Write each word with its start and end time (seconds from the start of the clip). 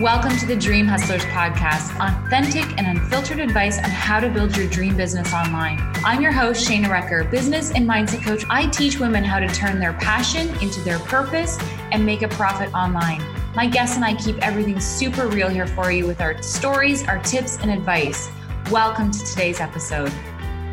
Welcome 0.00 0.36
to 0.38 0.46
the 0.46 0.54
Dream 0.54 0.86
Hustlers 0.86 1.24
podcast, 1.24 1.90
authentic 1.98 2.78
and 2.78 2.86
unfiltered 2.86 3.40
advice 3.40 3.78
on 3.78 3.90
how 3.90 4.20
to 4.20 4.28
build 4.28 4.56
your 4.56 4.68
dream 4.68 4.96
business 4.96 5.34
online. 5.34 5.80
I'm 6.04 6.22
your 6.22 6.30
host, 6.30 6.70
Shana 6.70 6.84
Recker, 6.84 7.28
business 7.28 7.72
and 7.72 7.84
mindset 7.84 8.22
coach. 8.24 8.44
I 8.48 8.68
teach 8.68 9.00
women 9.00 9.24
how 9.24 9.40
to 9.40 9.48
turn 9.48 9.80
their 9.80 9.94
passion 9.94 10.50
into 10.62 10.80
their 10.82 11.00
purpose 11.00 11.58
and 11.90 12.06
make 12.06 12.22
a 12.22 12.28
profit 12.28 12.72
online. 12.74 13.24
My 13.56 13.66
guests 13.66 13.96
and 13.96 14.04
I 14.04 14.14
keep 14.14 14.38
everything 14.38 14.78
super 14.78 15.26
real 15.26 15.48
here 15.48 15.66
for 15.66 15.90
you 15.90 16.06
with 16.06 16.20
our 16.20 16.40
stories, 16.44 17.04
our 17.08 17.20
tips, 17.24 17.58
and 17.58 17.68
advice. 17.68 18.28
Welcome 18.70 19.10
to 19.10 19.24
today's 19.24 19.58
episode. 19.58 20.12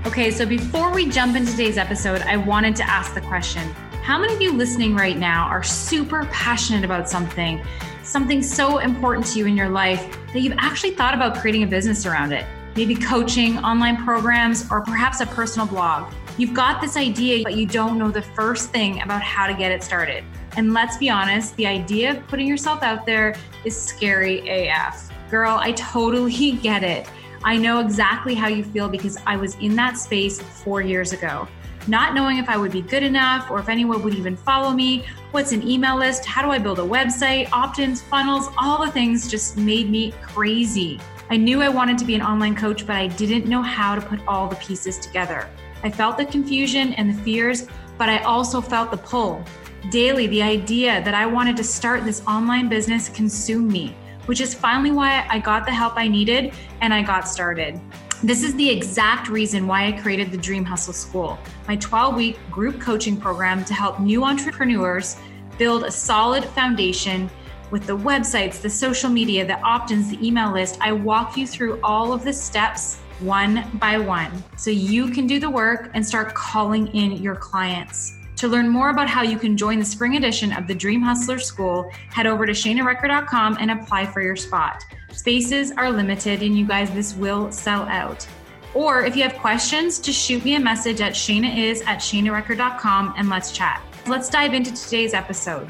Okay, 0.06 0.30
so 0.30 0.46
before 0.46 0.94
we 0.94 1.10
jump 1.10 1.36
into 1.36 1.50
today's 1.50 1.80
episode, 1.80 2.22
I 2.22 2.38
wanted 2.38 2.76
to 2.76 2.84
ask 2.84 3.16
the 3.16 3.22
question 3.22 3.74
How 4.06 4.20
many 4.20 4.36
of 4.36 4.40
you 4.40 4.52
listening 4.52 4.96
right 4.96 5.18
now 5.18 5.48
are 5.48 5.64
super 5.64 6.26
passionate 6.26 6.86
about 6.86 7.10
something? 7.10 7.60
something 8.04 8.44
so 8.44 8.78
important 8.78 9.26
to 9.26 9.40
you 9.40 9.48
in 9.48 9.58
your 9.58 9.68
life 9.68 10.16
that 10.32 10.42
you've 10.42 10.54
actually 10.60 10.92
thought 10.92 11.16
about 11.16 11.38
creating 11.38 11.64
a 11.64 11.66
business 11.66 12.06
around 12.06 12.32
it. 12.32 12.46
Maybe 12.76 12.94
coaching, 12.94 13.58
online 13.58 13.98
programs, 13.98 14.70
or 14.70 14.82
perhaps 14.82 15.22
a 15.22 15.26
personal 15.26 15.66
blog. 15.66 16.14
You've 16.38 16.54
got 16.54 16.82
this 16.82 16.98
idea, 16.98 17.42
but 17.44 17.56
you 17.56 17.66
don't 17.66 17.98
know 17.98 18.12
the 18.12 18.22
first 18.22 18.70
thing 18.70 19.02
about 19.02 19.24
how 19.24 19.48
to 19.48 19.56
get 19.56 19.72
it 19.72 19.82
started. 19.82 20.24
And 20.56 20.72
let's 20.72 20.98
be 20.98 21.10
honest, 21.10 21.56
the 21.56 21.66
idea 21.66 22.12
of 22.12 22.28
putting 22.28 22.48
yourself 22.48 22.84
out 22.84 23.08
there 23.08 23.36
is 23.64 23.76
scary 23.76 24.68
AF. 24.68 25.10
Girl, 25.32 25.58
I 25.60 25.72
totally 25.72 26.52
get 26.62 26.84
it. 26.84 27.10
I 27.44 27.58
know 27.58 27.80
exactly 27.80 28.36
how 28.36 28.50
you 28.50 28.64
feel 28.64 28.88
because 28.88 29.18
I 29.26 29.36
was 29.36 29.56
in 29.56 29.76
that 29.78 29.98
space 29.98 30.40
four 30.40 30.84
years 30.84 31.12
ago 31.12 31.48
not 31.88 32.14
knowing 32.14 32.38
if 32.38 32.50
I 32.50 32.58
would 32.58 32.72
be 32.72 32.82
good 32.82 33.04
enough 33.04 33.50
or 33.52 33.60
if 33.60 33.70
anyone 33.70 34.02
would 34.04 34.16
even 34.16 34.36
follow 34.36 34.72
me. 34.72 35.06
What's 35.32 35.52
an 35.52 35.68
email 35.68 35.98
list? 35.98 36.26
How 36.26 36.42
do 36.42 36.50
I 36.50 36.58
build 36.58 36.80
a 36.80 36.84
website? 36.84 37.50
Opt 37.52 37.80
ins, 37.80 38.02
funnels, 38.02 38.50
all 38.58 38.84
the 38.84 38.92
things 38.92 39.30
just 39.30 39.58
made 39.58 39.90
me 39.90 40.14
crazy. 40.22 41.00
I 41.30 41.38
knew 41.38 41.62
I 41.62 41.70
wanted 41.70 41.98
to 42.00 42.06
be 42.06 42.16
an 42.16 42.22
online 42.22 42.56
coach, 42.56 42.86
but 42.86 42.96
I 42.96 43.08
didn't 43.08 43.48
know 43.48 43.62
how 43.62 43.96
to 43.96 44.02
put 44.02 44.20
all 44.28 44.48
the 44.48 44.56
pieces 44.58 44.98
together. 45.00 45.50
I 45.84 45.90
felt 45.90 46.18
the 46.18 46.26
confusion 46.26 46.94
and 46.94 47.10
the 47.10 47.22
fears, 47.24 47.68
but 47.98 48.10
I 48.10 48.20
also 48.20 48.62
felt 48.62 48.92
the 48.92 48.98
pull. 48.98 49.44
Daily, 49.90 50.28
the 50.28 50.42
idea 50.42 51.04
that 51.04 51.14
I 51.14 51.26
wanted 51.26 51.58
to 51.58 51.64
start 51.64 52.04
this 52.04 52.24
online 52.28 52.70
business 52.70 53.10
consumed 53.10 53.72
me, 53.72 53.96
which 54.26 54.42
is 54.42 54.54
finally 54.54 54.92
why 54.92 55.28
I 55.30 55.40
got 55.40 55.66
the 55.66 55.72
help 55.72 55.96
I 55.96 56.08
needed 56.08 56.54
and 56.82 56.94
I 56.94 57.04
got 57.04 57.28
started. 57.28 57.80
This 58.26 58.42
is 58.42 58.56
the 58.56 58.68
exact 58.68 59.30
reason 59.30 59.68
why 59.68 59.86
I 59.86 59.92
created 59.92 60.32
the 60.32 60.38
Dream 60.38 60.66
Hustle 60.66 60.94
School, 60.94 61.38
my 61.68 61.76
12 61.76 62.16
week 62.16 62.40
group 62.50 62.82
coaching 62.82 63.18
program 63.18 63.64
to 63.66 63.74
help 63.76 64.00
new 64.00 64.24
entrepreneurs 64.24 65.18
build 65.60 65.84
a 65.84 65.92
solid 65.92 66.44
foundation 66.44 67.30
with 67.70 67.86
the 67.86 67.96
websites, 67.96 68.60
the 68.60 68.70
social 68.70 69.12
media, 69.12 69.46
the 69.46 69.60
opt 69.62 69.92
ins, 69.92 70.10
the 70.10 70.28
email 70.28 70.52
list. 70.52 70.80
I 70.82 70.92
walk 70.92 71.38
you 71.38 71.46
through 71.46 71.80
all 71.84 72.14
of 72.14 72.24
the 72.24 72.34
steps 72.34 72.96
one 73.20 73.64
by 73.76 74.00
one 74.00 74.32
so 74.58 74.72
you 74.72 75.12
can 75.12 75.28
do 75.28 75.40
the 75.40 75.52
work 75.52 75.92
and 75.94 76.04
start 76.04 76.34
calling 76.34 76.88
in 76.96 77.18
your 77.18 77.36
clients. 77.36 78.18
To 78.38 78.48
learn 78.48 78.68
more 78.68 78.90
about 78.90 79.08
how 79.08 79.22
you 79.22 79.38
can 79.38 79.56
join 79.56 79.78
the 79.78 79.86
spring 79.86 80.16
edition 80.16 80.52
of 80.52 80.66
the 80.66 80.74
Dream 80.74 81.04
Hustler 81.04 81.38
School, 81.38 81.92
head 82.10 82.26
over 82.26 82.48
to 82.48 82.54
shanarecker.com 82.54 83.58
and 83.60 83.70
apply 83.70 84.08
for 84.08 84.24
your 84.24 84.36
spot. 84.36 84.84
Spaces 85.26 85.72
are 85.72 85.92
limited, 85.92 86.44
and 86.44 86.56
you 86.56 86.68
guys, 86.68 86.92
this 86.92 87.16
will 87.16 87.52
sell 87.52 87.82
out. 87.86 88.28
Or 88.76 89.04
if 89.04 89.16
you 89.16 89.24
have 89.24 89.34
questions, 89.34 89.98
just 89.98 90.24
shoot 90.24 90.46
me 90.46 90.54
a 90.54 90.60
message 90.60 91.02
at 91.02 91.14
shanais 91.14 91.84
at 91.88 91.98
shanarecker.com 91.98 93.16
and 93.18 93.28
let's 93.28 93.52
chat. 93.52 93.82
Let's 94.06 94.30
dive 94.30 94.54
into 94.54 94.72
today's 94.72 95.16
episode. 95.16 95.68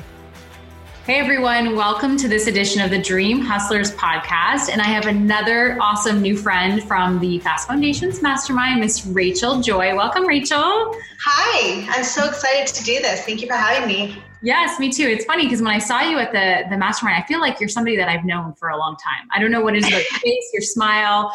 Hey 1.05 1.19
everyone, 1.19 1.73
welcome 1.73 2.17
to 2.17 2.27
this 2.27 2.47
edition 2.47 2.81
of 2.81 2.89
the 2.89 3.01
Dream 3.01 3.39
Hustlers 3.39 3.95
podcast. 3.95 4.67
And 4.69 4.81
I 4.81 4.87
have 4.87 5.05
another 5.05 5.77
awesome 5.79 6.21
new 6.21 6.35
friend 6.35 6.83
from 6.83 7.21
the 7.21 7.39
Fast 7.39 7.69
Foundations 7.69 8.21
Mastermind, 8.21 8.81
Miss 8.81 9.05
Rachel 9.05 9.61
Joy. 9.61 9.95
Welcome, 9.95 10.27
Rachel. 10.27 10.97
Hi, 11.23 11.87
I'm 11.91 12.03
so 12.03 12.27
excited 12.27 12.67
to 12.75 12.83
do 12.83 12.99
this. 13.01 13.21
Thank 13.21 13.39
you 13.39 13.47
for 13.47 13.53
having 13.53 13.87
me. 13.87 14.21
Yes, 14.45 14.79
me 14.79 14.91
too. 14.91 15.07
It's 15.07 15.25
funny 15.25 15.45
because 15.45 15.59
when 15.59 15.73
I 15.73 15.79
saw 15.79 16.01
you 16.01 16.19
at 16.19 16.31
the 16.31 16.69
the 16.69 16.77
mastermind, 16.77 17.21
I 17.21 17.25
feel 17.25 17.39
like 17.39 17.59
you're 17.59 17.67
somebody 17.67 17.97
that 17.97 18.07
I've 18.07 18.23
known 18.23 18.53
for 18.53 18.69
a 18.69 18.77
long 18.77 18.95
time. 18.95 19.27
I 19.33 19.39
don't 19.39 19.51
know 19.51 19.61
what 19.61 19.75
it 19.75 19.79
is 19.79 19.87
about 19.87 20.03
your 20.11 20.19
face, 20.19 20.49
your 20.53 20.61
smile. 20.61 21.33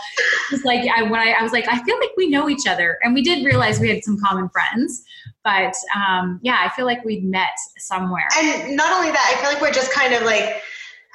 It's 0.53 0.65
like 0.65 0.89
I 0.89 1.03
when 1.03 1.19
I, 1.19 1.33
I 1.33 1.43
was 1.43 1.51
like, 1.51 1.67
I 1.69 1.83
feel 1.83 1.99
like 1.99 2.11
we 2.17 2.29
know 2.29 2.49
each 2.49 2.69
other, 2.69 2.99
and 3.03 3.13
we 3.13 3.23
did 3.23 3.45
realize 3.45 3.81
we 3.81 3.89
had 3.89 4.05
some 4.05 4.17
common 4.21 4.49
friends. 4.51 5.05
But 5.43 5.75
um, 5.97 6.39
yeah, 6.43 6.59
I 6.61 6.69
feel 6.77 6.87
like 6.87 7.05
we'd 7.05 7.25
met 7.25 7.57
somewhere. 7.79 8.29
And 8.39 8.77
not 8.77 8.93
only 8.93 9.11
that, 9.11 9.35
I 9.35 9.41
feel 9.41 9.51
like 9.51 9.61
we're 9.61 9.73
just 9.73 9.93
kind 9.93 10.15
of 10.15 10.23
like 10.23 10.63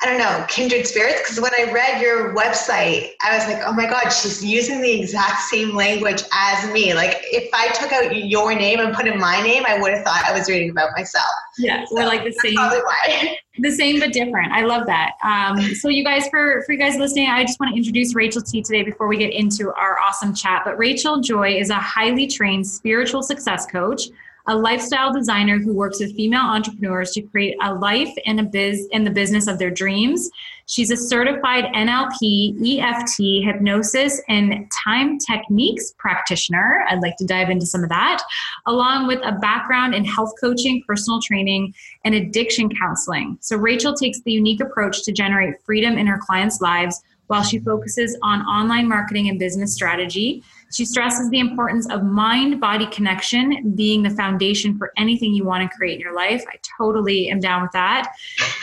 I 0.01 0.07
don't 0.07 0.17
know, 0.17 0.45
kindred 0.49 0.85
spirits. 0.85 1.21
Because 1.21 1.39
when 1.39 1.51
I 1.57 1.71
read 1.71 2.01
your 2.01 2.35
website, 2.35 3.11
I 3.23 3.37
was 3.37 3.47
like, 3.47 3.63
oh 3.65 3.71
my 3.71 3.89
God, 3.89 4.09
she's 4.09 4.43
using 4.43 4.81
the 4.81 4.99
exact 4.99 5.43
same 5.43 5.73
language 5.73 6.21
as 6.33 6.69
me. 6.71 6.93
Like, 6.93 7.17
if 7.23 7.49
I 7.53 7.69
took 7.69 7.93
out 7.93 8.15
your 8.15 8.53
name 8.53 8.79
and 8.79 8.93
put 8.93 9.07
in 9.07 9.17
my 9.19 9.41
name, 9.41 9.63
I 9.65 9.79
would 9.79 9.93
have 9.93 10.03
thought 10.03 10.23
I 10.25 10.37
was 10.37 10.49
reading 10.49 10.69
about 10.69 10.89
myself. 10.97 11.25
Yeah, 11.57 11.85
so 11.85 11.95
we're 11.95 12.05
like 12.05 12.23
the 12.23 12.33
same. 12.33 12.57
The 13.57 13.71
same 13.71 14.01
but 14.01 14.11
different. 14.11 14.51
I 14.51 14.63
love 14.63 14.85
that. 14.87 15.11
Um, 15.23 15.57
so, 15.75 15.87
you 15.87 16.03
guys, 16.03 16.27
for 16.27 16.61
for 16.65 16.73
you 16.73 16.77
guys 16.77 16.97
listening, 16.97 17.29
I 17.29 17.45
just 17.45 17.57
want 17.57 17.71
to 17.71 17.77
introduce 17.77 18.13
Rachel 18.13 18.41
T 18.41 18.61
today 18.61 18.83
before 18.83 19.07
we 19.07 19.15
get 19.15 19.31
into 19.31 19.71
our 19.75 19.97
awesome 19.97 20.35
chat. 20.35 20.63
But 20.65 20.77
Rachel 20.77 21.21
Joy 21.21 21.57
is 21.57 21.69
a 21.69 21.75
highly 21.75 22.27
trained 22.27 22.67
spiritual 22.67 23.23
success 23.23 23.65
coach 23.65 24.09
a 24.47 24.55
lifestyle 24.55 25.11
designer 25.11 25.57
who 25.57 25.73
works 25.73 25.99
with 25.99 26.15
female 26.15 26.41
entrepreneurs 26.41 27.11
to 27.11 27.21
create 27.21 27.55
a 27.61 27.73
life 27.73 28.13
and 28.25 28.39
a 28.39 28.43
biz 28.43 28.87
in 28.91 29.03
the 29.03 29.09
business 29.09 29.47
of 29.47 29.57
their 29.57 29.71
dreams. 29.71 30.29
She's 30.67 30.91
a 30.91 30.97
certified 30.97 31.65
NLP, 31.75 32.79
EFT, 32.79 33.45
hypnosis, 33.45 34.21
and 34.29 34.69
time 34.71 35.17
techniques 35.19 35.93
practitioner. 35.97 36.83
I'd 36.89 37.01
like 37.01 37.17
to 37.17 37.25
dive 37.25 37.49
into 37.49 37.65
some 37.65 37.83
of 37.83 37.89
that, 37.89 38.23
along 38.65 39.07
with 39.07 39.19
a 39.23 39.33
background 39.33 39.93
in 39.93 40.05
health 40.05 40.33
coaching, 40.39 40.83
personal 40.87 41.21
training, 41.21 41.73
and 42.03 42.15
addiction 42.15 42.69
counseling. 42.75 43.37
So, 43.41 43.57
Rachel 43.57 43.93
takes 43.93 44.21
the 44.21 44.31
unique 44.31 44.61
approach 44.61 45.03
to 45.03 45.11
generate 45.11 45.61
freedom 45.63 45.97
in 45.97 46.07
her 46.07 46.19
clients' 46.19 46.61
lives 46.61 47.01
while 47.27 47.43
she 47.43 47.59
focuses 47.59 48.17
on 48.21 48.41
online 48.41 48.87
marketing 48.87 49.29
and 49.29 49.39
business 49.39 49.73
strategy. 49.73 50.43
She 50.75 50.83
stresses 50.83 51.29
the 51.29 51.39
importance 51.39 51.87
of 51.89 52.03
mind 52.03 52.59
body 52.59 52.85
connection 52.87 53.71
being 53.75 54.03
the 54.03 54.09
foundation 54.09 54.77
for 54.77 54.91
anything 54.97 55.33
you 55.33 55.45
want 55.45 55.63
to 55.63 55.77
create 55.77 55.95
in 55.95 56.01
your 56.01 56.13
life. 56.13 56.43
I 56.49 56.59
totally 56.77 57.29
am 57.29 57.39
down 57.39 57.61
with 57.61 57.71
that. 57.71 58.13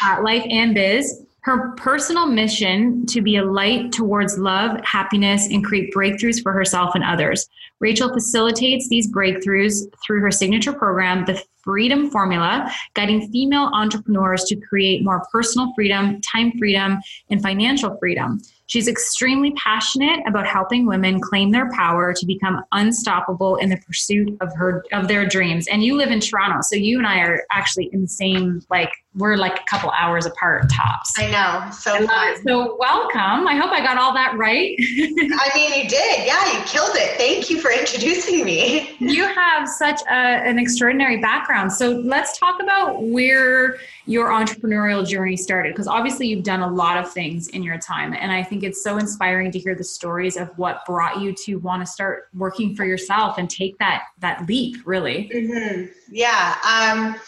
Uh, 0.04 0.22
life 0.22 0.44
and 0.50 0.74
biz. 0.74 1.24
Her 1.40 1.72
personal 1.76 2.26
mission 2.26 3.06
to 3.06 3.22
be 3.22 3.36
a 3.36 3.44
light 3.44 3.92
towards 3.92 4.38
love, 4.38 4.78
happiness, 4.84 5.48
and 5.48 5.64
create 5.64 5.94
breakthroughs 5.94 6.42
for 6.42 6.52
herself 6.52 6.94
and 6.94 7.02
others. 7.02 7.48
Rachel 7.80 8.12
facilitates 8.12 8.90
these 8.90 9.10
breakthroughs 9.10 9.86
through 10.04 10.20
her 10.20 10.30
signature 10.30 10.74
program, 10.74 11.24
the 11.24 11.42
Freedom 11.64 12.10
Formula, 12.10 12.70
guiding 12.92 13.32
female 13.32 13.70
entrepreneurs 13.72 14.44
to 14.44 14.56
create 14.56 15.02
more 15.02 15.26
personal 15.32 15.72
freedom, 15.74 16.20
time 16.20 16.52
freedom, 16.58 16.98
and 17.30 17.40
financial 17.40 17.96
freedom. 17.98 18.38
She's 18.66 18.88
extremely 18.88 19.52
passionate 19.52 20.20
about 20.26 20.46
helping 20.46 20.86
women 20.86 21.20
claim 21.20 21.50
their 21.50 21.70
power 21.72 22.14
to 22.14 22.26
become 22.26 22.62
unstoppable 22.72 23.56
in 23.56 23.68
the 23.68 23.76
pursuit 23.86 24.36
of 24.40 24.50
her 24.56 24.84
of 24.92 25.08
their 25.08 25.26
dreams. 25.26 25.66
And 25.68 25.82
you 25.84 25.96
live 25.96 26.10
in 26.10 26.20
Toronto, 26.20 26.60
so 26.62 26.76
you 26.76 26.98
and 26.98 27.06
I 27.06 27.20
are 27.20 27.42
actually 27.52 27.90
in 27.92 28.02
the 28.02 28.08
same 28.08 28.62
like 28.70 28.90
we're 29.14 29.36
like 29.36 29.60
a 29.60 29.64
couple 29.64 29.90
hours 29.90 30.24
apart 30.24 30.70
tops. 30.70 31.12
I 31.18 31.30
know. 31.30 31.70
So 31.70 32.06
fun. 32.06 32.42
So 32.44 32.76
welcome. 32.78 33.46
I 33.46 33.56
hope 33.56 33.70
I 33.70 33.80
got 33.80 33.98
all 33.98 34.14
that 34.14 34.38
right. 34.38 34.74
I 34.80 35.50
mean, 35.54 35.82
you 35.82 35.88
did. 35.88 36.26
Yeah, 36.26 36.52
you 36.52 36.64
killed 36.64 36.96
it. 36.96 37.18
Thank 37.18 37.50
you 37.50 37.60
for 37.60 37.70
introducing 37.70 38.44
me. 38.44 38.90
You 39.12 39.26
have 39.26 39.68
such 39.68 40.00
a, 40.02 40.14
an 40.14 40.58
extraordinary 40.58 41.18
background. 41.18 41.70
So 41.72 41.90
let's 41.90 42.38
talk 42.38 42.62
about 42.62 43.02
where 43.02 43.76
your 44.06 44.28
entrepreneurial 44.28 45.06
journey 45.06 45.36
started 45.36 45.74
because 45.74 45.86
obviously 45.86 46.28
you've 46.28 46.44
done 46.44 46.60
a 46.60 46.70
lot 46.72 46.96
of 46.96 47.12
things 47.12 47.48
in 47.48 47.62
your 47.62 47.78
time 47.78 48.14
and 48.14 48.32
I 48.32 48.42
think 48.42 48.62
it's 48.62 48.82
so 48.82 48.96
inspiring 48.96 49.50
to 49.52 49.58
hear 49.58 49.74
the 49.74 49.84
stories 49.84 50.36
of 50.36 50.56
what 50.58 50.84
brought 50.86 51.20
you 51.20 51.32
to 51.44 51.56
want 51.56 51.82
to 51.82 51.86
start 51.86 52.28
working 52.34 52.74
for 52.74 52.84
yourself 52.84 53.38
and 53.38 53.50
take 53.50 53.78
that 53.78 54.04
that 54.20 54.46
leap, 54.48 54.76
really. 54.86 55.30
Mm-hmm. 55.32 55.92
Yeah. 56.10 56.56
Um 56.64 57.20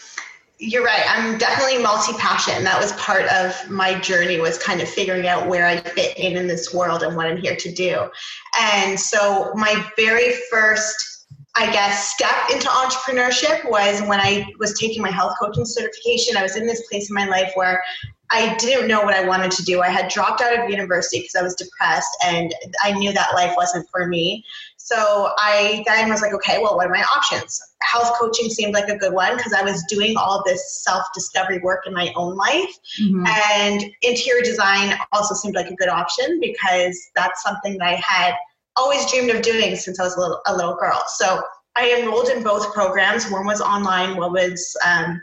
you're 0.57 0.83
right. 0.83 1.03
I'm 1.07 1.37
definitely 1.37 1.83
multi-passion. 1.83 2.63
That 2.63 2.79
was 2.79 2.93
part 2.93 3.25
of 3.25 3.69
my 3.69 3.99
journey 3.99 4.39
was 4.39 4.57
kind 4.57 4.81
of 4.81 4.87
figuring 4.87 5.27
out 5.27 5.47
where 5.47 5.67
I 5.67 5.81
fit 5.81 6.17
in 6.17 6.37
in 6.37 6.47
this 6.47 6.73
world 6.73 7.03
and 7.03 7.15
what 7.15 7.27
I'm 7.27 7.37
here 7.37 7.55
to 7.55 7.71
do. 7.73 8.09
And 8.57 8.99
so 8.99 9.51
my 9.55 9.85
very 9.97 10.33
first 10.49 11.15
I 11.57 11.71
guess, 11.71 12.11
step 12.13 12.35
into 12.51 12.67
entrepreneurship 12.67 13.69
was 13.69 14.01
when 14.01 14.19
I 14.19 14.45
was 14.59 14.77
taking 14.77 15.01
my 15.01 15.09
health 15.09 15.35
coaching 15.39 15.63
certification. 15.63 16.35
I 16.35 16.43
was 16.43 16.57
in 16.57 16.67
this 16.67 16.85
place 16.89 17.09
in 17.09 17.15
my 17.15 17.25
life 17.27 17.49
where 17.55 17.81
I 18.29 18.55
didn't 18.57 18.89
know 18.89 19.03
what 19.03 19.13
I 19.13 19.25
wanted 19.25 19.51
to 19.51 19.63
do. 19.63 19.81
I 19.81 19.87
had 19.87 20.09
dropped 20.09 20.41
out 20.41 20.57
of 20.57 20.69
university 20.69 21.19
because 21.19 21.35
I 21.35 21.43
was 21.43 21.55
depressed 21.55 22.09
and 22.25 22.53
I 22.83 22.91
knew 22.91 23.13
that 23.13 23.35
life 23.35 23.53
wasn't 23.55 23.87
for 23.89 24.05
me. 24.07 24.43
So 24.85 25.31
I 25.39 25.83
then 25.87 26.11
was 26.11 26.21
like, 26.21 26.31
okay, 26.35 26.59
well, 26.61 26.75
what 26.75 26.85
are 26.85 26.93
my 26.93 27.03
options? 27.15 27.59
Health 27.81 28.11
coaching 28.19 28.51
seemed 28.51 28.75
like 28.75 28.87
a 28.87 28.95
good 28.95 29.13
one 29.13 29.35
because 29.35 29.51
I 29.51 29.63
was 29.63 29.83
doing 29.89 30.15
all 30.15 30.43
this 30.45 30.83
self 30.83 31.03
discovery 31.11 31.57
work 31.57 31.87
in 31.87 31.93
my 31.93 32.13
own 32.15 32.35
life. 32.35 32.69
Mm-hmm. 33.01 33.25
And 33.25 33.83
interior 34.03 34.43
design 34.43 34.95
also 35.11 35.33
seemed 35.33 35.55
like 35.55 35.71
a 35.71 35.75
good 35.75 35.89
option 35.89 36.39
because 36.39 36.95
that's 37.15 37.41
something 37.41 37.79
that 37.79 37.83
I 37.83 37.95
had 37.95 38.35
always 38.75 39.09
dreamed 39.11 39.31
of 39.31 39.41
doing 39.41 39.75
since 39.75 39.99
I 39.99 40.03
was 40.03 40.17
a 40.17 40.19
little, 40.19 40.39
a 40.45 40.55
little 40.55 40.75
girl. 40.75 41.01
So 41.15 41.41
I 41.75 41.99
enrolled 41.99 42.29
in 42.29 42.43
both 42.43 42.71
programs. 42.71 43.31
One 43.31 43.47
was 43.47 43.61
online, 43.61 44.17
one 44.17 44.33
was 44.33 44.77
um, 44.85 45.19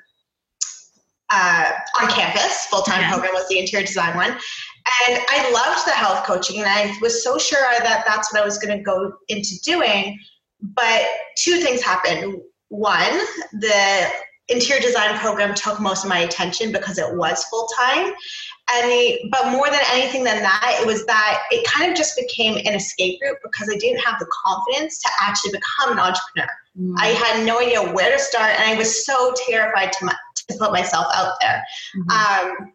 uh, 1.30 1.70
on 2.00 2.08
campus. 2.10 2.66
Full 2.66 2.82
time 2.82 3.02
yeah. 3.02 3.12
program 3.12 3.32
was 3.32 3.46
the 3.46 3.60
interior 3.60 3.86
design 3.86 4.16
one. 4.16 4.36
And 5.08 5.20
I 5.28 5.50
loved 5.52 5.86
the 5.86 5.92
health 5.92 6.24
coaching, 6.26 6.58
and 6.58 6.68
I 6.68 6.94
was 7.00 7.22
so 7.22 7.38
sure 7.38 7.60
that 7.60 8.04
that's 8.06 8.32
what 8.32 8.42
I 8.42 8.44
was 8.44 8.58
going 8.58 8.76
to 8.76 8.82
go 8.82 9.12
into 9.28 9.60
doing. 9.64 10.18
But 10.60 11.04
two 11.36 11.60
things 11.60 11.82
happened. 11.82 12.40
One, 12.68 13.18
the 13.52 14.08
interior 14.48 14.80
design 14.80 15.18
program 15.18 15.54
took 15.54 15.80
most 15.80 16.04
of 16.04 16.08
my 16.08 16.18
attention 16.18 16.72
because 16.72 16.98
it 16.98 17.16
was 17.16 17.44
full 17.44 17.68
time. 17.78 18.12
And 18.72 18.90
the, 18.90 19.28
but 19.30 19.50
more 19.50 19.68
than 19.70 19.80
anything 19.92 20.24
than 20.24 20.42
that, 20.42 20.78
it 20.80 20.86
was 20.86 21.04
that 21.06 21.42
it 21.50 21.66
kind 21.66 21.90
of 21.90 21.96
just 21.96 22.16
became 22.16 22.56
an 22.56 22.74
escape 22.74 23.18
route 23.22 23.38
because 23.42 23.68
I 23.68 23.76
didn't 23.76 24.00
have 24.00 24.18
the 24.18 24.26
confidence 24.44 25.00
to 25.00 25.08
actually 25.20 25.52
become 25.52 25.92
an 25.92 25.98
entrepreneur. 25.98 26.48
Mm. 26.78 26.94
I 26.98 27.08
had 27.08 27.44
no 27.44 27.60
idea 27.60 27.82
where 27.82 28.16
to 28.16 28.22
start, 28.22 28.52
and 28.58 28.64
I 28.64 28.76
was 28.76 29.04
so 29.04 29.34
terrified 29.48 29.92
to, 29.92 30.06
my, 30.06 30.14
to 30.36 30.54
put 30.58 30.72
myself 30.72 31.06
out 31.14 31.34
there. 31.40 31.62
Mm-hmm. 31.96 32.48
Um, 32.62 32.72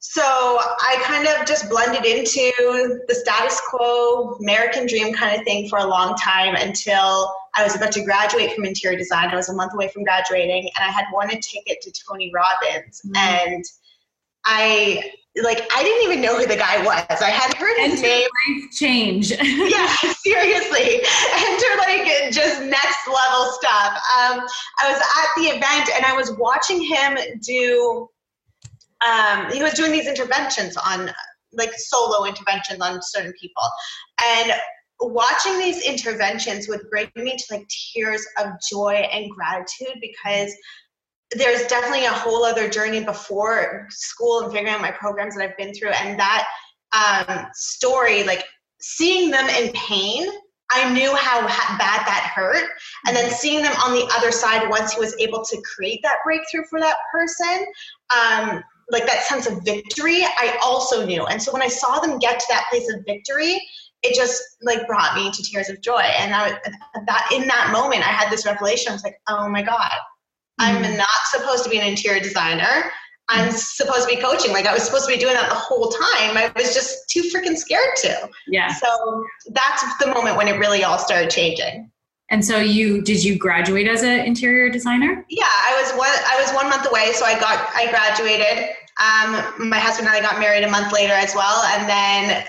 so 0.00 0.22
I 0.22 1.00
kind 1.02 1.26
of 1.26 1.46
just 1.46 1.68
blended 1.68 2.04
into 2.04 3.00
the 3.08 3.14
status 3.14 3.60
quo 3.68 4.36
American 4.40 4.86
dream 4.86 5.12
kind 5.12 5.36
of 5.36 5.44
thing 5.44 5.68
for 5.68 5.80
a 5.80 5.86
long 5.86 6.14
time 6.16 6.54
until 6.54 7.34
I 7.56 7.64
was 7.64 7.74
about 7.74 7.90
to 7.92 8.04
graduate 8.04 8.54
from 8.54 8.64
interior 8.64 8.96
design. 8.96 9.30
I 9.30 9.34
was 9.34 9.48
a 9.48 9.54
month 9.54 9.74
away 9.74 9.88
from 9.88 10.04
graduating, 10.04 10.70
and 10.76 10.84
I 10.84 10.90
had 10.92 11.06
won 11.12 11.30
a 11.30 11.40
ticket 11.40 11.80
to 11.82 11.92
Tony 12.08 12.30
Robbins, 12.32 13.02
mm-hmm. 13.04 13.16
and 13.16 13.64
I 14.44 15.12
like 15.42 15.68
I 15.74 15.82
didn't 15.82 16.04
even 16.04 16.20
know 16.20 16.38
who 16.38 16.46
the 16.46 16.56
guy 16.56 16.82
was. 16.84 17.20
I 17.20 17.30
had 17.30 17.54
heard 17.54 17.76
his 17.78 17.94
Enter 17.94 18.02
name. 18.02 18.28
Life 18.48 18.70
change. 18.70 19.30
yeah, 19.42 19.96
seriously. 20.22 21.00
Enter 21.34 21.76
like 21.78 22.32
just 22.32 22.62
next 22.62 23.08
level 23.08 23.52
stuff. 23.52 23.94
Um, 24.16 24.46
I 24.78 24.92
was 24.92 25.00
at 25.00 25.28
the 25.36 25.48
event 25.56 25.90
and 25.96 26.04
I 26.04 26.14
was 26.14 26.32
watching 26.38 26.80
him 26.80 27.18
do 27.42 28.08
um, 29.06 29.50
he 29.52 29.62
was 29.62 29.74
doing 29.74 29.92
these 29.92 30.08
interventions 30.08 30.76
on 30.76 31.10
like 31.52 31.72
solo 31.76 32.26
interventions 32.26 32.80
on 32.80 33.00
certain 33.02 33.32
people. 33.40 33.62
And 34.24 34.52
watching 35.00 35.58
these 35.58 35.82
interventions 35.82 36.68
would 36.68 36.88
bring 36.90 37.08
me 37.16 37.36
to 37.36 37.44
like 37.50 37.66
tears 37.68 38.26
of 38.38 38.48
joy 38.70 39.08
and 39.12 39.30
gratitude 39.30 40.00
because 40.00 40.52
there's 41.32 41.66
definitely 41.66 42.06
a 42.06 42.10
whole 42.10 42.44
other 42.44 42.68
journey 42.68 43.04
before 43.04 43.86
school 43.90 44.40
and 44.40 44.52
figuring 44.52 44.74
out 44.74 44.80
my 44.80 44.90
programs 44.90 45.36
that 45.36 45.48
I've 45.48 45.56
been 45.56 45.74
through. 45.74 45.90
And 45.90 46.18
that 46.18 46.48
um, 46.92 47.46
story 47.54 48.24
like 48.24 48.44
seeing 48.80 49.30
them 49.30 49.48
in 49.48 49.70
pain 49.72 50.26
I 50.70 50.92
knew 50.92 51.14
how 51.14 51.40
bad 51.40 52.06
that 52.06 52.32
hurt. 52.34 52.68
And 53.06 53.16
then 53.16 53.30
seeing 53.30 53.62
them 53.62 53.74
on 53.82 53.94
the 53.94 54.06
other 54.16 54.30
side 54.30 54.68
once 54.68 54.92
he 54.92 55.00
was 55.00 55.16
able 55.18 55.42
to 55.44 55.62
create 55.62 56.00
that 56.02 56.18
breakthrough 56.24 56.64
for 56.68 56.78
that 56.80 56.96
person, 57.10 57.66
um, 58.14 58.62
like 58.90 59.06
that 59.06 59.22
sense 59.24 59.46
of 59.46 59.62
victory, 59.64 60.22
I 60.24 60.58
also 60.62 61.04
knew. 61.04 61.26
And 61.26 61.42
so 61.42 61.52
when 61.52 61.62
I 61.62 61.68
saw 61.68 62.00
them 62.00 62.18
get 62.18 62.40
to 62.40 62.46
that 62.48 62.66
place 62.70 62.92
of 62.92 63.04
victory, 63.06 63.60
it 64.02 64.14
just 64.14 64.42
like 64.62 64.86
brought 64.86 65.14
me 65.14 65.30
to 65.30 65.42
tears 65.42 65.68
of 65.68 65.80
joy. 65.82 66.00
And 66.00 66.34
I, 66.34 66.58
that 67.06 67.28
in 67.34 67.46
that 67.48 67.70
moment, 67.72 68.06
I 68.06 68.12
had 68.12 68.30
this 68.30 68.46
revelation. 68.46 68.90
I 68.90 68.94
was 68.94 69.04
like, 69.04 69.20
oh 69.28 69.48
my 69.48 69.62
God, 69.62 69.92
I'm 70.58 70.82
mm. 70.82 70.96
not 70.96 71.08
supposed 71.26 71.64
to 71.64 71.70
be 71.70 71.78
an 71.78 71.86
interior 71.86 72.20
designer. 72.20 72.90
I'm 73.28 73.50
supposed 73.50 74.08
to 74.08 74.14
be 74.14 74.20
coaching. 74.20 74.52
Like 74.52 74.66
I 74.66 74.72
was 74.72 74.84
supposed 74.84 75.06
to 75.06 75.12
be 75.12 75.18
doing 75.18 75.34
that 75.34 75.50
the 75.50 75.54
whole 75.54 75.90
time. 75.90 76.36
I 76.36 76.50
was 76.56 76.72
just 76.72 77.10
too 77.10 77.22
freaking 77.22 77.56
scared 77.56 77.94
to. 77.96 78.30
Yeah. 78.46 78.72
So 78.72 79.24
that's 79.50 79.84
the 79.98 80.06
moment 80.06 80.36
when 80.36 80.48
it 80.48 80.58
really 80.58 80.82
all 80.82 80.98
started 80.98 81.28
changing. 81.28 81.90
And 82.30 82.44
so 82.44 82.58
you 82.58 83.00
did 83.00 83.24
you 83.24 83.38
graduate 83.38 83.88
as 83.88 84.02
an 84.02 84.20
interior 84.20 84.68
designer? 84.68 85.24
Yeah, 85.30 85.46
I 85.46 85.80
was 85.80 85.92
one 85.98 86.10
I 86.10 86.40
was 86.40 86.52
one 86.52 86.68
month 86.68 86.86
away, 86.88 87.12
so 87.12 87.24
I 87.24 87.38
got 87.40 87.70
I 87.74 87.88
graduated. 87.90 88.74
Um, 88.98 89.68
my 89.70 89.78
husband 89.78 90.08
and 90.08 90.16
I 90.16 90.20
got 90.20 90.40
married 90.40 90.64
a 90.64 90.70
month 90.70 90.92
later 90.92 91.12
as 91.12 91.32
well, 91.34 91.62
and 91.64 91.88
then 91.88 92.44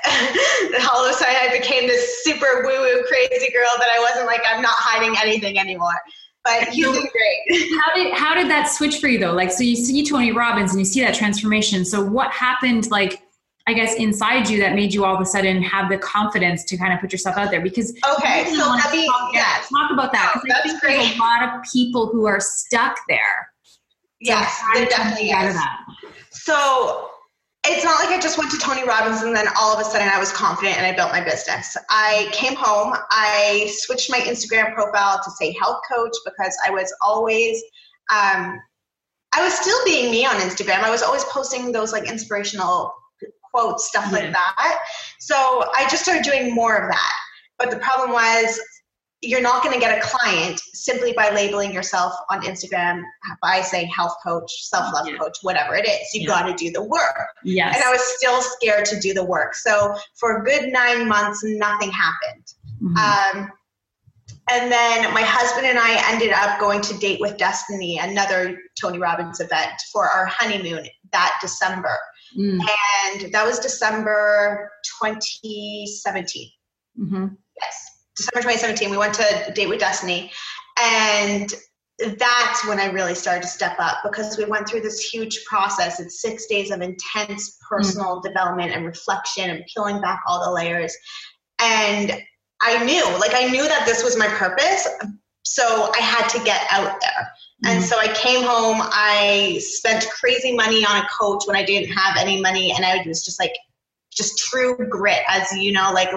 all 0.91 1.05
of 1.05 1.11
a 1.11 1.13
sudden 1.13 1.35
I 1.35 1.55
became 1.57 1.87
this 1.87 2.23
super 2.23 2.63
woo 2.63 2.81
woo 2.81 3.03
crazy 3.07 3.51
girl 3.53 3.69
that 3.77 3.87
I 3.89 3.99
wasn't 3.99 4.25
like 4.25 4.41
I'm 4.49 4.61
not 4.61 4.75
hiding 4.75 5.15
anything 5.21 5.57
anymore. 5.59 5.95
But 6.43 6.69
he's 6.69 6.85
doing 6.85 7.07
great. 7.11 7.69
How 7.81 7.93
did 7.93 8.13
how 8.13 8.33
did 8.33 8.49
that 8.49 8.69
switch 8.69 8.99
for 8.99 9.07
you 9.07 9.19
though? 9.19 9.33
Like 9.33 9.51
so 9.51 9.63
you 9.63 9.75
see 9.75 10.05
Tony 10.05 10.31
Robbins 10.31 10.71
and 10.71 10.79
you 10.79 10.85
see 10.85 11.01
that 11.01 11.13
transformation. 11.13 11.85
So 11.85 12.03
what 12.03 12.31
happened 12.31 12.89
like 12.89 13.21
I 13.69 13.73
guess 13.73 13.93
inside 13.95 14.49
you 14.49 14.59
that 14.61 14.73
made 14.73 14.93
you 14.93 15.05
all 15.05 15.13
of 15.13 15.21
a 15.21 15.25
sudden 15.25 15.61
have 15.61 15.89
the 15.89 15.97
confidence 15.99 16.63
to 16.65 16.77
kind 16.77 16.91
of 16.91 16.99
put 16.99 17.11
yourself 17.11 17.37
out 17.37 17.51
there 17.51 17.61
because 17.61 17.91
okay 18.11 18.45
so 18.45 18.67
let 18.67 18.91
me 18.91 19.05
talk, 19.05 19.31
yeah. 19.31 19.61
talk 19.71 19.91
about 19.91 20.11
that 20.11 20.33
because 20.41 20.57
I 20.57 20.67
think 20.67 20.81
great. 20.81 20.97
there's 20.97 21.15
a 21.15 21.19
lot 21.19 21.43
of 21.43 21.63
people 21.71 22.07
who 22.07 22.25
are 22.25 22.39
stuck 22.39 22.97
there. 23.07 23.51
Yes, 24.21 24.59
there 24.73 24.87
definitely 24.87 25.29
is. 25.29 25.55
So 26.31 27.09
it's 27.63 27.83
not 27.83 27.99
like 28.03 28.09
I 28.09 28.19
just 28.19 28.39
went 28.39 28.49
to 28.51 28.57
Tony 28.57 28.87
Robbins 28.87 29.21
and 29.21 29.35
then 29.35 29.45
all 29.57 29.73
of 29.73 29.79
a 29.79 29.83
sudden 29.83 30.09
I 30.09 30.17
was 30.17 30.31
confident 30.31 30.77
and 30.77 30.85
I 30.85 30.95
built 30.95 31.11
my 31.11 31.23
business. 31.23 31.77
I 31.89 32.27
came 32.31 32.55
home, 32.55 32.95
I 33.11 33.71
switched 33.71 34.09
my 34.09 34.19
Instagram 34.19 34.73
profile 34.73 35.21
to 35.23 35.31
say 35.31 35.55
health 35.61 35.81
coach 35.89 36.15
because 36.25 36.57
I 36.65 36.71
was 36.71 36.91
always 37.01 37.61
um, 38.11 38.59
I 39.31 39.43
was 39.43 39.53
still 39.53 39.77
being 39.85 40.09
me 40.09 40.25
on 40.25 40.35
Instagram. 40.37 40.81
I 40.81 40.89
was 40.89 41.03
always 41.03 41.23
posting 41.25 41.71
those 41.71 41.93
like 41.93 42.09
inspirational 42.09 42.93
quotes, 43.53 43.87
stuff 43.87 44.07
yeah. 44.11 44.19
like 44.19 44.31
that. 44.31 44.79
So 45.19 45.35
I 45.75 45.87
just 45.89 46.03
started 46.03 46.23
doing 46.23 46.53
more 46.53 46.75
of 46.75 46.89
that. 46.89 47.13
But 47.57 47.71
the 47.71 47.77
problem 47.77 48.11
was 48.11 48.59
you're 49.21 49.41
not 49.41 49.61
going 49.63 49.73
to 49.73 49.79
get 49.79 49.97
a 49.97 50.01
client 50.01 50.61
simply 50.73 51.13
by 51.13 51.29
labeling 51.31 51.73
yourself 51.73 52.13
on 52.29 52.41
Instagram 52.43 53.03
by 53.41 53.61
saying 53.61 53.89
health 53.89 54.15
coach, 54.25 54.49
self 54.69 54.93
love 54.93 55.09
yeah. 55.09 55.17
coach, 55.17 55.37
whatever 55.41 55.75
it 55.75 55.85
is. 55.85 56.07
You 56.13 56.21
yeah. 56.21 56.27
got 56.27 56.43
to 56.43 56.53
do 56.53 56.71
the 56.71 56.83
work. 56.83 57.27
Yes. 57.43 57.75
And 57.75 57.83
I 57.83 57.91
was 57.91 58.01
still 58.17 58.41
scared 58.41 58.85
to 58.85 58.99
do 58.99 59.13
the 59.13 59.23
work. 59.23 59.55
So 59.55 59.95
for 60.15 60.37
a 60.37 60.45
good 60.45 60.71
nine 60.71 61.07
months, 61.07 61.41
nothing 61.43 61.91
happened. 61.91 62.45
Mm-hmm. 62.81 63.39
Um, 63.39 63.51
and 64.51 64.71
then 64.71 65.13
my 65.13 65.21
husband 65.21 65.67
and 65.67 65.77
I 65.77 66.11
ended 66.11 66.31
up 66.31 66.59
going 66.59 66.81
to 66.81 66.97
Date 66.97 67.19
with 67.19 67.37
Destiny, 67.37 67.99
another 67.99 68.57
Tony 68.79 68.97
Robbins 68.97 69.39
event 69.39 69.73
for 69.91 70.09
our 70.09 70.25
honeymoon 70.25 70.85
that 71.11 71.37
December. 71.41 71.97
Mm. 72.37 72.59
And 73.05 73.31
that 73.33 73.45
was 73.45 73.59
December 73.59 74.71
2017. 75.01 76.49
Mm-hmm. 76.99 77.27
Yes, 77.61 78.05
December 78.15 78.41
2017. 78.41 78.89
We 78.89 78.97
went 78.97 79.13
to 79.15 79.51
Date 79.55 79.69
with 79.69 79.79
Destiny. 79.79 80.31
And 80.81 81.53
that's 82.17 82.65
when 82.67 82.79
I 82.79 82.85
really 82.85 83.15
started 83.15 83.41
to 83.41 83.47
step 83.47 83.75
up 83.79 83.97
because 84.03 84.37
we 84.37 84.45
went 84.45 84.67
through 84.67 84.81
this 84.81 85.01
huge 85.01 85.43
process. 85.45 85.99
It's 85.99 86.21
six 86.21 86.45
days 86.45 86.71
of 86.71 86.81
intense 86.81 87.57
personal 87.69 88.19
mm. 88.19 88.23
development 88.23 88.71
and 88.71 88.85
reflection 88.85 89.49
and 89.49 89.65
peeling 89.73 90.01
back 90.01 90.21
all 90.27 90.45
the 90.45 90.51
layers. 90.51 90.95
And 91.59 92.13
I 92.61 92.83
knew, 92.85 93.03
like, 93.19 93.33
I 93.33 93.49
knew 93.49 93.63
that 93.63 93.85
this 93.85 94.03
was 94.03 94.17
my 94.17 94.27
purpose. 94.27 94.87
So 95.43 95.91
I 95.93 95.99
had 95.99 96.27
to 96.29 96.43
get 96.43 96.65
out 96.71 96.99
there. 97.01 97.31
And 97.65 97.79
mm-hmm. 97.79 97.87
so 97.87 97.97
I 97.99 98.07
came 98.13 98.41
home, 98.43 98.77
I 98.81 99.59
spent 99.61 100.07
crazy 100.09 100.55
money 100.55 100.85
on 100.85 100.97
a 100.97 101.07
coach 101.19 101.43
when 101.45 101.55
I 101.55 101.63
didn't 101.63 101.91
have 101.91 102.15
any 102.17 102.41
money, 102.41 102.71
and 102.71 102.85
I 102.85 103.03
was 103.05 103.23
just 103.23 103.39
like, 103.39 103.53
just 104.11 104.37
true 104.37 104.75
grit, 104.89 105.19
as 105.27 105.51
you 105.53 105.71
know, 105.71 105.91
like 105.93 106.09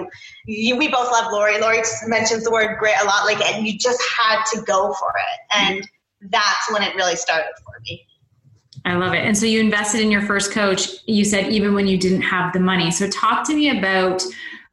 you, 0.45 0.75
we 0.75 0.87
both 0.87 1.11
love 1.11 1.31
Lori. 1.31 1.59
Lori 1.59 1.81
mentions 2.07 2.43
the 2.43 2.51
word 2.51 2.77
grit 2.79 2.95
a 3.01 3.05
lot, 3.05 3.25
like, 3.25 3.41
and 3.41 3.65
you 3.65 3.77
just 3.77 4.01
had 4.17 4.43
to 4.53 4.61
go 4.61 4.93
for 4.93 5.09
it. 5.09 5.39
And 5.55 5.87
that's 6.29 6.71
when 6.71 6.81
it 6.81 6.95
really 6.95 7.15
started 7.15 7.51
for 7.63 7.79
me. 7.81 8.05
I 8.85 8.95
love 8.95 9.13
it. 9.13 9.19
And 9.19 9.37
so 9.37 9.45
you 9.45 9.59
invested 9.61 10.01
in 10.01 10.11
your 10.11 10.23
first 10.23 10.51
coach, 10.51 10.89
you 11.05 11.23
said, 11.23 11.51
even 11.51 11.73
when 11.73 11.87
you 11.87 11.97
didn't 11.97 12.23
have 12.23 12.51
the 12.51 12.59
money. 12.59 12.91
So 12.91 13.09
talk 13.09 13.47
to 13.47 13.55
me 13.55 13.77
about 13.77 14.21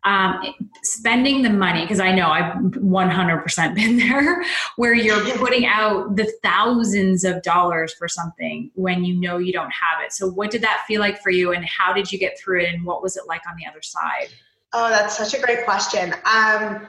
um, 0.05 0.41
spending 0.83 1.43
the 1.43 1.51
money 1.51 1.83
because 1.83 2.01
i 2.01 2.11
know 2.11 2.29
i've 2.31 2.55
100% 2.55 3.75
been 3.75 3.97
there 3.97 4.43
where 4.77 4.95
you're 4.95 5.21
putting 5.39 5.67
out 5.67 6.17
the 6.17 6.33
thousands 6.43 7.25
of 7.25 7.43
dollars 7.43 7.93
for 7.95 8.09
something 8.09 8.71
when 8.75 9.05
you 9.05 9.15
know 9.15 9.39
you 9.39 9.53
don't 9.53 9.71
have 9.71 10.05
it. 10.05 10.13
So 10.13 10.29
what 10.29 10.51
did 10.51 10.63
that 10.63 10.85
feel 10.87 11.01
like 11.01 11.23
for 11.23 11.31
you 11.31 11.53
and 11.53 11.65
how 11.65 11.93
did 11.93 12.11
you 12.11 12.19
get 12.19 12.39
through 12.39 12.63
it 12.63 12.75
and 12.75 12.85
what 12.85 13.03
was 13.03 13.17
it 13.17 13.25
like 13.27 13.43
on 13.49 13.57
the 13.57 13.67
other 13.69 13.83
side? 13.83 14.29
Oh 14.73 14.89
that's 14.89 15.17
such 15.17 15.35
a 15.35 15.45
great 15.45 15.65
question. 15.65 16.15
Um, 16.25 16.87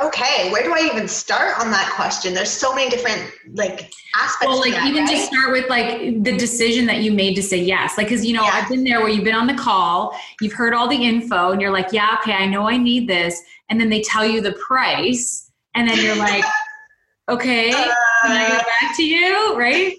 Okay, 0.00 0.50
where 0.50 0.62
do 0.62 0.72
I 0.74 0.88
even 0.92 1.06
start 1.06 1.58
on 1.60 1.70
that 1.70 1.92
question? 1.94 2.32
There's 2.32 2.50
so 2.50 2.74
many 2.74 2.88
different 2.88 3.30
like 3.54 3.92
aspects. 4.16 4.46
Well, 4.46 4.58
like 4.60 4.72
that, 4.72 4.86
even 4.86 5.04
right? 5.04 5.16
to 5.16 5.18
start 5.18 5.52
with, 5.52 5.68
like 5.68 6.22
the 6.22 6.36
decision 6.36 6.86
that 6.86 6.98
you 7.02 7.12
made 7.12 7.34
to 7.36 7.42
say 7.42 7.58
yes, 7.58 7.98
like 7.98 8.06
because 8.08 8.24
you 8.24 8.32
know 8.32 8.42
Yeah. 8.44 8.52
I've 8.62 8.68
been 8.70 8.84
there 8.84 9.00
where 9.00 9.10
you've 9.10 9.24
been 9.24 9.34
on 9.34 9.46
the 9.46 9.54
call, 9.54 10.18
you've 10.40 10.54
heard 10.54 10.72
all 10.72 10.88
the 10.88 10.96
info, 10.96 11.50
and 11.52 11.60
you're 11.60 11.70
like, 11.72 11.92
yeah, 11.92 12.16
okay, 12.20 12.32
I 12.32 12.46
know 12.46 12.68
I 12.68 12.78
need 12.78 13.06
this, 13.06 13.38
and 13.68 13.78
then 13.80 13.90
they 13.90 14.00
tell 14.00 14.24
you 14.24 14.40
the 14.40 14.52
price, 14.52 15.50
and 15.74 15.86
then 15.88 15.98
you're 15.98 16.16
like, 16.16 16.44
okay, 17.28 17.70
can 17.72 17.90
I 18.24 18.44
Uh, 18.46 18.50
get 18.56 18.66
back 18.80 18.96
to 18.96 19.04
you, 19.04 19.56
right? 19.58 19.94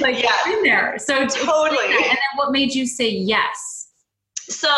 Like 0.00 0.20
Yeah. 0.22 0.32
been 0.44 0.62
there, 0.64 0.96
so 0.98 1.24
Totally. 1.26 1.86
And 1.94 2.04
then 2.04 2.18
what 2.34 2.50
made 2.50 2.74
you 2.74 2.84
say 2.86 3.08
yes? 3.08 3.76
so 4.48 4.68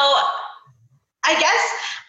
I 1.25 1.38
guess 1.38 1.62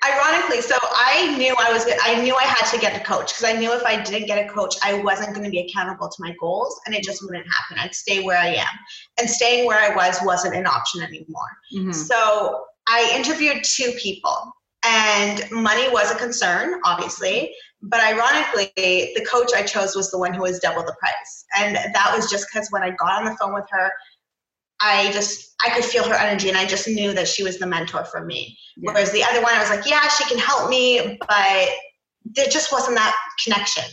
ironically, 0.03 0.61
so 0.61 0.75
I 0.81 1.35
knew 1.37 1.55
I 1.59 1.71
was 1.71 1.85
I 2.03 2.21
knew 2.21 2.35
I 2.35 2.43
had 2.43 2.69
to 2.71 2.79
get 2.79 2.99
a 2.99 3.03
coach 3.03 3.33
because 3.33 3.43
I 3.43 3.53
knew 3.57 3.71
if 3.73 3.83
I 3.83 4.01
didn't 4.01 4.27
get 4.27 4.43
a 4.43 4.51
coach, 4.51 4.75
I 4.83 4.95
wasn't 4.95 5.33
going 5.35 5.45
to 5.45 5.51
be 5.51 5.59
accountable 5.59 6.09
to 6.09 6.15
my 6.19 6.35
goals 6.39 6.79
and 6.85 6.95
it 6.95 7.03
just 7.03 7.23
wouldn't 7.23 7.45
happen. 7.45 7.77
I'd 7.79 7.93
stay 7.93 8.23
where 8.23 8.37
I 8.37 8.55
am. 8.55 8.75
And 9.19 9.29
staying 9.29 9.67
where 9.67 9.79
I 9.79 9.95
was 9.95 10.19
wasn't 10.23 10.55
an 10.55 10.65
option 10.65 11.01
anymore. 11.03 11.49
Mhm. 11.73 11.93
So 11.93 12.65
I 12.87 13.13
interviewed 13.15 13.63
two 13.63 13.93
people, 13.93 14.53
and 14.83 15.49
money 15.51 15.89
was 15.89 16.11
a 16.11 16.15
concern, 16.15 16.81
obviously. 16.85 17.55
But 17.81 18.01
ironically, 18.01 18.71
the 18.75 19.25
coach 19.29 19.51
I 19.53 19.61
chose 19.63 19.95
was 19.95 20.09
the 20.09 20.17
one 20.17 20.33
who 20.33 20.43
was 20.43 20.59
double 20.59 20.83
the 20.83 20.95
price. 20.99 21.45
And 21.57 21.75
that 21.75 22.13
was 22.15 22.29
just 22.29 22.47
because 22.51 22.69
when 22.71 22.81
I 22.81 22.91
got 22.91 23.11
on 23.11 23.25
the 23.25 23.35
phone 23.35 23.53
with 23.53 23.65
her, 23.71 23.91
I 24.83 25.11
just 25.13 25.55
I 25.65 25.69
could 25.69 25.85
feel 25.85 26.03
her 26.03 26.13
energy 26.13 26.49
and 26.49 26.57
I 26.57 26.65
just 26.65 26.87
knew 26.87 27.13
that 27.13 27.27
she 27.27 27.41
was 27.41 27.57
the 27.57 27.65
mentor 27.65 28.03
for 28.03 28.25
me. 28.25 28.57
Yeah. 28.75 28.91
Whereas 28.91 29.11
the 29.11 29.23
other 29.23 29.41
one 29.41 29.53
I 29.53 29.59
was 29.59 29.69
like, 29.69 29.89
yeah, 29.89 30.07
she 30.09 30.25
can 30.25 30.37
help 30.37 30.69
me, 30.69 31.17
but 31.27 31.69
there 32.25 32.47
just 32.47 32.71
wasn't 32.71 32.97
that 32.97 33.15
connection. 33.43 33.83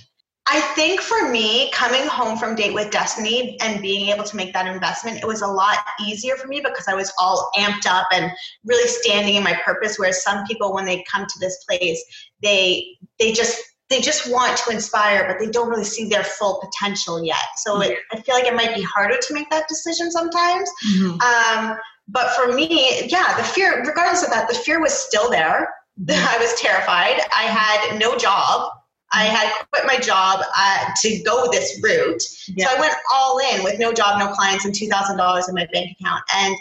I 0.52 0.61
think 0.75 1.00
for 1.00 1.30
me, 1.30 1.70
coming 1.70 2.04
home 2.09 2.37
from 2.37 2.56
Date 2.56 2.75
with 2.75 2.90
Destiny 2.90 3.56
and 3.61 3.80
being 3.80 4.09
able 4.09 4.25
to 4.25 4.35
make 4.35 4.52
that 4.52 4.66
investment, 4.66 5.18
it 5.18 5.26
was 5.26 5.42
a 5.42 5.47
lot 5.47 5.78
easier 6.04 6.35
for 6.35 6.49
me 6.49 6.61
because 6.61 6.88
I 6.88 6.94
was 6.94 7.12
all 7.20 7.52
amped 7.56 7.87
up 7.87 8.09
and 8.12 8.32
really 8.64 8.88
standing 8.88 9.37
in 9.37 9.44
my 9.44 9.54
purpose. 9.64 9.97
Whereas 9.97 10.25
some 10.25 10.44
people, 10.47 10.75
when 10.75 10.87
they 10.87 11.04
come 11.09 11.25
to 11.25 11.38
this 11.38 11.64
place, 11.68 12.02
they 12.42 12.85
they 13.20 13.30
just 13.30 13.62
they 13.90 14.00
just 14.00 14.30
want 14.30 14.56
to 14.56 14.70
inspire, 14.70 15.26
but 15.26 15.44
they 15.44 15.50
don't 15.50 15.68
really 15.68 15.85
see 15.85 16.09
their 16.09 16.23
full 16.23 16.61
potential 16.61 17.23
yet. 17.25 17.37
So 17.56 17.80
it, 17.82 17.99
I 18.12 18.20
feel 18.20 18.37
like 18.37 18.47
it 18.47 18.54
might 18.54 18.75
be 18.75 18.82
harder 18.82 19.18
to 19.20 19.35
make 19.35 19.50
that 19.50 19.66
decision 19.68 20.12
sometimes. 20.12 20.70
Mhm. 20.94 21.20
Um, 21.20 21.76
but 22.06 22.30
for 22.30 22.52
me, 22.52 23.06
yeah, 23.09 23.37
the 23.37 23.42
fear, 23.42 23.82
regardless 23.85 24.23
of 24.23 24.30
that, 24.30 24.49
the 24.49 24.54
fear 24.54 24.80
was 24.80 24.92
still 24.92 25.28
there. 25.28 25.75
I 26.09 26.38
was 26.38 26.54
terrified. 26.54 27.20
I 27.37 27.42
had 27.42 27.99
no 27.99 28.16
job. 28.16 28.70
I 29.12 29.25
had 29.25 29.52
quit 29.73 29.87
my 29.87 29.99
job 29.99 30.40
uh, 30.56 30.87
to 31.02 31.23
go 31.25 31.50
this 31.50 31.80
route. 31.82 32.23
Yeah. 32.47 32.68
So 32.68 32.76
I 32.76 32.80
went 32.80 32.94
all 33.12 33.38
in 33.38 33.64
with 33.64 33.80
no 33.80 33.92
job, 33.92 34.20
no 34.20 34.28
clients, 34.32 34.64
and 34.64 34.73
$2,000 34.73 35.49
in 35.49 35.54
my 35.54 35.66
bank 35.73 35.97
account. 36.00 36.23
And 36.37 36.56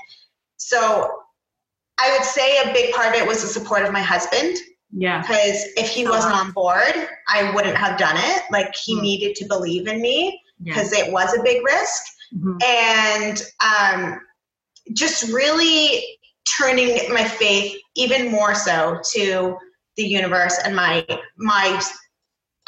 so 0.57 1.11
I 1.99 2.11
would 2.11 2.25
say 2.25 2.57
a 2.63 2.73
big 2.73 2.91
part 2.93 3.09
of 3.09 3.21
it 3.21 3.27
was 3.27 3.43
the 3.43 3.47
support 3.47 3.83
of 3.83 3.93
my 3.93 4.01
husband 4.01 4.57
Yeah. 4.91 5.21
because 5.21 5.63
if 5.77 5.87
he 5.89 6.07
wasn't 6.07 6.33
on 6.33 6.51
board, 6.51 6.93
I 7.27 7.51
wouldn't 7.53 7.77
have 7.77 7.97
done 7.99 8.15
it. 8.17 8.43
Like 8.51 8.73
he 8.75 8.95
Mm. 8.95 9.01
needed 9.01 9.35
to 9.35 9.45
believe 9.45 9.87
in 9.87 10.01
me 10.01 10.41
Yeah. 10.59 10.73
because 10.73 10.91
it 10.93 11.11
was 11.11 11.33
a 11.37 11.43
big 11.43 11.63
risk 11.63 12.03
Mhm. 12.35 12.63
and 12.63 13.43
um, 13.61 14.19
just 14.93 15.23
really 15.31 16.17
turning 16.57 17.13
my 17.13 17.23
faith 17.23 17.77
even 17.95 18.31
more 18.31 18.55
so 18.55 18.99
to 19.13 19.55
the 19.97 20.03
universe 20.03 20.57
and 20.63 20.75
my 20.75 21.05
my 21.37 21.79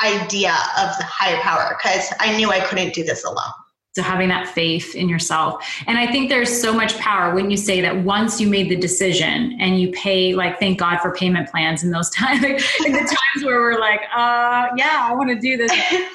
idea 0.03 0.51
of 0.77 0.97
the 0.97 1.03
higher 1.03 1.39
power 1.41 1.77
because 1.77 2.11
I 2.19 2.35
knew 2.35 2.51
I 2.51 2.59
couldn't 2.59 2.93
do 2.93 3.03
this 3.03 3.23
alone. 3.23 3.53
So 3.93 4.01
having 4.01 4.29
that 4.29 4.47
faith 4.47 4.95
in 4.95 5.09
yourself. 5.09 5.65
And 5.85 5.97
I 5.97 6.09
think 6.09 6.29
there's 6.29 6.61
so 6.61 6.73
much 6.73 6.97
power 6.97 7.35
when 7.35 7.51
you 7.51 7.57
say 7.57 7.81
that 7.81 8.05
once 8.05 8.39
you 8.39 8.47
made 8.47 8.69
the 8.69 8.77
decision 8.77 9.57
and 9.59 9.81
you 9.81 9.91
pay, 9.91 10.33
like, 10.33 10.59
thank 10.59 10.79
God 10.79 10.99
for 10.99 11.13
payment 11.13 11.49
plans 11.49 11.83
in 11.83 11.91
those 11.91 12.09
times, 12.11 12.43
in 12.85 12.93
the 12.93 12.99
times 12.99 13.45
where 13.45 13.59
we're 13.59 13.79
like, 13.79 14.01
uh, 14.15 14.67
yeah, 14.77 15.07
I 15.09 15.13
want 15.13 15.29
to 15.29 15.39
do 15.39 15.57
this. 15.57 15.71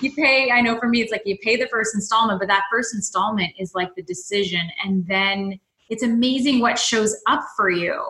You 0.00 0.12
pay, 0.16 0.50
I 0.50 0.60
know 0.62 0.80
for 0.80 0.88
me, 0.88 1.00
it's 1.00 1.12
like 1.12 1.22
you 1.26 1.38
pay 1.44 1.54
the 1.54 1.68
first 1.68 1.94
installment, 1.94 2.40
but 2.40 2.48
that 2.48 2.64
first 2.72 2.92
installment 2.92 3.52
is 3.56 3.72
like 3.72 3.94
the 3.94 4.02
decision. 4.02 4.62
And 4.84 5.06
then 5.06 5.60
it's 5.90 6.02
amazing 6.02 6.58
what 6.58 6.76
shows 6.76 7.14
up 7.28 7.44
for 7.56 7.70
you 7.70 8.02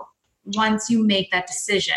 once 0.56 0.88
you 0.88 1.04
make 1.04 1.30
that 1.32 1.46
decision, 1.46 1.96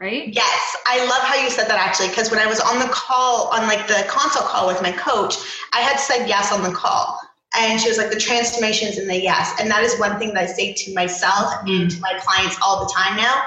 right? 0.00 0.28
Yes, 0.32 0.76
I 0.86 1.04
love 1.04 1.22
how 1.22 1.36
you 1.36 1.50
said 1.50 1.68
that 1.68 1.78
actually 1.78 2.08
because 2.08 2.30
when 2.30 2.40
I 2.40 2.46
was 2.46 2.60
on 2.60 2.78
the 2.78 2.88
call 2.88 3.48
on 3.48 3.66
like 3.66 3.86
the 3.86 4.04
consult 4.08 4.46
call 4.46 4.66
with 4.66 4.82
my 4.82 4.92
coach, 4.92 5.36
I 5.72 5.80
had 5.80 5.96
said 5.98 6.26
yes 6.28 6.52
on 6.52 6.62
the 6.62 6.72
call. 6.72 7.20
And 7.56 7.80
she 7.80 7.88
was 7.88 7.98
like, 7.98 8.10
the 8.10 8.18
transformations 8.18 8.98
in 8.98 9.06
the 9.06 9.16
yes. 9.16 9.54
And 9.60 9.70
that 9.70 9.84
is 9.84 9.96
one 10.00 10.18
thing 10.18 10.34
that 10.34 10.42
I 10.42 10.46
say 10.46 10.72
to 10.72 10.94
myself 10.94 11.54
and 11.66 11.88
to 11.88 12.00
my 12.00 12.18
clients 12.18 12.58
all 12.64 12.84
the 12.84 12.92
time 12.92 13.16
now. 13.16 13.44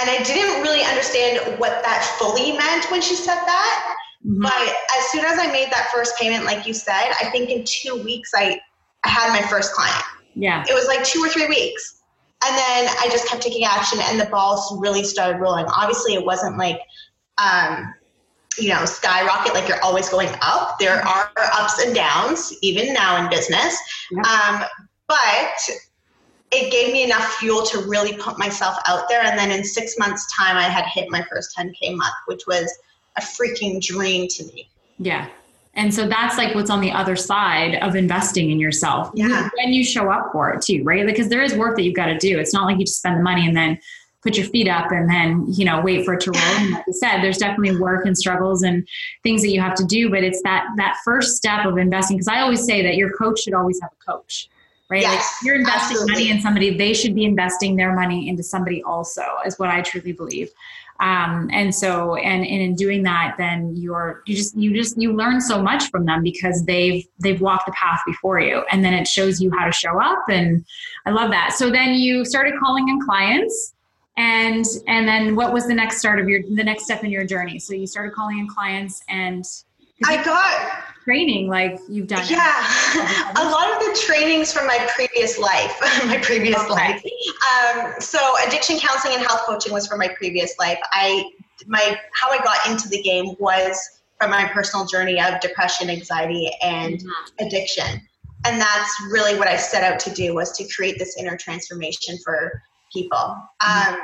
And 0.00 0.10
I 0.10 0.22
didn't 0.22 0.62
really 0.62 0.84
understand 0.84 1.58
what 1.58 1.82
that 1.82 2.04
fully 2.18 2.52
meant 2.52 2.90
when 2.90 3.00
she 3.00 3.14
said 3.14 3.40
that. 3.46 3.96
Mhm. 4.26 4.42
But 4.42 4.76
as 4.98 5.10
soon 5.10 5.24
as 5.24 5.38
I 5.38 5.50
made 5.50 5.70
that 5.70 5.90
first 5.90 6.18
payment, 6.18 6.44
like 6.44 6.66
you 6.66 6.74
said, 6.74 7.14
I 7.20 7.30
think 7.30 7.48
in 7.48 7.64
two 7.64 8.02
weeks 8.04 8.32
I, 8.34 8.60
I 9.04 9.08
had 9.08 9.32
my 9.32 9.46
first 9.48 9.72
client. 9.72 10.04
Yeah. 10.34 10.62
It 10.68 10.74
was 10.74 10.86
like 10.86 11.02
two 11.04 11.20
or 11.20 11.28
three 11.28 11.46
weeks. 11.46 11.97
And 12.48 12.56
then 12.56 12.94
I 12.98 13.08
just 13.10 13.28
kept 13.28 13.42
taking 13.42 13.64
action 13.64 13.98
and 14.02 14.18
the 14.18 14.24
balls 14.24 14.74
really 14.78 15.04
started 15.04 15.38
rolling. 15.38 15.66
Obviously, 15.66 16.14
it 16.14 16.24
wasn't 16.24 16.56
like, 16.56 16.80
um, 17.36 17.94
you 18.58 18.70
know, 18.70 18.86
skyrocket, 18.86 19.52
like 19.52 19.68
you're 19.68 19.82
always 19.82 20.08
going 20.08 20.30
up. 20.40 20.78
There 20.78 20.96
are 21.06 21.30
ups 21.36 21.84
and 21.84 21.94
downs, 21.94 22.56
even 22.62 22.94
now 22.94 23.22
in 23.22 23.28
business. 23.28 23.78
Yeah. 24.10 24.22
Um, 24.22 24.64
but 25.08 25.58
it 26.50 26.72
gave 26.72 26.90
me 26.90 27.04
enough 27.04 27.34
fuel 27.34 27.66
to 27.66 27.80
really 27.86 28.16
put 28.16 28.38
myself 28.38 28.76
out 28.86 29.10
there. 29.10 29.22
And 29.22 29.38
then 29.38 29.50
in 29.50 29.62
six 29.62 29.98
months' 29.98 30.26
time, 30.34 30.56
I 30.56 30.62
had 30.62 30.86
hit 30.86 31.10
my 31.10 31.22
first 31.30 31.54
10K 31.54 31.96
month, 31.96 32.14
which 32.26 32.46
was 32.46 32.72
a 33.18 33.20
freaking 33.20 33.82
dream 33.82 34.26
to 34.28 34.44
me. 34.46 34.70
Yeah. 34.98 35.28
And 35.78 35.94
so 35.94 36.08
that's 36.08 36.36
like 36.36 36.56
what's 36.56 36.70
on 36.70 36.80
the 36.80 36.90
other 36.90 37.14
side 37.14 37.76
of 37.76 37.94
investing 37.94 38.50
in 38.50 38.58
yourself. 38.58 39.12
Yeah. 39.14 39.48
When 39.56 39.72
you 39.72 39.84
show 39.84 40.10
up 40.10 40.32
for 40.32 40.50
it 40.50 40.60
too, 40.60 40.82
right? 40.82 41.06
Because 41.06 41.28
there 41.28 41.40
is 41.40 41.54
work 41.54 41.76
that 41.76 41.84
you've 41.84 41.94
got 41.94 42.06
to 42.06 42.18
do. 42.18 42.36
It's 42.38 42.52
not 42.52 42.64
like 42.64 42.78
you 42.78 42.84
just 42.84 42.98
spend 42.98 43.16
the 43.16 43.22
money 43.22 43.46
and 43.46 43.56
then 43.56 43.78
put 44.20 44.36
your 44.36 44.46
feet 44.48 44.66
up 44.66 44.90
and 44.90 45.08
then, 45.08 45.46
you 45.46 45.64
know, 45.64 45.80
wait 45.80 46.04
for 46.04 46.14
it 46.14 46.20
to 46.22 46.32
roll. 46.32 46.42
And 46.42 46.72
like 46.72 46.84
you 46.88 46.92
said, 46.92 47.22
there's 47.22 47.38
definitely 47.38 47.80
work 47.80 48.04
and 48.06 48.18
struggles 48.18 48.64
and 48.64 48.86
things 49.22 49.40
that 49.42 49.50
you 49.50 49.60
have 49.60 49.76
to 49.76 49.84
do. 49.84 50.10
But 50.10 50.24
it's 50.24 50.42
that 50.42 50.66
that 50.78 50.96
first 51.04 51.36
step 51.36 51.64
of 51.64 51.78
investing. 51.78 52.16
Because 52.16 52.26
I 52.26 52.40
always 52.40 52.64
say 52.64 52.82
that 52.82 52.96
your 52.96 53.16
coach 53.16 53.42
should 53.42 53.54
always 53.54 53.80
have 53.80 53.92
a 53.92 54.12
coach. 54.12 54.48
Right? 54.90 55.02
Yes, 55.02 55.36
if 55.40 55.46
you're 55.46 55.54
investing 55.54 55.96
absolutely. 55.96 56.12
money 56.12 56.30
in 56.30 56.40
somebody, 56.40 56.76
they 56.76 56.92
should 56.92 57.14
be 57.14 57.24
investing 57.24 57.76
their 57.76 57.94
money 57.94 58.28
into 58.28 58.42
somebody 58.42 58.82
also, 58.82 59.22
is 59.46 59.58
what 59.60 59.68
I 59.68 59.82
truly 59.82 60.12
believe 60.12 60.50
um, 61.00 61.48
and 61.52 61.72
so 61.72 62.16
and, 62.16 62.44
and 62.44 62.62
in 62.62 62.74
doing 62.74 63.04
that 63.04 63.36
then 63.38 63.74
you're 63.76 64.22
you 64.26 64.34
just 64.34 64.56
you 64.56 64.74
just 64.74 65.00
you 65.00 65.12
learn 65.12 65.40
so 65.40 65.62
much 65.62 65.90
from 65.90 66.04
them 66.04 66.22
because 66.22 66.64
they've 66.64 67.06
they've 67.20 67.40
walked 67.40 67.66
the 67.66 67.72
path 67.72 68.00
before 68.06 68.40
you. 68.40 68.64
And 68.70 68.84
then 68.84 68.94
it 68.94 69.06
shows 69.06 69.40
you 69.40 69.50
how 69.56 69.64
to 69.64 69.72
show 69.72 70.00
up. 70.00 70.24
And 70.28 70.64
i 71.06 71.10
love 71.10 71.30
that. 71.30 71.52
So 71.52 71.70
then 71.70 71.94
you 71.94 72.24
started 72.24 72.54
calling 72.58 72.88
in 72.88 73.00
clients. 73.00 73.74
And 74.16 74.64
and 74.88 75.06
then 75.06 75.36
what 75.36 75.52
was 75.52 75.68
the 75.68 75.74
next 75.74 75.98
start 75.98 76.18
of 76.18 76.28
your 76.28 76.42
the 76.42 76.64
next 76.64 76.84
step 76.84 77.04
in 77.04 77.10
your 77.10 77.24
journey? 77.24 77.60
So 77.60 77.74
you 77.74 77.86
started 77.86 78.12
calling 78.12 78.40
in 78.40 78.48
clients 78.48 79.02
and 79.08 79.44
I 80.04 80.22
got 80.24 80.84
training 81.08 81.48
like 81.48 81.78
you've 81.88 82.06
done 82.06 82.22
Yeah, 82.28 83.32
a 83.36 83.44
lot 83.50 83.72
of 83.72 83.78
the 83.80 83.98
trainings 84.06 84.52
from 84.52 84.66
my 84.66 84.86
previous 84.94 85.38
life, 85.38 85.74
my 86.06 86.18
previous 86.18 86.58
Okay. 86.60 86.70
life. 86.70 87.02
Um, 87.50 87.92
so 87.98 88.18
addiction 88.46 88.78
counseling 88.78 89.14
and 89.14 89.24
health 89.24 89.42
coaching 89.46 89.72
was 89.72 89.86
from 89.86 90.00
my 90.00 90.08
previous 90.08 90.58
life. 90.58 90.78
I 90.92 91.24
my 91.66 91.98
how 92.14 92.30
I 92.30 92.38
got 92.38 92.58
into 92.70 92.88
the 92.90 93.00
game 93.02 93.34
was 93.38 93.78
from 94.18 94.30
my 94.30 94.48
personal 94.52 94.84
journey 94.84 95.18
of 95.20 95.40
depression, 95.40 95.88
anxiety, 95.88 96.50
and 96.62 97.02
addiction, 97.40 98.00
and 98.44 98.60
that's 98.60 98.94
really 99.10 99.38
what 99.38 99.48
I 99.48 99.56
set 99.56 99.82
out 99.90 99.98
to 100.00 100.10
do 100.10 100.34
was 100.34 100.52
to 100.58 100.68
create 100.74 100.98
this 100.98 101.16
inner 101.16 101.38
transformation 101.38 102.18
for 102.22 102.62
people. 102.92 103.36
Um, 103.66 103.96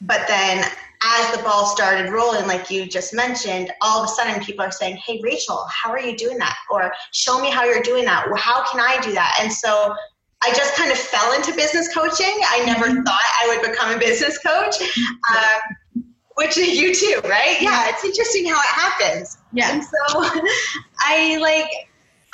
but 0.00 0.26
then 0.26 0.64
as 1.06 1.36
the 1.36 1.42
ball 1.42 1.66
started 1.66 2.10
rolling, 2.10 2.46
like 2.46 2.70
you 2.70 2.86
just 2.86 3.14
mentioned, 3.14 3.70
all 3.80 4.02
of 4.02 4.08
a 4.08 4.12
sudden 4.12 4.42
people 4.42 4.64
are 4.64 4.72
saying, 4.72 4.96
Hey, 4.96 5.20
Rachel, 5.22 5.66
how 5.70 5.90
are 5.90 6.00
you 6.00 6.16
doing 6.16 6.38
that? 6.38 6.56
Or 6.70 6.92
show 7.12 7.40
me 7.40 7.50
how 7.50 7.64
you're 7.64 7.82
doing 7.82 8.04
that. 8.06 8.26
Well, 8.26 8.40
how 8.40 8.64
can 8.70 8.80
I 8.80 8.98
do 9.02 9.12
that? 9.12 9.38
And 9.40 9.52
so 9.52 9.94
I 10.42 10.50
just 10.50 10.74
kind 10.76 10.90
of 10.90 10.98
fell 10.98 11.32
into 11.34 11.54
business 11.54 11.92
coaching. 11.94 12.34
I 12.50 12.64
never 12.66 13.02
thought 13.02 13.22
I 13.40 13.48
would 13.48 13.70
become 13.70 13.94
a 13.94 13.98
business 13.98 14.38
coach, 14.38 14.74
um, 15.30 16.04
which 16.36 16.56
you 16.56 16.94
too, 16.94 17.20
right? 17.24 17.56
Yeah, 17.60 17.88
it's 17.88 18.04
interesting 18.04 18.46
how 18.46 18.58
it 18.58 18.66
happens. 18.66 19.38
yeah 19.52 19.72
And 19.72 19.82
so 19.82 20.30
I 21.00 21.38
like, 21.40 21.85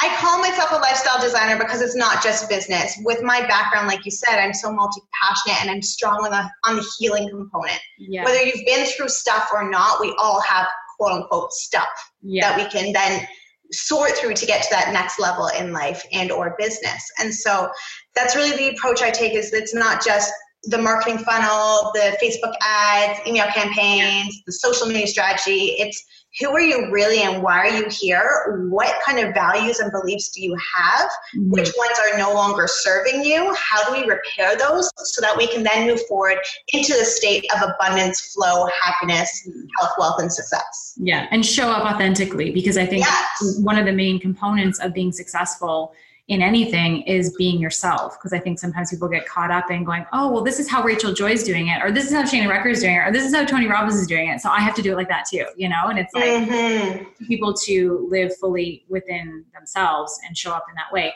I 0.02 0.16
call 0.16 0.40
myself 0.40 0.72
a 0.72 0.76
lifestyle 0.76 1.20
designer 1.20 1.56
because 1.56 1.80
it's 1.80 1.94
not 1.94 2.24
just 2.24 2.48
business. 2.48 2.98
With 3.04 3.22
my 3.22 3.40
background, 3.46 3.86
like 3.86 4.04
you 4.04 4.10
said, 4.10 4.40
I'm 4.40 4.52
so 4.52 4.72
multi 4.72 5.00
passionate 5.22 5.62
and 5.62 5.70
I'm 5.70 5.80
strong 5.80 6.24
on 6.24 6.32
the 6.32 6.50
on 6.68 6.76
the 6.76 6.84
healing 6.98 7.28
component. 7.28 7.78
Yeah. 7.98 8.24
Whether 8.24 8.42
you've 8.42 8.66
been 8.66 8.84
through 8.86 9.10
stuff 9.10 9.50
or 9.52 9.70
not, 9.70 10.00
we 10.00 10.12
all 10.18 10.40
have 10.40 10.66
quote 10.98 11.12
unquote 11.12 11.52
stuff 11.52 11.86
yeah. 12.20 12.50
that 12.50 12.58
we 12.58 12.68
can 12.68 12.92
then 12.92 13.28
sort 13.70 14.10
through 14.16 14.34
to 14.34 14.44
get 14.44 14.62
to 14.64 14.68
that 14.70 14.92
next 14.92 15.20
level 15.20 15.48
in 15.56 15.72
life 15.72 16.04
and 16.12 16.32
or 16.32 16.56
business. 16.58 17.08
And 17.20 17.32
so 17.32 17.70
that's 18.16 18.34
really 18.34 18.56
the 18.56 18.76
approach 18.76 19.02
I 19.02 19.10
take 19.10 19.34
is 19.34 19.52
it's 19.52 19.72
not 19.72 20.04
just 20.04 20.32
the 20.64 20.78
marketing 20.78 21.18
funnel, 21.18 21.92
the 21.94 22.16
Facebook 22.22 22.54
ads, 22.60 23.20
email 23.26 23.46
campaigns, 23.46 24.42
the 24.46 24.52
social 24.52 24.88
media 24.88 25.06
strategy. 25.06 25.76
It's 25.78 26.04
who 26.40 26.50
are 26.50 26.60
you 26.60 26.90
really 26.90 27.22
and 27.22 27.42
why 27.42 27.58
are 27.58 27.68
you 27.68 27.86
here? 27.90 28.66
What 28.70 28.94
kind 29.04 29.18
of 29.18 29.34
values 29.34 29.80
and 29.80 29.92
beliefs 29.92 30.30
do 30.30 30.42
you 30.42 30.56
have? 30.56 31.10
Mm-hmm. 31.36 31.50
Which 31.50 31.70
ones 31.76 31.98
are 32.00 32.18
no 32.18 32.32
longer 32.32 32.66
serving 32.66 33.24
you? 33.24 33.54
How 33.54 33.84
do 33.84 34.00
we 34.00 34.08
repair 34.08 34.56
those 34.56 34.90
so 34.96 35.20
that 35.20 35.36
we 35.36 35.46
can 35.46 35.62
then 35.62 35.86
move 35.86 36.00
forward 36.06 36.38
into 36.72 36.94
the 36.94 37.04
state 37.04 37.44
of 37.54 37.68
abundance, 37.68 38.32
flow, 38.32 38.66
happiness, 38.80 39.48
health, 39.78 39.92
wealth, 39.98 40.20
and 40.20 40.32
success? 40.32 40.94
Yeah, 40.96 41.26
and 41.30 41.44
show 41.44 41.70
up 41.70 41.92
authentically 41.92 42.50
because 42.50 42.78
I 42.78 42.86
think 42.86 43.04
yes. 43.04 43.58
one 43.58 43.78
of 43.78 43.84
the 43.84 43.92
main 43.92 44.18
components 44.18 44.78
of 44.80 44.94
being 44.94 45.12
successful 45.12 45.92
in 46.28 46.40
anything 46.40 47.02
is 47.02 47.34
being 47.36 47.60
yourself. 47.60 48.16
Because 48.18 48.32
I 48.32 48.38
think 48.38 48.58
sometimes 48.58 48.90
people 48.90 49.08
get 49.08 49.26
caught 49.26 49.50
up 49.50 49.70
in 49.70 49.84
going, 49.84 50.06
oh, 50.12 50.30
well, 50.30 50.42
this 50.42 50.60
is 50.60 50.68
how 50.68 50.82
Rachel 50.82 51.12
Joy's 51.12 51.42
doing 51.42 51.68
it, 51.68 51.82
or 51.82 51.90
this 51.90 52.06
is 52.06 52.12
how 52.12 52.22
Shana 52.22 52.48
Recker 52.48 52.70
is 52.70 52.80
doing 52.80 52.94
it, 52.94 53.00
or 53.00 53.12
this 53.12 53.24
is 53.24 53.34
how 53.34 53.44
Tony 53.44 53.66
Robbins 53.66 53.96
is 53.96 54.06
doing 54.06 54.28
it. 54.28 54.40
So 54.40 54.48
I 54.48 54.60
have 54.60 54.74
to 54.76 54.82
do 54.82 54.92
it 54.92 54.96
like 54.96 55.08
that 55.08 55.24
too, 55.30 55.46
you 55.56 55.68
know? 55.68 55.88
And 55.88 55.98
it's 55.98 56.14
like 56.14 56.24
mm-hmm. 56.24 57.24
people 57.26 57.52
to 57.64 58.06
live 58.10 58.36
fully 58.36 58.84
within 58.88 59.44
themselves 59.52 60.18
and 60.26 60.36
show 60.36 60.52
up 60.52 60.64
in 60.68 60.74
that 60.76 60.92
way. 60.92 61.12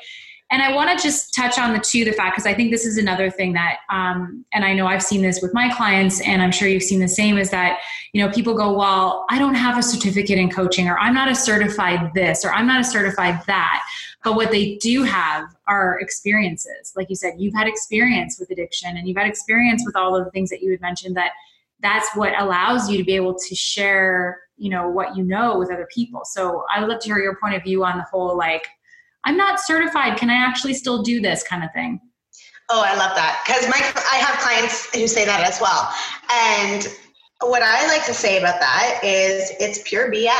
And 0.50 0.62
I 0.62 0.73
want 0.75 0.97
to 0.97 1.03
just 1.03 1.35
touch 1.35 1.59
on 1.59 1.73
the 1.73 1.81
two, 1.81 2.05
the 2.05 2.12
fact, 2.12 2.37
because 2.37 2.47
I 2.47 2.55
think 2.55 2.71
this 2.71 2.87
is 2.87 2.99
another 2.99 3.31
thing 3.31 3.53
that, 3.55 3.79
um, 3.91 4.45
and 4.53 4.65
I 4.65 4.75
know 4.75 4.87
I've 4.87 5.03
seen 5.03 5.21
this 5.21 5.43
with 5.43 5.53
my 5.53 5.73
clients, 5.75 6.21
and 6.21 6.41
I'm 6.41 6.53
sure 6.53 6.69
you've 6.69 6.85
seen 6.85 7.00
the 7.00 7.09
same, 7.09 7.37
is 7.37 7.50
that, 7.50 7.81
you 8.12 8.25
know, 8.25 8.33
people 8.33 8.55
go, 8.55 8.73
well, 8.73 9.26
I 9.29 9.41
don't 9.41 9.57
have 9.57 9.76
a 9.76 9.83
certificate 9.83 10.38
in 10.38 10.49
coaching, 10.49 10.87
or 10.88 10.99
I'm 10.99 11.15
not 11.15 11.29
a 11.29 11.35
certified 11.35 12.12
this, 12.15 12.45
or 12.45 12.53
I'm 12.53 12.67
not 12.67 12.81
a 12.81 12.85
certified 12.85 13.41
that. 13.49 13.83
But 14.23 14.35
what 14.35 14.50
they 14.50 14.76
do 14.76 15.03
have 15.03 15.55
are 15.67 15.99
experiences. 16.00 16.93
Like 16.97 17.11
you 17.11 17.17
said, 17.17 17.35
you've 17.38 17.55
had 17.55 17.67
experience 17.67 18.38
with 18.38 18.50
addiction 18.50 18.97
and 18.97 19.07
you've 19.07 19.17
had 19.17 19.29
experience 19.29 19.85
with 19.87 19.95
all 19.95 20.17
of 20.17 20.25
the 20.25 20.31
things 20.31 20.50
that 20.50 20.62
you 20.62 20.71
had 20.71 20.81
mentioned 20.81 21.17
that 21.17 21.31
that's 21.81 22.09
what 22.17 22.33
allows 22.41 22.91
you 22.91 22.99
to 22.99 23.05
be 23.05 23.15
able 23.15 23.35
to 23.35 23.55
share, 23.55 24.41
you 24.57 24.71
know, 24.71 24.88
what 24.88 25.17
you 25.17 25.23
know 25.23 25.59
with 25.59 25.71
other 25.71 25.87
people. 25.95 26.23
So 26.25 26.65
I 26.75 26.81
would 26.81 26.88
love 26.88 27.00
to 27.00 27.09
hear 27.09 27.19
your 27.19 27.37
point 27.37 27.55
of 27.55 27.62
view 27.62 27.85
on 27.85 27.99
the 27.99 28.05
whole 28.05 28.37
like, 28.37 28.67
I'm 29.26 29.37
not 29.37 29.61
certified. 29.61 30.16
Can 30.16 30.30
I 30.30 30.35
actually 30.37 30.75
still 30.75 31.02
do 31.02 31.21
this 31.21 31.42
kind 31.42 31.62
of 31.64 31.73
thing? 31.73 32.00
Oh, 32.71 32.83
I 32.83 32.97
love 32.97 33.14
that 33.14 33.42
because 33.47 33.68
my 33.68 33.76
I 34.11 34.16
have 34.16 34.38
clients 34.40 34.92
who 34.95 35.06
say 35.06 35.25
that 35.25 35.40
as 35.40 35.61
well. 35.61 35.92
And 36.33 36.87
what 37.40 37.62
I 37.62 37.87
like 37.88 38.06
to 38.06 38.14
say 38.14 38.38
about 38.38 38.61
that 38.61 39.00
is 39.04 39.52
it's 39.61 39.80
pure 39.85 40.11
BS. 40.11 40.30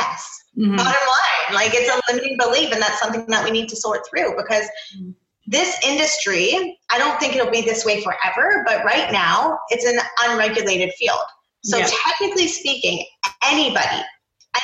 Mm-hmm. 0.57 0.75
Bottom 0.75 0.87
line, 0.87 1.53
like 1.53 1.71
it's 1.73 1.87
a 1.87 2.11
limiting 2.11 2.37
belief, 2.39 2.73
and 2.73 2.81
that's 2.81 2.99
something 2.99 3.25
that 3.27 3.43
we 3.43 3.51
need 3.51 3.69
to 3.69 3.75
sort 3.75 4.01
through 4.09 4.35
because 4.35 4.65
mm-hmm. 4.97 5.11
this 5.45 5.77
industry, 5.85 6.79
I 6.89 6.97
don't 6.97 7.19
think 7.19 7.35
it'll 7.35 7.51
be 7.51 7.61
this 7.61 7.85
way 7.85 8.01
forever, 8.01 8.63
but 8.65 8.83
right 8.83 9.11
now 9.11 9.59
it's 9.69 9.85
an 9.85 9.99
unregulated 10.25 10.93
field. 10.93 11.19
So 11.63 11.77
yeah. 11.77 11.89
technically 12.07 12.47
speaking, 12.47 13.05
anybody, 13.43 14.01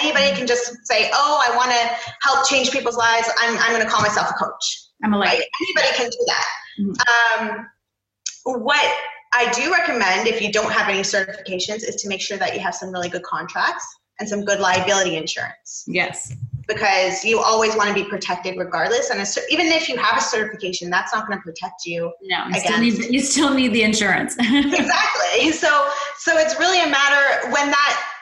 anybody 0.01 0.35
can 0.35 0.47
just 0.47 0.85
say, 0.85 1.09
"Oh, 1.13 1.41
I 1.43 1.55
want 1.55 1.71
to 1.71 2.11
help 2.21 2.47
change 2.47 2.71
people's 2.71 2.97
lives. 2.97 3.29
I'm, 3.39 3.57
I'm 3.57 3.71
going 3.71 3.83
to 3.83 3.89
call 3.89 4.01
myself 4.01 4.29
a 4.29 4.33
coach." 4.33 4.83
I'm 5.03 5.13
a 5.13 5.17
like 5.17 5.29
right? 5.29 5.43
anybody 5.61 5.97
can 5.97 6.09
do 6.09 6.25
that. 6.27 6.45
Mm-hmm. 6.79 7.49
Um, 7.49 7.67
what 8.61 8.97
I 9.33 9.51
do 9.51 9.71
recommend 9.71 10.27
if 10.27 10.41
you 10.41 10.51
don't 10.51 10.71
have 10.71 10.89
any 10.89 11.01
certifications 11.01 11.83
is 11.87 11.95
to 11.97 12.07
make 12.07 12.21
sure 12.21 12.37
that 12.37 12.53
you 12.53 12.59
have 12.61 12.75
some 12.75 12.91
really 12.91 13.09
good 13.09 13.23
contracts 13.23 13.85
and 14.19 14.29
some 14.29 14.45
good 14.45 14.59
liability 14.59 15.17
insurance. 15.17 15.83
Yes. 15.87 16.33
Because 16.67 17.25
you 17.25 17.39
always 17.39 17.75
want 17.75 17.89
to 17.89 17.95
be 17.95 18.07
protected 18.07 18.57
regardless. 18.57 19.09
And 19.09 19.19
a, 19.19 19.25
even 19.51 19.67
if 19.67 19.89
you 19.89 19.97
have 19.97 20.17
a 20.17 20.21
certification, 20.21 20.89
that's 20.89 21.13
not 21.13 21.27
going 21.27 21.37
to 21.37 21.43
protect 21.43 21.85
you. 21.85 22.13
No, 22.21 22.45
you 22.47 22.59
still, 22.59 22.79
need, 22.79 23.13
you 23.13 23.19
still 23.19 23.53
need 23.53 23.73
the 23.73 23.83
insurance. 23.83 24.35
exactly. 24.39 25.51
So, 25.51 25.89
so 26.19 26.37
it's 26.37 26.57
really 26.59 26.81
a 26.81 26.87
matter 26.87 27.51
when 27.51 27.69
that 27.69 28.12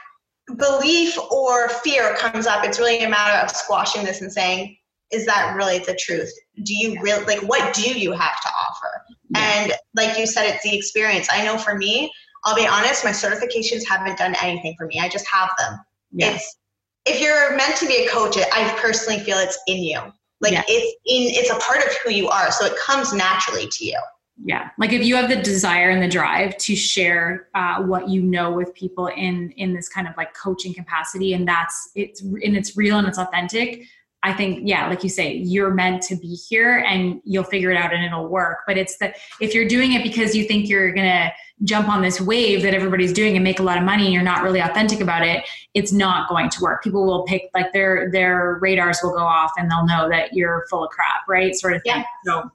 belief 0.57 1.17
or 1.31 1.69
fear 1.69 2.15
comes 2.15 2.47
up, 2.47 2.63
it's 2.63 2.79
really 2.79 3.03
a 3.03 3.09
matter 3.09 3.37
of 3.43 3.51
squashing 3.51 4.03
this 4.03 4.21
and 4.21 4.31
saying, 4.31 4.77
is 5.11 5.25
that 5.25 5.55
really 5.55 5.79
the 5.79 5.95
truth? 5.95 6.31
Do 6.63 6.73
you 6.73 7.01
really, 7.01 7.25
like, 7.25 7.41
what 7.47 7.73
do 7.73 7.99
you 7.99 8.11
have 8.11 8.41
to 8.41 8.47
offer? 8.47 9.05
And 9.35 9.73
like 9.95 10.17
you 10.17 10.25
said, 10.25 10.45
it's 10.45 10.63
the 10.63 10.75
experience. 10.75 11.27
I 11.31 11.43
know 11.43 11.57
for 11.57 11.77
me, 11.77 12.11
I'll 12.43 12.55
be 12.55 12.67
honest, 12.67 13.03
my 13.03 13.11
certifications 13.11 13.87
haven't 13.87 14.17
done 14.17 14.35
anything 14.41 14.75
for 14.77 14.87
me. 14.87 14.99
I 14.99 15.09
just 15.09 15.27
have 15.31 15.49
them. 15.57 15.79
Yeah. 16.11 16.33
It's 16.33 16.57
if 17.05 17.19
you're 17.21 17.55
meant 17.55 17.75
to 17.77 17.87
be 17.87 18.05
a 18.05 18.09
coach, 18.09 18.37
I 18.37 18.77
personally 18.79 19.19
feel 19.19 19.37
it's 19.37 19.59
in 19.67 19.83
you. 19.83 19.99
Like 20.39 20.53
it's 20.67 20.95
in 21.05 21.31
it's 21.33 21.49
a 21.49 21.59
part 21.59 21.85
of 21.85 21.95
who 21.97 22.11
you 22.11 22.29
are. 22.29 22.51
So 22.51 22.65
it 22.65 22.75
comes 22.77 23.13
naturally 23.13 23.67
to 23.67 23.85
you. 23.85 23.99
Yeah. 24.43 24.69
Like 24.79 24.91
if 24.91 25.03
you 25.03 25.15
have 25.15 25.29
the 25.29 25.35
desire 25.35 25.89
and 25.89 26.01
the 26.01 26.07
drive 26.07 26.57
to 26.57 26.75
share 26.75 27.47
uh, 27.53 27.83
what 27.83 28.09
you 28.09 28.21
know 28.21 28.51
with 28.51 28.73
people 28.73 29.07
in 29.07 29.51
in 29.51 29.73
this 29.73 29.87
kind 29.87 30.07
of 30.07 30.15
like 30.17 30.33
coaching 30.33 30.73
capacity 30.73 31.33
and 31.33 31.47
that's 31.47 31.91
it's 31.95 32.21
and 32.21 32.57
it's 32.57 32.75
real 32.75 32.97
and 32.97 33.07
it's 33.07 33.19
authentic, 33.19 33.83
I 34.23 34.33
think, 34.33 34.61
yeah, 34.67 34.87
like 34.87 35.03
you 35.03 35.09
say, 35.09 35.33
you're 35.33 35.73
meant 35.73 36.03
to 36.03 36.15
be 36.15 36.35
here 36.35 36.77
and 36.87 37.21
you'll 37.25 37.43
figure 37.43 37.71
it 37.71 37.77
out 37.77 37.91
and 37.91 38.03
it'll 38.03 38.27
work. 38.27 38.59
But 38.67 38.77
it's 38.77 38.97
that 38.97 39.17
if 39.39 39.55
you're 39.55 39.67
doing 39.67 39.93
it 39.93 40.03
because 40.03 40.35
you 40.35 40.45
think 40.45 40.69
you're 40.69 40.91
going 40.91 41.07
to 41.07 41.31
jump 41.63 41.89
on 41.89 42.03
this 42.03 42.21
wave 42.21 42.61
that 42.61 42.75
everybody's 42.75 43.13
doing 43.13 43.35
and 43.35 43.43
make 43.43 43.59
a 43.59 43.63
lot 43.63 43.79
of 43.79 43.83
money 43.83 44.05
and 44.05 44.13
you're 44.13 44.21
not 44.21 44.43
really 44.43 44.59
authentic 44.59 45.01
about 45.01 45.25
it, 45.25 45.43
it's 45.73 45.91
not 45.91 46.29
going 46.29 46.49
to 46.51 46.61
work. 46.61 46.83
People 46.83 47.03
will 47.05 47.23
pick, 47.23 47.49
like 47.55 47.73
their, 47.73 48.11
their 48.11 48.59
radars 48.61 48.99
will 49.01 49.11
go 49.11 49.23
off 49.23 49.53
and 49.57 49.71
they'll 49.71 49.87
know 49.87 50.07
that 50.09 50.33
you're 50.33 50.65
full 50.69 50.83
of 50.83 50.91
crap, 50.91 51.27
right? 51.27 51.55
Sort 51.55 51.75
of 51.75 51.81
thing. 51.81 51.95
Yeah. 51.95 52.03
So, 52.25 52.51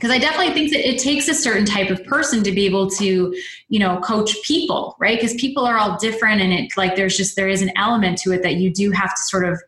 because 0.00 0.16
I 0.16 0.18
definitely 0.18 0.54
think 0.54 0.70
that 0.72 0.88
it 0.88 0.98
takes 0.98 1.28
a 1.28 1.34
certain 1.34 1.66
type 1.66 1.90
of 1.90 2.02
person 2.06 2.42
to 2.44 2.52
be 2.52 2.64
able 2.64 2.88
to, 2.92 3.36
you 3.68 3.78
know, 3.78 4.00
coach 4.00 4.34
people, 4.42 4.96
right? 4.98 5.20
Because 5.20 5.34
people 5.34 5.66
are 5.66 5.76
all 5.76 5.98
different 5.98 6.40
and 6.40 6.54
it 6.54 6.74
like 6.74 6.96
there's 6.96 7.18
just 7.18 7.36
there 7.36 7.48
is 7.48 7.60
an 7.60 7.70
element 7.76 8.16
to 8.20 8.32
it 8.32 8.42
that 8.42 8.54
you 8.54 8.72
do 8.72 8.92
have 8.92 9.14
to 9.14 9.22
sort 9.24 9.44
of 9.44 9.60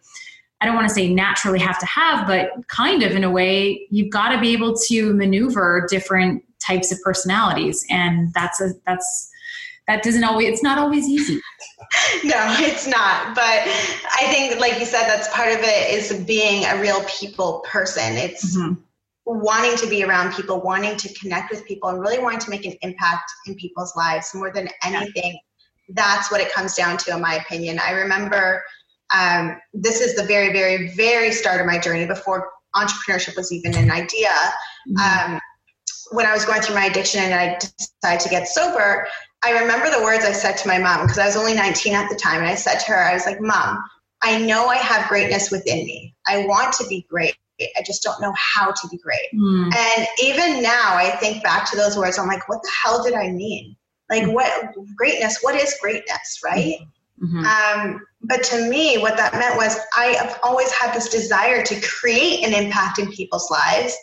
I 0.63 0.65
don't 0.65 0.75
want 0.75 0.89
to 0.89 0.95
say 0.95 1.13
naturally 1.13 1.59
have 1.59 1.79
to 1.81 1.87
have, 1.87 2.27
but 2.27 2.67
kind 2.69 3.03
of 3.03 3.13
in 3.13 3.25
a 3.25 3.31
way, 3.31 3.87
you've 3.91 4.11
got 4.11 4.31
to 4.31 4.41
be 4.41 4.55
able 4.55 4.75
to 4.87 5.13
maneuver 5.13 5.87
different 5.91 6.43
types 6.61 6.91
of 6.93 7.03
personalities. 7.03 7.85
And 7.91 8.33
that's 8.33 8.61
a, 8.61 8.73
that's, 8.87 9.29
that 9.89 10.05
doesn't 10.05 10.23
always, 10.23 10.49
it's 10.49 10.63
not 10.63 10.79
always 10.79 11.09
easy. 11.09 11.35
no, 12.25 12.37
it's 12.61 12.87
not. 12.87 13.35
But 13.35 13.43
I 13.45 14.29
think, 14.31 14.61
like 14.61 14.79
you 14.79 14.87
said, 14.87 15.09
that's 15.09 15.27
part 15.35 15.53
of 15.53 15.59
it 15.63 15.91
is 15.95 16.25
being 16.27 16.65
a 16.65 16.81
real 16.81 17.03
people 17.09 17.65
person. 17.69 18.13
It's, 18.13 18.57
mm-hmm 18.57 18.75
wanting 19.25 19.77
to 19.77 19.87
be 19.87 20.05
around 20.05 20.35
people, 20.35 20.61
wanting 20.61 20.97
to 20.97 21.13
connect 21.15 21.51
with 21.51 21.65
people, 21.67 21.89
and 21.91 22.01
really 22.01 22.19
wanting 22.19 22.41
to 22.41 22.51
make 22.51 22.67
an 22.67 22.75
impact 22.83 23.31
in 23.47 23.55
people's 23.55 23.95
lives 23.97 24.35
more 24.35 24.53
than 24.53 24.69
anything. 24.85 25.39
That's 25.89 26.31
what 26.31 26.41
it 26.41 26.53
comes 26.53 26.75
down 26.75 26.97
to, 26.99 27.15
in 27.15 27.21
my 27.21 27.35
opinion. 27.37 27.79
I 27.79 27.93
remember 27.93 28.63
um, 29.15 29.59
this 29.75 30.01
is 30.01 30.17
the 30.17 30.25
very, 30.25 30.53
very, 30.53 30.95
very 30.95 31.33
start 31.33 31.61
of 31.61 31.67
my 31.67 31.79
journey 31.79 32.07
before 32.07 32.51
entrepreneurship 32.75 33.37
was 33.37 33.53
even 33.53 33.75
an 33.77 33.91
idea. 33.91 34.31
Mm-hmm. 34.89 35.35
Um, 35.35 35.41
when 36.13 36.27
I 36.27 36.33
was 36.33 36.45
going 36.45 36.63
through 36.63 36.75
my 36.75 36.87
addiction 36.87 37.21
and 37.21 37.35
I 37.35 37.59
decided 37.59 38.21
to 38.21 38.29
get 38.29 38.49
sober, 38.49 39.07
I 39.45 39.61
remember 39.61 39.91
the 39.91 40.03
words 40.03 40.25
I 40.25 40.33
said 40.33 40.57
to 40.59 40.69
my 40.69 40.79
mom 40.79 41.03
because 41.03 41.19
I 41.19 41.27
was 41.27 41.37
only 41.37 41.55
19 41.55 41.95
at 41.95 42.09
the 42.09 42.17
time. 42.17 42.41
And 42.41 42.47
I 42.47 42.55
said 42.55 42.79
to 42.79 42.93
her, 42.93 43.03
I 43.03 43.15
was 43.15 43.27
like, 43.27 43.41
Mom, 43.41 43.83
I 44.23 44.39
know 44.39 44.67
I 44.67 44.77
have 44.77 45.09
greatness 45.09 45.51
within 45.51 45.85
me. 45.85 46.15
I 46.27 46.47
want 46.47 46.73
to 46.75 46.87
be 46.87 47.07
great. 47.11 47.35
I 47.61 47.83
just 47.85 48.03
don't 48.03 48.21
know 48.21 48.33
how 48.37 48.71
to 48.71 48.89
be 48.89 48.99
great. 48.99 49.29
Mm. 49.35 49.75
And 49.75 50.07
even 50.23 50.63
now, 50.63 50.95
I 50.95 51.17
think 51.21 51.43
back 51.43 51.71
to 51.71 51.77
those 51.77 51.97
words. 51.97 52.19
I'm 52.19 52.27
like, 52.27 52.49
what 52.49 52.63
the 52.63 52.71
hell 52.83 53.03
did 53.05 53.15
I 53.15 53.31
mean? 53.31 53.77
Like, 54.11 54.25
mm. 54.25 54.33
what 54.33 54.75
greatness? 54.97 55.39
What 55.43 55.55
is 55.55 55.77
greatness, 55.81 56.41
right? 56.45 56.77
Mm-hmm. 56.79 56.85
Mm-hmm. 57.23 57.45
Um, 57.45 58.01
but 58.23 58.43
to 58.45 58.69
me, 58.69 58.99
what 58.99 59.17
that 59.17 59.35
meant 59.35 59.57
was 59.57 59.79
I 59.97 60.07
have 60.19 60.41
always 60.43 60.73
had 60.73 60.95
this 60.95 61.09
desire 61.09 61.63
to 61.63 61.81
create 61.81 62.45
an 62.45 62.53
impact 62.53 62.99
in 62.99 63.11
people's 63.13 63.49
lives. 63.51 63.97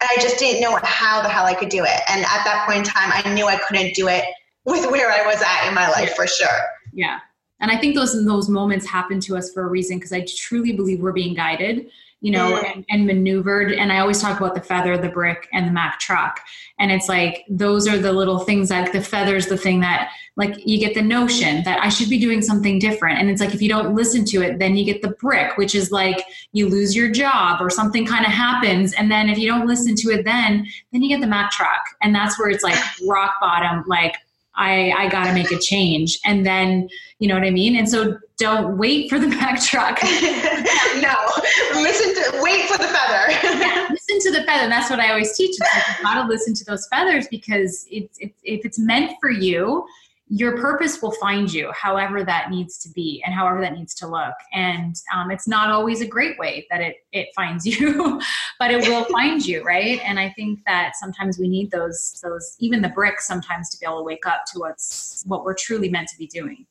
And 0.00 0.08
I 0.10 0.20
just 0.20 0.38
didn't 0.38 0.60
know 0.60 0.78
how 0.82 1.22
the 1.22 1.28
hell 1.28 1.46
I 1.46 1.54
could 1.54 1.68
do 1.68 1.84
it. 1.84 2.00
And 2.08 2.22
at 2.24 2.44
that 2.44 2.64
point 2.66 2.78
in 2.78 2.84
time, 2.84 3.10
I 3.12 3.32
knew 3.32 3.46
I 3.46 3.56
couldn't 3.56 3.94
do 3.94 4.08
it 4.08 4.24
with 4.64 4.90
where 4.90 5.10
I 5.10 5.24
was 5.24 5.40
at 5.40 5.68
in 5.68 5.74
my 5.74 5.88
life 5.88 6.08
yeah. 6.10 6.14
for 6.14 6.26
sure. 6.26 6.60
Yeah. 6.92 7.20
And 7.60 7.70
I 7.70 7.78
think 7.78 7.94
those 7.94 8.24
those 8.26 8.48
moments 8.48 8.86
happen 8.86 9.20
to 9.20 9.36
us 9.36 9.52
for 9.52 9.64
a 9.64 9.68
reason 9.68 9.98
because 9.98 10.12
I 10.12 10.26
truly 10.36 10.72
believe 10.72 11.00
we're 11.00 11.12
being 11.12 11.34
guided 11.34 11.90
you 12.24 12.30
know, 12.30 12.58
mm. 12.58 12.74
and, 12.74 12.86
and, 12.88 13.06
maneuvered. 13.06 13.70
And 13.70 13.92
I 13.92 13.98
always 13.98 14.18
talk 14.18 14.40
about 14.40 14.54
the 14.54 14.62
feather, 14.62 14.96
the 14.96 15.10
brick, 15.10 15.46
and 15.52 15.68
the 15.68 15.72
Mack 15.72 16.00
truck. 16.00 16.40
And 16.78 16.90
it's 16.90 17.06
like 17.06 17.44
those 17.50 17.86
are 17.86 17.98
the 17.98 18.14
little 18.14 18.38
things 18.38 18.70
like 18.70 18.92
the 18.92 19.02
feather's 19.02 19.48
the 19.48 19.58
thing 19.58 19.80
that 19.80 20.10
like 20.36 20.56
you 20.66 20.78
get 20.78 20.94
the 20.94 21.02
notion 21.02 21.62
that 21.64 21.84
I 21.84 21.90
should 21.90 22.08
be 22.08 22.18
doing 22.18 22.40
something 22.40 22.78
different. 22.78 23.18
And 23.18 23.28
it's 23.28 23.42
like 23.42 23.52
if 23.54 23.60
you 23.60 23.68
don't 23.68 23.94
listen 23.94 24.24
to 24.24 24.40
it, 24.40 24.58
then 24.58 24.74
you 24.74 24.86
get 24.86 25.02
the 25.02 25.10
brick, 25.20 25.58
which 25.58 25.74
is 25.74 25.92
like 25.92 26.24
you 26.52 26.66
lose 26.66 26.96
your 26.96 27.10
job 27.10 27.60
or 27.60 27.68
something 27.68 28.06
kind 28.06 28.24
of 28.24 28.32
happens. 28.32 28.94
And 28.94 29.10
then 29.10 29.28
if 29.28 29.36
you 29.36 29.46
don't 29.46 29.66
listen 29.66 29.94
to 29.94 30.08
it 30.08 30.24
then, 30.24 30.66
then 30.92 31.02
you 31.02 31.10
get 31.10 31.20
the 31.20 31.26
Mack 31.26 31.50
truck. 31.50 31.84
And 32.00 32.14
that's 32.14 32.38
where 32.38 32.48
it's 32.48 32.64
like 32.64 32.78
rock 33.06 33.34
bottom, 33.38 33.84
like 33.86 34.16
I, 34.56 34.92
I 34.92 35.08
got 35.08 35.24
to 35.24 35.32
make 35.32 35.50
a 35.50 35.58
change. 35.58 36.18
And 36.24 36.46
then, 36.46 36.88
you 37.18 37.28
know 37.28 37.34
what 37.34 37.44
I 37.44 37.50
mean? 37.50 37.76
And 37.76 37.88
so 37.88 38.18
don't 38.36 38.78
wait 38.78 39.10
for 39.10 39.18
the 39.18 39.26
back 39.38 39.60
truck. 39.62 39.98
no, 40.02 41.82
listen 41.82 42.14
to, 42.14 42.40
wait 42.42 42.68
for 42.68 42.78
the 42.78 42.84
feather. 42.84 43.58
yeah, 43.58 43.88
listen 43.90 44.20
to 44.20 44.38
the 44.38 44.44
feather. 44.44 44.68
That's 44.68 44.90
what 44.90 45.00
I 45.00 45.10
always 45.10 45.36
teach. 45.36 45.50
It's 45.50 45.60
like 45.60 45.98
you 45.98 46.04
got 46.04 46.22
to 46.22 46.28
listen 46.28 46.54
to 46.54 46.64
those 46.64 46.86
feathers 46.88 47.26
because 47.28 47.86
it's, 47.90 48.18
it's, 48.20 48.40
if 48.44 48.64
it's 48.64 48.78
meant 48.78 49.12
for 49.20 49.30
you, 49.30 49.86
your 50.28 50.56
purpose 50.56 51.02
will 51.02 51.12
find 51.12 51.52
you 51.52 51.70
however 51.72 52.24
that 52.24 52.50
needs 52.50 52.78
to 52.78 52.88
be 52.90 53.22
and 53.26 53.34
however 53.34 53.60
that 53.60 53.74
needs 53.74 53.94
to 53.94 54.08
look. 54.08 54.34
And 54.52 54.96
um, 55.14 55.30
it's 55.30 55.46
not 55.46 55.70
always 55.70 56.00
a 56.00 56.06
great 56.06 56.38
way 56.38 56.66
that 56.70 56.80
it 56.80 56.96
it 57.12 57.28
finds 57.36 57.66
you 57.66 58.20
but 58.58 58.70
it 58.70 58.88
will 58.88 59.04
find 59.04 59.44
you 59.44 59.62
right? 59.62 60.00
And 60.04 60.18
i 60.18 60.30
think 60.30 60.60
that 60.66 60.92
sometimes 60.96 61.38
we 61.38 61.48
need 61.48 61.70
those 61.70 62.20
those 62.22 62.56
even 62.58 62.80
the 62.80 62.88
bricks 62.88 63.26
sometimes 63.26 63.70
to 63.70 63.78
be 63.78 63.86
able 63.86 63.98
to 63.98 64.04
wake 64.04 64.26
up 64.26 64.44
to 64.52 64.60
what's 64.60 65.22
what 65.26 65.44
we're 65.44 65.54
truly 65.54 65.88
meant 65.88 66.08
to 66.08 66.18
be 66.18 66.26
doing. 66.26 66.66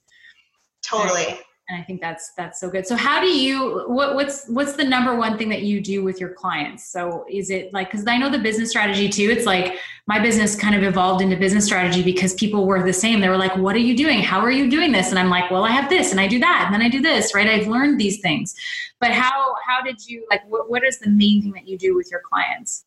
Totally 0.81 1.39
and 1.73 1.81
i 1.81 1.83
think 1.83 1.99
that's 2.01 2.31
that's 2.33 2.59
so 2.59 2.69
good. 2.69 2.85
So 2.85 2.95
how 2.95 3.19
do 3.19 3.27
you 3.27 3.83
what, 3.87 4.15
what's 4.15 4.47
what's 4.47 4.73
the 4.73 4.83
number 4.83 5.15
one 5.15 5.37
thing 5.37 5.49
that 5.49 5.63
you 5.63 5.81
do 5.81 6.03
with 6.03 6.19
your 6.19 6.29
clients? 6.29 6.85
So 6.85 7.25
is 7.29 7.49
it 7.49 7.73
like 7.73 7.91
because 7.91 8.05
i 8.07 8.17
know 8.17 8.29
the 8.29 8.39
business 8.39 8.69
strategy 8.69 9.09
too 9.09 9.29
it's 9.31 9.45
like 9.45 9.77
my 10.05 10.19
business 10.19 10.55
kind 10.55 10.75
of 10.75 10.83
evolved 10.83 11.21
into 11.21 11.37
business 11.37 11.65
strategy 11.65 12.03
because 12.03 12.33
people 12.33 12.67
were 12.67 12.83
the 12.83 12.93
same. 12.93 13.21
They 13.21 13.29
were 13.29 13.37
like 13.37 13.55
what 13.57 13.75
are 13.75 13.85
you 13.89 13.97
doing? 13.97 14.21
How 14.21 14.39
are 14.39 14.51
you 14.51 14.69
doing 14.69 14.91
this? 14.91 15.09
And 15.09 15.19
i'm 15.19 15.29
like 15.29 15.49
well 15.49 15.65
i 15.65 15.71
have 15.71 15.89
this 15.89 16.11
and 16.11 16.19
i 16.19 16.27
do 16.27 16.39
that 16.39 16.63
and 16.65 16.73
then 16.73 16.81
i 16.81 16.89
do 16.89 17.01
this 17.01 17.33
right? 17.33 17.47
I've 17.47 17.67
learned 17.67 17.99
these 17.99 18.21
things. 18.21 18.55
But 18.99 19.11
how 19.11 19.55
how 19.65 19.81
did 19.81 20.07
you 20.07 20.25
like 20.29 20.41
what, 20.47 20.69
what 20.69 20.83
is 20.83 20.99
the 20.99 21.09
main 21.09 21.41
thing 21.41 21.53
that 21.53 21.67
you 21.67 21.77
do 21.77 21.95
with 21.95 22.09
your 22.11 22.21
clients? 22.21 22.85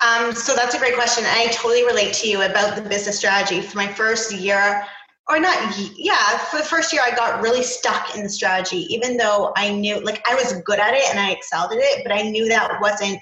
Um, 0.00 0.34
so 0.34 0.56
that's 0.56 0.74
a 0.74 0.78
great 0.78 0.96
question. 0.96 1.22
I 1.28 1.46
totally 1.52 1.86
relate 1.86 2.12
to 2.14 2.28
you 2.28 2.42
about 2.42 2.74
the 2.74 2.82
business 2.82 3.18
strategy. 3.18 3.60
For 3.60 3.76
my 3.76 3.86
first 3.86 4.34
year, 4.34 4.84
or 5.32 5.40
not 5.40 5.56
yeah 5.96 6.36
for 6.38 6.58
the 6.58 6.64
first 6.64 6.92
year 6.92 7.02
i 7.04 7.14
got 7.14 7.40
really 7.40 7.62
stuck 7.62 8.14
in 8.14 8.22
the 8.22 8.28
strategy 8.28 8.86
even 8.90 9.16
though 9.16 9.52
i 9.56 9.72
knew 9.72 9.98
like 10.00 10.22
i 10.28 10.34
was 10.34 10.60
good 10.64 10.78
at 10.78 10.94
it 10.94 11.08
and 11.10 11.18
i 11.18 11.30
excelled 11.30 11.72
at 11.72 11.78
it 11.78 12.02
but 12.04 12.12
i 12.12 12.22
knew 12.22 12.48
that 12.48 12.78
wasn't 12.80 13.18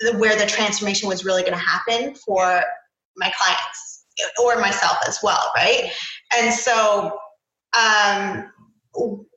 the, 0.00 0.16
where 0.18 0.36
the 0.36 0.46
transformation 0.46 1.08
was 1.08 1.24
really 1.24 1.42
going 1.42 1.54
to 1.54 1.58
happen 1.58 2.14
for 2.14 2.62
my 3.16 3.32
clients 3.36 4.04
or 4.42 4.56
myself 4.60 4.96
as 5.06 5.18
well 5.22 5.50
right? 5.56 5.90
And 6.36 6.52
so 6.52 7.18
um 7.78 8.50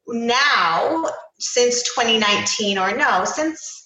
now 0.08 1.06
since 1.39 1.84
2019 1.96 2.78
or 2.78 2.96
no 2.96 3.24
since 3.26 3.85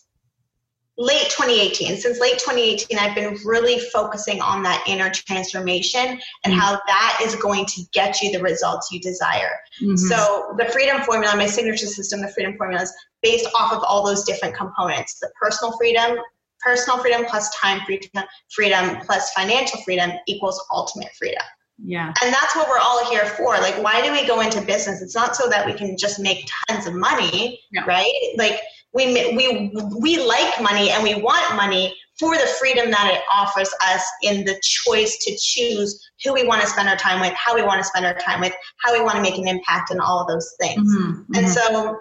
late 0.99 1.29
2018 1.29 1.95
since 1.95 2.19
late 2.19 2.37
2018 2.39 2.97
i've 2.99 3.15
been 3.15 3.37
really 3.45 3.79
focusing 3.79 4.41
on 4.41 4.61
that 4.61 4.83
inner 4.85 5.09
transformation 5.09 6.19
and 6.43 6.53
mm-hmm. 6.53 6.59
how 6.59 6.77
that 6.87 7.21
is 7.23 7.35
going 7.37 7.65
to 7.65 7.81
get 7.93 8.21
you 8.21 8.33
the 8.33 8.43
results 8.43 8.91
you 8.91 8.99
desire 8.99 9.57
mm-hmm. 9.81 9.95
so 9.95 10.53
the 10.57 10.65
freedom 10.65 11.01
formula 11.03 11.33
my 11.37 11.45
signature 11.45 11.85
system 11.85 12.21
the 12.21 12.27
freedom 12.33 12.53
formula 12.57 12.83
is 12.83 12.93
based 13.23 13.47
off 13.55 13.71
of 13.71 13.81
all 13.87 14.05
those 14.05 14.25
different 14.25 14.53
components 14.53 15.19
the 15.19 15.31
personal 15.41 15.75
freedom 15.77 16.17
personal 16.59 16.99
freedom 16.99 17.23
plus 17.29 17.49
time 17.55 17.79
freedom 17.85 18.09
freedom 18.53 18.97
plus 19.05 19.31
financial 19.31 19.79
freedom 19.83 20.11
equals 20.27 20.61
ultimate 20.69 21.09
freedom 21.17 21.41
yeah 21.81 22.11
and 22.21 22.33
that's 22.33 22.57
what 22.57 22.67
we're 22.67 22.77
all 22.77 23.09
here 23.09 23.25
for 23.25 23.53
like 23.59 23.81
why 23.81 24.01
do 24.01 24.11
we 24.11 24.27
go 24.27 24.41
into 24.41 24.59
business 24.59 25.01
it's 25.01 25.15
not 25.15 25.33
so 25.33 25.47
that 25.47 25.65
we 25.65 25.71
can 25.71 25.95
just 25.97 26.19
make 26.19 26.45
tons 26.67 26.85
of 26.85 26.93
money 26.93 27.57
no. 27.71 27.85
right 27.85 28.33
like 28.37 28.59
we 28.93 29.35
we 29.35 29.71
we 29.99 30.17
like 30.17 30.61
money 30.61 30.89
and 30.91 31.03
we 31.03 31.15
want 31.15 31.55
money 31.55 31.95
for 32.19 32.35
the 32.35 32.47
freedom 32.59 32.91
that 32.91 33.13
it 33.13 33.21
offers 33.33 33.73
us 33.87 34.03
in 34.23 34.43
the 34.43 34.59
choice 34.61 35.17
to 35.19 35.37
choose 35.39 36.09
who 36.23 36.33
we 36.33 36.45
want 36.45 36.61
to 36.61 36.67
spend 36.67 36.89
our 36.89 36.97
time 36.97 37.21
with, 37.21 37.31
how 37.33 37.55
we 37.55 37.61
want 37.61 37.79
to 37.79 37.87
spend 37.87 38.05
our 38.05 38.15
time 38.15 38.41
with, 38.41 38.53
how 38.83 38.91
we 38.91 39.01
want 39.01 39.15
to 39.15 39.21
make 39.21 39.37
an 39.37 39.47
impact, 39.47 39.89
and 39.91 40.01
all 40.01 40.19
of 40.19 40.27
those 40.27 40.53
things. 40.59 40.81
Mm-hmm, 40.81 41.33
and 41.35 41.45
mm-hmm. 41.45 41.47
so, 41.47 41.99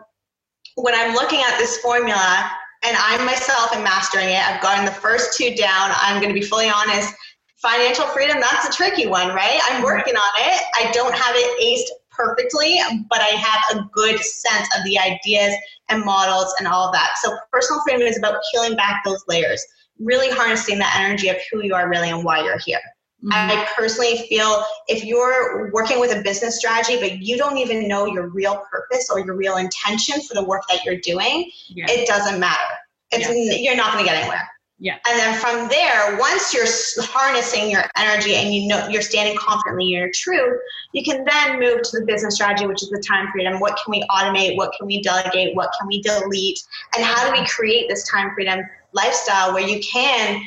when 0.75 0.95
I'm 0.95 1.15
looking 1.15 1.41
at 1.41 1.57
this 1.59 1.79
formula, 1.79 2.51
and 2.85 2.97
I 2.99 3.23
myself 3.25 3.75
am 3.75 3.83
mastering 3.83 4.29
it, 4.29 4.39
I've 4.39 4.63
gotten 4.63 4.85
the 4.85 4.93
first 4.93 5.37
two 5.37 5.55
down. 5.55 5.93
I'm 5.97 6.21
going 6.21 6.33
to 6.33 6.41
be 6.41 6.47
fully 6.47 6.69
honest. 6.69 7.13
Financial 7.61 8.07
freedom, 8.07 8.39
that's 8.41 8.69
a 8.69 8.73
tricky 8.73 9.09
one, 9.09 9.29
right? 9.35 9.59
I'm 9.69 9.83
working 9.83 10.15
on 10.15 10.33
it. 10.39 10.63
I 10.77 10.93
don't 10.93 11.13
have 11.13 11.35
it 11.37 11.61
aced 11.61 11.91
perfectly, 12.19 12.79
but 13.09 13.21
I 13.21 13.29
have 13.29 13.79
a 13.79 13.89
good 13.93 14.19
sense 14.19 14.69
of 14.77 14.85
the 14.85 14.99
ideas 14.99 15.55
and 15.89 16.05
models 16.05 16.53
and 16.59 16.67
all 16.69 16.89
of 16.89 16.93
that. 16.93 17.15
So 17.23 17.37
personal 17.53 17.81
freedom 17.83 18.03
is 18.03 18.19
about 18.19 18.41
peeling 18.53 18.77
back 18.77 19.03
those 19.05 19.25
layers, 19.29 19.65
really 19.99 20.31
harnessing 20.31 20.79
that 20.79 20.97
energy 20.99 21.29
of 21.29 21.37
who 21.51 21.63
you 21.63 21.75
are 21.75 21.89
really 21.89 22.11
and 22.11 22.25
why 22.25 22.43
you're 22.43 22.59
here. 22.59 22.81
Mm-hmm. 23.25 23.33
I 23.33 23.67
personally 23.77 24.19
feel 24.29 24.63
if 24.87 25.05
you're 25.05 25.73
working 25.73 25.99
with 25.99 26.17
a 26.17 26.23
business 26.23 26.59
strategy, 26.59 27.01
but 27.01 27.19
you 27.21 27.37
don't 27.37 27.59
even 27.59 27.89
know 27.89 28.07
your 28.07 28.29
real 28.29 28.63
purpose 28.71 29.09
or 29.11 29.19
your 29.19 29.35
real 29.35 29.57
intention 29.57 30.21
for 30.23 30.35
the 30.35 30.45
work 30.45 30.63
that 30.69 30.85
you're 30.85 31.01
doing, 31.01 31.51
yeah. 31.69 31.87
it 31.89 32.07
doesn't 32.07 32.39
matter. 32.39 32.75
It's 33.11 33.29
yeah. 33.29 33.57
you're 33.57 33.77
not 33.77 33.93
going 33.93 34.05
to 34.05 34.11
get 34.11 34.19
anywhere. 34.19 34.49
Yeah. 34.81 34.97
And 35.09 35.19
then 35.19 35.35
from 35.41 35.69
there, 35.69 36.17
once 36.19 36.55
you're 36.55 36.67
harnessing 37.05 37.69
your 37.69 37.83
energy 37.97 38.37
and 38.37 38.55
you 38.55 38.69
know 38.69 38.87
you're 38.89 39.03
standing 39.03 39.37
confidently 39.37 39.87
in 39.87 39.99
your 39.99 40.11
truth, 40.15 40.61
you 40.93 41.03
can 41.03 41.25
then 41.25 41.59
move 41.59 41.83
to 41.83 41.99
the 41.99 42.07
business 42.07 42.37
strategy, 42.37 42.67
which 42.67 42.83
is 42.83 42.91
the 42.91 43.03
time 43.07 43.29
freedom. 43.33 43.59
What 43.59 43.77
can 43.83 43.91
we 43.91 44.05
automate? 44.09 44.57
What 44.57 44.73
can 44.79 44.87
we 44.87 45.03
delegate? 45.03 45.57
What 45.57 45.71
can 45.79 45.89
we 45.89 46.01
delete? 46.03 46.61
And 46.95 47.05
how 47.05 47.27
do 47.27 47.41
we 47.41 47.45
create 47.49 47.89
this 47.89 48.09
time 48.09 48.33
freedom 48.35 48.61
lifestyle 48.93 49.53
where 49.53 49.67
you 49.67 49.81
can, 49.81 50.43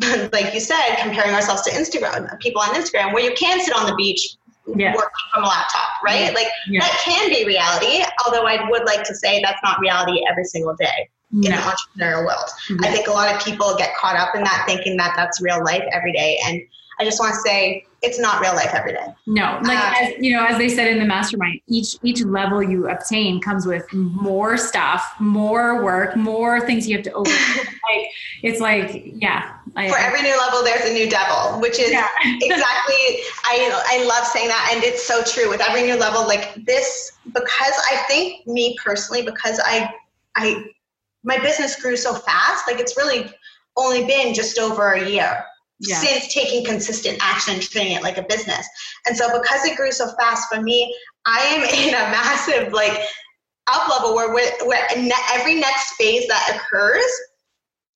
like 0.32 0.52
you 0.52 0.60
said, 0.60 0.96
comparing 0.98 1.32
ourselves 1.32 1.62
to 1.62 1.70
Instagram, 1.70 2.38
people 2.40 2.60
on 2.60 2.70
Instagram, 2.70 3.14
where 3.14 3.22
you 3.22 3.34
can 3.36 3.60
sit 3.60 3.74
on 3.74 3.86
the 3.86 3.94
beach 3.94 4.36
yeah. 4.74 4.96
working 4.96 5.10
from 5.32 5.44
a 5.44 5.46
laptop, 5.46 6.02
right? 6.04 6.22
Yeah. 6.22 6.30
Like 6.32 6.48
yeah. 6.68 6.80
that 6.80 7.00
can 7.04 7.28
be 7.28 7.44
reality, 7.44 8.04
although 8.26 8.48
I 8.48 8.68
would 8.68 8.84
like 8.84 9.04
to 9.04 9.14
say 9.14 9.40
that's 9.44 9.60
not 9.62 9.78
reality 9.78 10.22
every 10.28 10.44
single 10.44 10.74
day 10.74 11.08
in 11.32 11.52
an 11.52 11.58
entrepreneurial 11.58 12.24
world. 12.24 12.50
Mm-hmm. 12.68 12.84
I 12.84 12.90
think 12.90 13.08
a 13.08 13.12
lot 13.12 13.34
of 13.34 13.42
people 13.42 13.74
get 13.76 13.94
caught 13.96 14.16
up 14.16 14.34
in 14.34 14.42
that 14.42 14.64
thinking 14.66 14.96
that 14.96 15.14
that's 15.16 15.40
real 15.40 15.62
life 15.64 15.82
every 15.92 16.12
day. 16.12 16.38
And 16.46 16.62
I 16.98 17.04
just 17.04 17.20
want 17.20 17.34
to 17.34 17.40
say 17.40 17.84
it's 18.02 18.18
not 18.18 18.40
real 18.40 18.54
life 18.54 18.70
every 18.72 18.92
day. 18.92 19.06
No, 19.26 19.58
like 19.62 19.78
uh, 19.78 19.94
as, 20.00 20.14
you 20.18 20.32
know, 20.32 20.46
as 20.46 20.56
they 20.56 20.68
said 20.68 20.88
in 20.88 20.98
the 20.98 21.04
mastermind, 21.04 21.60
each 21.66 21.96
each 22.02 22.22
level 22.24 22.62
you 22.62 22.88
obtain 22.88 23.40
comes 23.40 23.66
with 23.66 23.90
more 23.92 24.56
stuff, 24.56 25.14
more 25.18 25.82
work, 25.82 26.16
more 26.16 26.60
things 26.60 26.88
you 26.88 26.96
have 26.96 27.04
to 27.04 27.12
overcome. 27.12 27.66
like 27.66 28.08
it's 28.42 28.60
like, 28.60 29.02
yeah. 29.04 29.56
I, 29.74 29.90
For 29.90 29.98
every 29.98 30.22
new 30.22 30.38
level, 30.38 30.62
there's 30.62 30.88
a 30.88 30.92
new 30.94 31.10
devil, 31.10 31.60
which 31.60 31.78
is 31.78 31.90
yeah. 31.90 32.08
exactly. 32.24 33.20
I 33.44 33.82
I 33.88 34.04
love 34.06 34.26
saying 34.26 34.48
that, 34.48 34.70
and 34.72 34.82
it's 34.82 35.02
so 35.02 35.22
true. 35.22 35.50
With 35.50 35.60
every 35.60 35.82
new 35.82 35.96
level, 35.96 36.26
like 36.26 36.54
this, 36.64 37.12
because 37.26 37.74
I 37.92 38.04
think 38.08 38.46
me 38.46 38.74
personally, 38.82 39.22
because 39.22 39.60
I 39.64 39.92
I 40.34 40.64
my 41.26 41.38
business 41.38 41.80
grew 41.80 41.96
so 41.96 42.14
fast. 42.14 42.66
Like 42.66 42.80
it's 42.80 42.96
really 42.96 43.30
only 43.76 44.06
been 44.06 44.32
just 44.32 44.58
over 44.58 44.92
a 44.92 45.06
year 45.06 45.44
yeah. 45.80 45.98
since 45.98 46.32
taking 46.32 46.64
consistent 46.64 47.18
action 47.20 47.54
and 47.54 47.62
treating 47.62 47.92
it 47.92 48.02
like 48.02 48.16
a 48.16 48.22
business. 48.22 48.66
And 49.06 49.16
so 49.16 49.38
because 49.38 49.64
it 49.66 49.76
grew 49.76 49.92
so 49.92 50.10
fast 50.18 50.48
for 50.48 50.62
me, 50.62 50.96
I 51.26 51.40
am 51.40 51.62
in 51.88 51.94
a 51.94 52.10
massive 52.10 52.72
like 52.72 52.98
up 53.66 53.88
level 53.90 54.14
where, 54.14 54.32
where 54.32 54.88
every 55.32 55.56
next 55.56 55.94
phase 55.94 56.26
that 56.28 56.56
occurs 56.56 57.10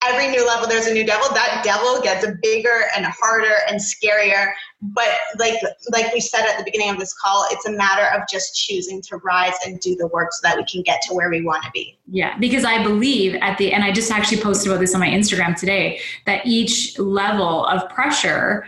every 0.03 0.27
new 0.27 0.45
level 0.45 0.67
there's 0.67 0.87
a 0.87 0.93
new 0.93 1.05
devil 1.05 1.27
that 1.33 1.61
devil 1.63 2.01
gets 2.01 2.25
bigger 2.41 2.85
and 2.95 3.05
harder 3.05 3.53
and 3.69 3.79
scarier. 3.79 4.51
But 4.81 5.09
like 5.37 5.61
like 5.91 6.11
we 6.13 6.19
said 6.19 6.45
at 6.45 6.57
the 6.57 6.63
beginning 6.63 6.89
of 6.89 6.99
this 6.99 7.13
call 7.13 7.45
it's 7.51 7.65
a 7.65 7.71
matter 7.71 8.07
of 8.15 8.27
just 8.29 8.55
choosing 8.55 9.01
to 9.03 9.17
rise 9.17 9.53
and 9.65 9.79
do 9.79 9.95
the 9.95 10.07
work 10.07 10.29
so 10.31 10.39
that 10.47 10.57
we 10.57 10.65
can 10.65 10.81
get 10.81 11.01
to 11.03 11.13
where 11.13 11.29
we 11.29 11.41
want 11.41 11.63
to 11.63 11.71
be. 11.71 11.97
Yeah 12.07 12.37
because 12.39 12.65
i 12.65 12.81
believe 12.83 13.35
at 13.35 13.57
the 13.57 13.73
and 13.73 13.83
i 13.83 13.91
just 13.91 14.11
actually 14.11 14.41
posted 14.41 14.71
about 14.71 14.79
this 14.79 14.93
on 14.93 14.99
my 14.99 15.09
instagram 15.09 15.55
today 15.55 15.99
that 16.25 16.45
each 16.45 16.97
level 16.97 17.65
of 17.65 17.87
pressure 17.89 18.65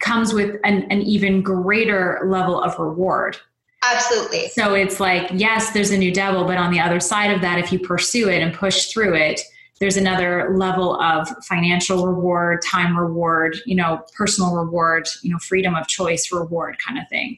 comes 0.00 0.32
with 0.32 0.56
an, 0.64 0.84
an 0.90 1.02
even 1.02 1.42
greater 1.42 2.22
level 2.24 2.58
of 2.58 2.78
reward. 2.78 3.36
Absolutely. 3.84 4.48
So 4.48 4.74
it's 4.74 5.00
like 5.00 5.30
yes 5.34 5.70
there's 5.72 5.90
a 5.90 5.98
new 5.98 6.12
devil 6.12 6.44
but 6.44 6.56
on 6.56 6.72
the 6.72 6.80
other 6.80 7.00
side 7.00 7.30
of 7.30 7.40
that 7.40 7.58
if 7.58 7.72
you 7.72 7.78
pursue 7.78 8.28
it 8.28 8.42
and 8.42 8.54
push 8.54 8.86
through 8.86 9.14
it 9.14 9.40
there's 9.82 9.96
another 9.96 10.54
level 10.56 11.00
of 11.02 11.28
financial 11.44 12.06
reward 12.06 12.62
time 12.64 12.96
reward 12.96 13.56
you 13.66 13.74
know 13.74 14.00
personal 14.16 14.54
reward 14.54 15.08
you 15.22 15.30
know 15.30 15.38
freedom 15.38 15.74
of 15.74 15.86
choice 15.88 16.30
reward 16.30 16.78
kind 16.78 16.98
of 16.98 17.08
thing 17.08 17.36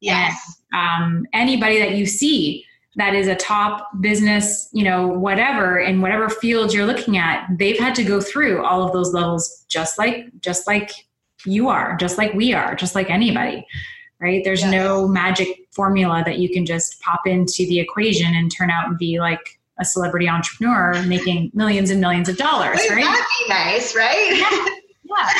yes 0.00 0.60
and, 0.72 1.02
um, 1.02 1.26
anybody 1.32 1.78
that 1.78 1.94
you 1.94 2.04
see 2.04 2.66
that 2.96 3.14
is 3.14 3.28
a 3.28 3.34
top 3.36 3.88
business, 4.00 4.70
you 4.72 4.82
know, 4.82 5.06
whatever 5.06 5.78
in 5.78 6.00
whatever 6.00 6.30
field 6.30 6.72
you're 6.72 6.86
looking 6.86 7.18
at, 7.18 7.46
they've 7.58 7.78
had 7.78 7.94
to 7.94 8.02
go 8.02 8.20
through 8.20 8.64
all 8.64 8.82
of 8.82 8.92
those 8.92 9.12
levels 9.12 9.66
just 9.68 9.98
like 9.98 10.28
just 10.40 10.66
like 10.66 10.90
you 11.44 11.68
are, 11.68 11.94
just 11.96 12.16
like 12.16 12.32
we 12.32 12.54
are, 12.54 12.74
just 12.74 12.94
like 12.94 13.10
anybody. 13.10 13.66
Right? 14.18 14.42
There's 14.42 14.62
yes. 14.62 14.72
no 14.72 15.06
magic 15.06 15.68
formula 15.72 16.22
that 16.24 16.38
you 16.38 16.48
can 16.48 16.64
just 16.64 16.98
pop 17.02 17.26
into 17.26 17.66
the 17.66 17.78
equation 17.78 18.34
and 18.34 18.50
turn 18.50 18.70
out 18.70 18.88
and 18.88 18.96
be 18.96 19.20
like 19.20 19.60
a 19.78 19.84
celebrity 19.84 20.28
entrepreneur 20.28 21.02
making 21.04 21.50
millions 21.54 21.90
and 21.90 22.00
millions 22.00 22.28
of 22.28 22.36
dollars, 22.36 22.78
Wouldn't 22.78 22.96
right? 22.96 23.04
That'd 23.04 23.26
be 23.40 23.48
nice, 23.48 23.94
right? 23.94 24.70
yeah. 25.04 25.30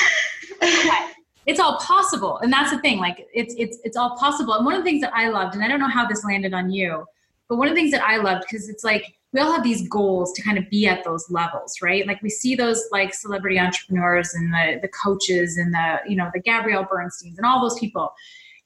yeah. 0.84 1.08
it's 1.46 1.60
all 1.60 1.78
possible 1.78 2.38
and 2.38 2.52
that's 2.52 2.70
the 2.70 2.78
thing 2.78 2.98
like 2.98 3.26
it's 3.32 3.54
it's 3.56 3.78
it's 3.84 3.96
all 3.96 4.16
possible 4.16 4.54
and 4.54 4.64
one 4.64 4.74
of 4.74 4.80
the 4.80 4.84
things 4.84 5.00
that 5.00 5.12
i 5.14 5.28
loved 5.28 5.54
and 5.54 5.62
i 5.62 5.68
don't 5.68 5.80
know 5.80 5.88
how 5.88 6.06
this 6.06 6.24
landed 6.24 6.54
on 6.54 6.70
you 6.70 7.04
but 7.48 7.56
one 7.56 7.68
of 7.68 7.74
the 7.74 7.80
things 7.80 7.92
that 7.92 8.02
i 8.02 8.16
loved 8.16 8.44
because 8.48 8.68
it's 8.68 8.84
like 8.84 9.16
we 9.32 9.40
all 9.40 9.52
have 9.52 9.62
these 9.62 9.88
goals 9.88 10.32
to 10.32 10.42
kind 10.42 10.56
of 10.58 10.68
be 10.70 10.86
at 10.86 11.04
those 11.04 11.28
levels 11.30 11.76
right 11.82 12.06
like 12.06 12.20
we 12.22 12.30
see 12.30 12.54
those 12.54 12.84
like 12.90 13.14
celebrity 13.14 13.58
entrepreneurs 13.58 14.34
and 14.34 14.52
the 14.52 14.78
the 14.82 14.88
coaches 14.88 15.56
and 15.56 15.72
the 15.72 15.98
you 16.08 16.16
know 16.16 16.30
the 16.34 16.40
gabrielle 16.40 16.84
bernsteins 16.84 17.36
and 17.36 17.44
all 17.44 17.60
those 17.60 17.78
people 17.78 18.12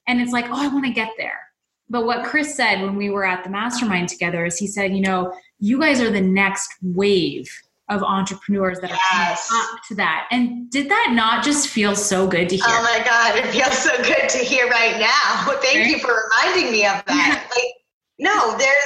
and 0.06 0.20
it's 0.20 0.32
like 0.32 0.46
oh 0.46 0.62
i 0.62 0.68
want 0.68 0.84
to 0.84 0.92
get 0.92 1.10
there 1.18 1.49
but 1.90 2.06
what 2.06 2.24
chris 2.24 2.54
said 2.54 2.80
when 2.80 2.96
we 2.96 3.10
were 3.10 3.24
at 3.24 3.44
the 3.44 3.50
mastermind 3.50 4.08
together 4.08 4.46
is 4.46 4.56
he 4.56 4.66
said 4.66 4.94
you 4.94 5.02
know 5.02 5.32
you 5.58 5.78
guys 5.78 6.00
are 6.00 6.10
the 6.10 6.20
next 6.20 6.70
wave 6.80 7.50
of 7.90 8.04
entrepreneurs 8.04 8.78
that 8.80 8.92
are 8.92 8.98
coming 9.10 9.36
up 9.52 9.80
to 9.88 9.94
that. 9.96 10.28
And 10.30 10.70
did 10.70 10.88
that 10.88 11.10
not 11.12 11.44
just 11.44 11.68
feel 11.68 11.96
so 11.96 12.26
good 12.26 12.48
to 12.48 12.54
hear? 12.54 12.64
Oh 12.66 12.82
my 12.82 13.04
God, 13.04 13.36
it 13.36 13.46
feels 13.50 13.76
so 13.76 13.94
good 14.04 14.28
to 14.28 14.38
hear 14.38 14.68
right 14.68 14.98
now. 14.98 15.52
Thank 15.60 15.78
right? 15.78 15.86
you 15.88 15.98
for 15.98 16.14
reminding 16.14 16.70
me 16.70 16.86
of 16.86 17.04
that. 17.06 17.50
like, 17.54 17.74
no, 18.18 18.56
there's, 18.56 18.84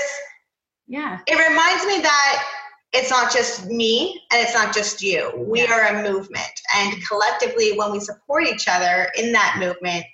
yeah. 0.88 1.20
It 1.26 1.48
reminds 1.48 1.84
me 1.86 2.00
that 2.00 2.44
it's 2.92 3.10
not 3.10 3.30
just 3.30 3.66
me 3.66 4.22
and 4.32 4.42
it's 4.42 4.54
not 4.54 4.74
just 4.74 5.02
you. 5.02 5.32
We 5.36 5.62
yeah. 5.62 5.72
are 5.72 5.96
a 5.96 6.02
movement. 6.02 6.60
And 6.74 6.94
collectively, 7.06 7.76
when 7.76 7.92
we 7.92 8.00
support 8.00 8.46
each 8.46 8.68
other 8.68 9.08
in 9.18 9.32
that 9.32 9.56
movement, 9.58 10.04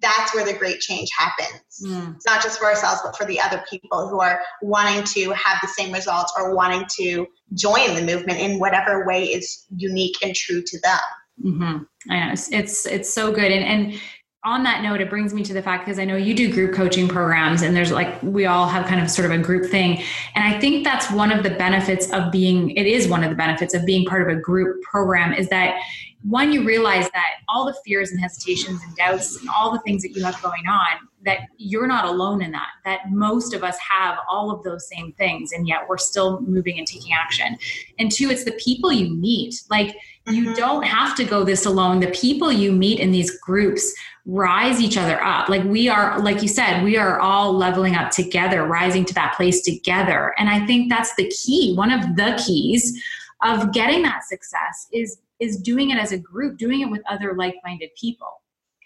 that's 0.00 0.34
where 0.34 0.44
the 0.44 0.52
great 0.52 0.80
change 0.80 1.08
happens. 1.16 1.62
Mm. 1.84 2.16
It's 2.16 2.26
not 2.26 2.42
just 2.42 2.58
for 2.58 2.66
ourselves, 2.66 3.00
but 3.02 3.16
for 3.16 3.24
the 3.24 3.40
other 3.40 3.64
people 3.68 4.08
who 4.08 4.20
are 4.20 4.40
wanting 4.62 5.04
to 5.04 5.30
have 5.32 5.58
the 5.62 5.68
same 5.68 5.92
results 5.92 6.32
or 6.36 6.54
wanting 6.54 6.84
to 6.98 7.26
join 7.54 7.94
the 7.94 8.02
movement 8.02 8.38
in 8.38 8.58
whatever 8.58 9.06
way 9.06 9.24
is 9.24 9.66
unique 9.74 10.16
and 10.22 10.34
true 10.34 10.62
to 10.62 10.80
them. 10.80 10.98
Mm-hmm. 11.44 12.12
I 12.12 12.26
know 12.26 12.32
it's, 12.32 12.50
it's, 12.52 12.86
it's 12.86 13.12
so 13.12 13.32
good. 13.32 13.50
And, 13.50 13.64
and 13.64 14.00
on 14.44 14.62
that 14.62 14.82
note, 14.82 15.00
it 15.00 15.10
brings 15.10 15.34
me 15.34 15.42
to 15.42 15.52
the 15.52 15.60
fact 15.62 15.84
because 15.84 15.98
I 15.98 16.04
know 16.04 16.16
you 16.16 16.32
do 16.32 16.52
group 16.52 16.72
coaching 16.72 17.08
programs 17.08 17.62
and 17.62 17.74
there's 17.74 17.90
like, 17.90 18.22
we 18.22 18.46
all 18.46 18.68
have 18.68 18.86
kind 18.86 19.00
of 19.00 19.10
sort 19.10 19.26
of 19.26 19.32
a 19.32 19.42
group 19.42 19.70
thing. 19.70 20.02
And 20.34 20.44
I 20.44 20.60
think 20.60 20.84
that's 20.84 21.10
one 21.10 21.32
of 21.32 21.42
the 21.42 21.50
benefits 21.50 22.12
of 22.12 22.30
being, 22.30 22.70
it 22.70 22.86
is 22.86 23.08
one 23.08 23.24
of 23.24 23.30
the 23.30 23.36
benefits 23.36 23.74
of 23.74 23.84
being 23.84 24.06
part 24.06 24.22
of 24.22 24.28
a 24.28 24.40
group 24.40 24.82
program 24.82 25.32
is 25.32 25.48
that 25.48 25.80
one, 26.22 26.52
you 26.52 26.64
realize 26.64 27.08
that 27.10 27.34
all 27.48 27.64
the 27.64 27.76
fears 27.84 28.10
and 28.10 28.20
hesitations 28.20 28.80
and 28.82 28.96
doubts 28.96 29.40
and 29.40 29.48
all 29.48 29.70
the 29.70 29.80
things 29.80 30.02
that 30.02 30.10
you 30.10 30.24
have 30.24 30.40
going 30.42 30.66
on, 30.66 31.08
that 31.24 31.40
you're 31.56 31.86
not 31.86 32.04
alone 32.04 32.42
in 32.42 32.50
that, 32.52 32.68
that 32.84 33.10
most 33.10 33.54
of 33.54 33.62
us 33.62 33.78
have 33.78 34.18
all 34.28 34.50
of 34.50 34.62
those 34.64 34.88
same 34.88 35.12
things 35.12 35.52
and 35.52 35.68
yet 35.68 35.80
we're 35.88 35.98
still 35.98 36.40
moving 36.40 36.78
and 36.78 36.86
taking 36.86 37.12
action. 37.12 37.56
And 37.98 38.10
two, 38.10 38.30
it's 38.30 38.44
the 38.44 38.58
people 38.62 38.92
you 38.92 39.14
meet. 39.16 39.54
Like, 39.70 39.96
you 40.28 40.46
mm-hmm. 40.46 40.54
don't 40.54 40.82
have 40.82 41.16
to 41.16 41.24
go 41.24 41.44
this 41.44 41.66
alone. 41.66 42.00
The 42.00 42.08
people 42.08 42.50
you 42.50 42.72
meet 42.72 42.98
in 42.98 43.12
these 43.12 43.38
groups 43.38 43.94
rise 44.24 44.80
each 44.80 44.96
other 44.96 45.22
up. 45.22 45.48
Like 45.48 45.62
we 45.64 45.88
are, 45.88 46.18
like 46.20 46.42
you 46.42 46.48
said, 46.48 46.82
we 46.82 46.96
are 46.96 47.20
all 47.20 47.52
leveling 47.52 47.94
up 47.94 48.10
together, 48.10 48.64
rising 48.64 49.04
to 49.04 49.14
that 49.14 49.34
place 49.36 49.62
together. 49.62 50.34
And 50.36 50.48
I 50.48 50.66
think 50.66 50.90
that's 50.90 51.14
the 51.14 51.30
key. 51.30 51.74
One 51.76 51.92
of 51.92 52.16
the 52.16 52.42
keys 52.44 53.00
of 53.42 53.72
getting 53.72 54.02
that 54.02 54.24
success 54.24 54.88
is 54.92 55.18
is 55.40 55.60
doing 55.60 55.90
it 55.90 55.98
as 55.98 56.12
a 56.12 56.18
group, 56.18 56.58
doing 56.58 56.80
it 56.80 56.90
with 56.90 57.02
other 57.08 57.34
like-minded 57.34 57.90
people. 58.00 58.28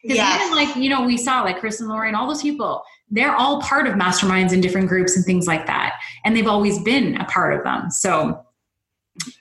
Because 0.02 0.16
yes. 0.16 0.40
even 0.40 0.56
like, 0.56 0.76
you 0.76 0.88
know, 0.88 1.02
we 1.02 1.16
saw 1.16 1.42
like 1.42 1.60
Chris 1.60 1.80
and 1.80 1.88
Lauren, 1.88 2.14
all 2.14 2.26
those 2.26 2.42
people, 2.42 2.82
they're 3.10 3.34
all 3.36 3.60
part 3.60 3.86
of 3.86 3.94
masterminds 3.94 4.52
and 4.52 4.62
different 4.62 4.88
groups 4.88 5.14
and 5.16 5.24
things 5.24 5.46
like 5.46 5.66
that. 5.66 6.00
And 6.24 6.34
they've 6.34 6.46
always 6.46 6.78
been 6.82 7.16
a 7.16 7.24
part 7.26 7.54
of 7.54 7.64
them. 7.64 7.90
So 7.90 8.42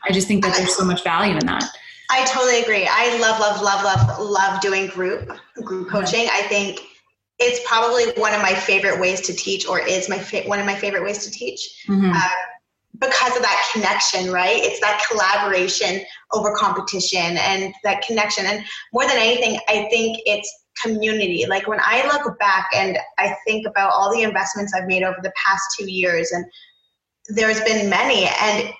I 0.04 0.12
just 0.12 0.28
think 0.28 0.44
that 0.44 0.56
there's 0.58 0.76
so 0.76 0.84
much 0.84 1.04
value 1.04 1.38
in 1.38 1.46
that. 1.46 1.64
I 2.12 2.26
totally 2.26 2.62
agree. 2.62 2.88
I 2.90 3.18
love, 3.20 3.40
love, 3.40 3.62
love, 3.62 3.84
love, 3.84 4.20
love 4.20 4.62
doing 4.62 4.88
group 4.88 5.32
group 5.64 5.90
coaching. 5.90 6.28
I 6.32 6.42
think 6.44 6.82
it's 7.38 7.66
probably 7.66 8.06
one 8.22 8.34
of 8.34 8.42
my 8.42 8.54
favorite 8.54 9.00
ways 9.00 9.22
to 9.22 9.34
teach, 9.34 9.68
or 9.68 9.80
is 9.80 10.10
my 10.10 10.18
fa- 10.18 10.44
one 10.46 10.60
of 10.60 10.66
my 10.66 10.76
favorite 10.76 11.04
ways 11.04 11.24
to 11.26 11.32
teach, 11.32 11.86
mm-hmm. 11.88 12.12
uh, 12.12 12.30
because 13.00 13.36
of 13.36 13.42
that 13.42 13.70
connection. 13.74 14.32
Right? 14.32 14.62
It's 14.62 14.80
that 14.82 15.04
collaboration 15.10 16.02
over 16.34 16.54
competition 16.56 17.38
and 17.38 17.74
that 17.84 18.02
connection. 18.02 18.46
And 18.46 18.64
more 18.94 19.08
than 19.08 19.18
anything, 19.18 19.60
I 19.68 19.88
think 19.90 20.20
it's 20.26 20.52
community. 20.82 21.46
Like 21.48 21.68
when 21.68 21.80
I 21.82 22.06
look 22.08 22.38
back 22.40 22.70
and 22.76 22.98
I 23.18 23.36
think 23.46 23.68
about 23.68 23.92
all 23.94 24.14
the 24.14 24.24
investments 24.24 24.74
I've 24.74 24.88
made 24.88 25.04
over 25.04 25.18
the 25.22 25.34
past 25.36 25.64
two 25.78 25.92
years, 25.92 26.32
and 26.32 26.46
there's 27.28 27.62
been 27.62 27.90
many, 27.90 28.26
and 28.42 28.74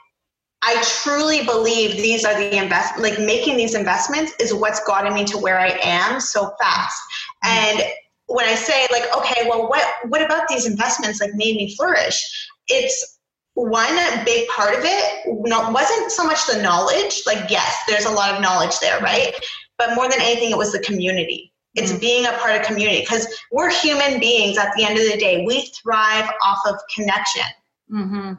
I 0.62 0.82
truly 1.04 1.46
believe 1.46 1.98
these 1.98 2.26
are 2.26 2.38
the 2.38 2.58
invest 2.58 3.00
like 3.00 3.20
making 3.20 3.56
these 3.56 3.76
investments 3.76 4.34
is 4.40 4.54
what's 4.54 4.84
gotten 4.86 5.14
me 5.14 5.24
to 5.26 5.38
where 5.38 5.60
I 5.60 5.80
am 5.82 6.20
so 6.20 6.52
fast. 6.60 7.02
Mm-hmm. 7.46 7.80
And 7.80 7.92
when 8.28 8.46
I 8.46 8.56
say 8.56 8.88
like, 8.92 9.06
okay, 9.18 9.48
well, 9.50 9.70
what 9.70 9.86
what 10.08 10.22
about 10.22 10.48
these 10.48 10.66
investments 10.66 11.22
like 11.22 11.34
made 11.34 11.56
me 11.56 11.76
flourish? 11.76 12.22
It's 12.68 13.19
one 13.68 13.96
big 14.26 14.48
part 14.50 14.76
of 14.76 14.82
it 14.84 15.24
wasn't 15.26 16.12
so 16.12 16.26
much 16.26 16.46
the 16.48 16.62
knowledge. 16.62 17.24
Like, 17.26 17.50
yes, 17.50 17.76
there's 17.88 18.06
a 18.06 18.12
lot 18.12 18.34
of 18.34 18.42
knowledge 18.42 18.80
there, 18.80 19.00
right? 19.00 19.34
But 19.78 19.96
more 19.96 20.10
than 20.10 20.22
anything, 20.22 20.52
it 20.52 20.58
was 20.58 20.72
the 20.72 20.80
community. 20.80 21.54
It's 21.76 21.92
mm-hmm. 21.92 22.00
being 22.00 22.26
a 22.26 22.32
part 22.34 22.60
of 22.60 22.66
community 22.66 23.02
because 23.02 23.28
we're 23.52 23.70
human 23.70 24.20
beings. 24.20 24.58
At 24.58 24.74
the 24.76 24.84
end 24.84 24.98
of 24.98 25.06
the 25.12 25.18
day, 25.18 25.46
we 25.46 25.72
thrive 25.82 26.30
off 26.44 26.60
of 26.66 26.76
connection. 26.96 27.44
Mm-hmm 27.92 28.34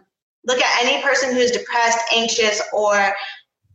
look 0.46 0.60
at 0.60 0.84
any 0.84 1.02
person 1.02 1.34
who's 1.34 1.50
depressed, 1.50 1.98
anxious, 2.14 2.62
or 2.72 3.12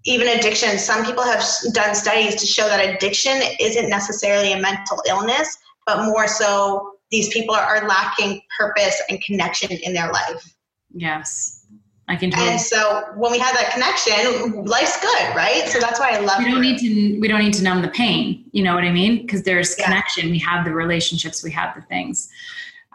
even 0.05 0.27
addiction. 0.38 0.77
Some 0.77 1.05
people 1.05 1.23
have 1.23 1.43
done 1.73 1.95
studies 1.95 2.36
to 2.36 2.45
show 2.45 2.67
that 2.67 2.95
addiction 2.95 3.41
isn't 3.60 3.89
necessarily 3.89 4.53
a 4.53 4.60
mental 4.60 5.01
illness, 5.08 5.58
but 5.86 6.05
more 6.05 6.27
so 6.27 6.91
these 7.12 7.29
people 7.29 7.55
are, 7.55 7.88
lacking 7.88 8.41
purpose 8.58 9.01
and 9.10 9.21
connection 9.21 9.71
in 9.71 9.93
their 9.93 10.12
life. 10.12 10.55
Yes. 10.95 11.65
I 12.08 12.15
can 12.15 12.29
totally. 12.29 12.51
And 12.51 12.62
so 12.62 13.03
when 13.15 13.31
we 13.31 13.39
have 13.39 13.55
that 13.55 13.71
connection, 13.73 14.63
life's 14.65 14.99
good, 15.01 15.36
right? 15.36 15.67
So 15.67 15.79
that's 15.79 15.99
why 15.99 16.12
I 16.12 16.19
love. 16.19 16.38
We 16.38 16.51
don't 16.51 16.62
need 16.62 16.77
to. 16.79 17.19
We 17.19 17.27
don't 17.27 17.41
need 17.41 17.53
to 17.55 17.63
numb 17.63 17.81
the 17.81 17.88
pain. 17.88 18.45
You 18.51 18.63
know 18.63 18.75
what 18.75 18.84
I 18.84 18.91
mean? 18.91 19.23
Because 19.23 19.41
there's 19.41 19.75
yeah. 19.77 19.86
connection. 19.86 20.29
We 20.29 20.38
have 20.39 20.65
the 20.65 20.71
relationships. 20.71 21.43
We 21.43 21.49
have 21.51 21.73
the 21.75 21.81
things 21.81 22.29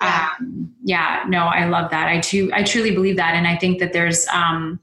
yeah. 0.00 0.28
Um, 0.38 0.74
yeah 0.82 1.24
no 1.28 1.44
i 1.44 1.66
love 1.66 1.90
that 1.90 2.08
i 2.08 2.20
too 2.20 2.50
i 2.54 2.62
truly 2.62 2.92
believe 2.92 3.16
that 3.16 3.34
and 3.34 3.46
i 3.46 3.56
think 3.56 3.78
that 3.80 3.92
there's 3.92 4.26
um 4.28 4.80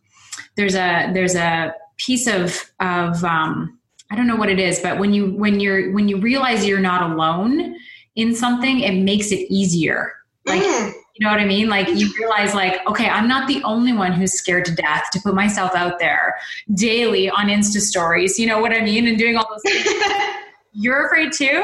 there's 0.55 0.75
a 0.75 1.11
there's 1.13 1.35
a 1.35 1.73
piece 1.97 2.27
of 2.27 2.71
of 2.79 3.23
um 3.23 3.79
i 4.11 4.15
don't 4.15 4.27
know 4.27 4.35
what 4.35 4.49
it 4.49 4.59
is 4.59 4.79
but 4.79 4.99
when 4.99 5.13
you 5.13 5.31
when 5.31 5.59
you're 5.59 5.91
when 5.93 6.07
you 6.07 6.19
realize 6.19 6.65
you're 6.65 6.79
not 6.79 7.01
alone 7.01 7.75
in 8.15 8.35
something 8.35 8.81
it 8.81 9.01
makes 9.03 9.31
it 9.31 9.51
easier 9.51 10.13
like 10.45 10.61
mm. 10.61 10.93
You 11.17 11.25
know 11.25 11.31
what 11.31 11.39
i 11.39 11.45
mean 11.45 11.67
like 11.67 11.87
you 11.89 12.11
realize 12.17 12.53
like 12.53 12.85
okay 12.87 13.09
i'm 13.09 13.27
not 13.27 13.47
the 13.47 13.61
only 13.63 13.93
one 13.93 14.11
who's 14.11 14.33
scared 14.33 14.65
to 14.65 14.73
death 14.75 15.09
to 15.11 15.19
put 15.21 15.33
myself 15.33 15.75
out 15.75 15.99
there 15.99 16.35
daily 16.73 17.29
on 17.29 17.47
insta 17.47 17.79
stories 17.79 18.37
you 18.37 18.47
know 18.47 18.59
what 18.59 18.71
i 18.71 18.81
mean 18.81 19.07
and 19.07 19.17
doing 19.17 19.35
all 19.35 19.47
those 19.49 19.61
things 19.63 20.03
you're 20.73 21.07
afraid 21.07 21.31
too 21.31 21.63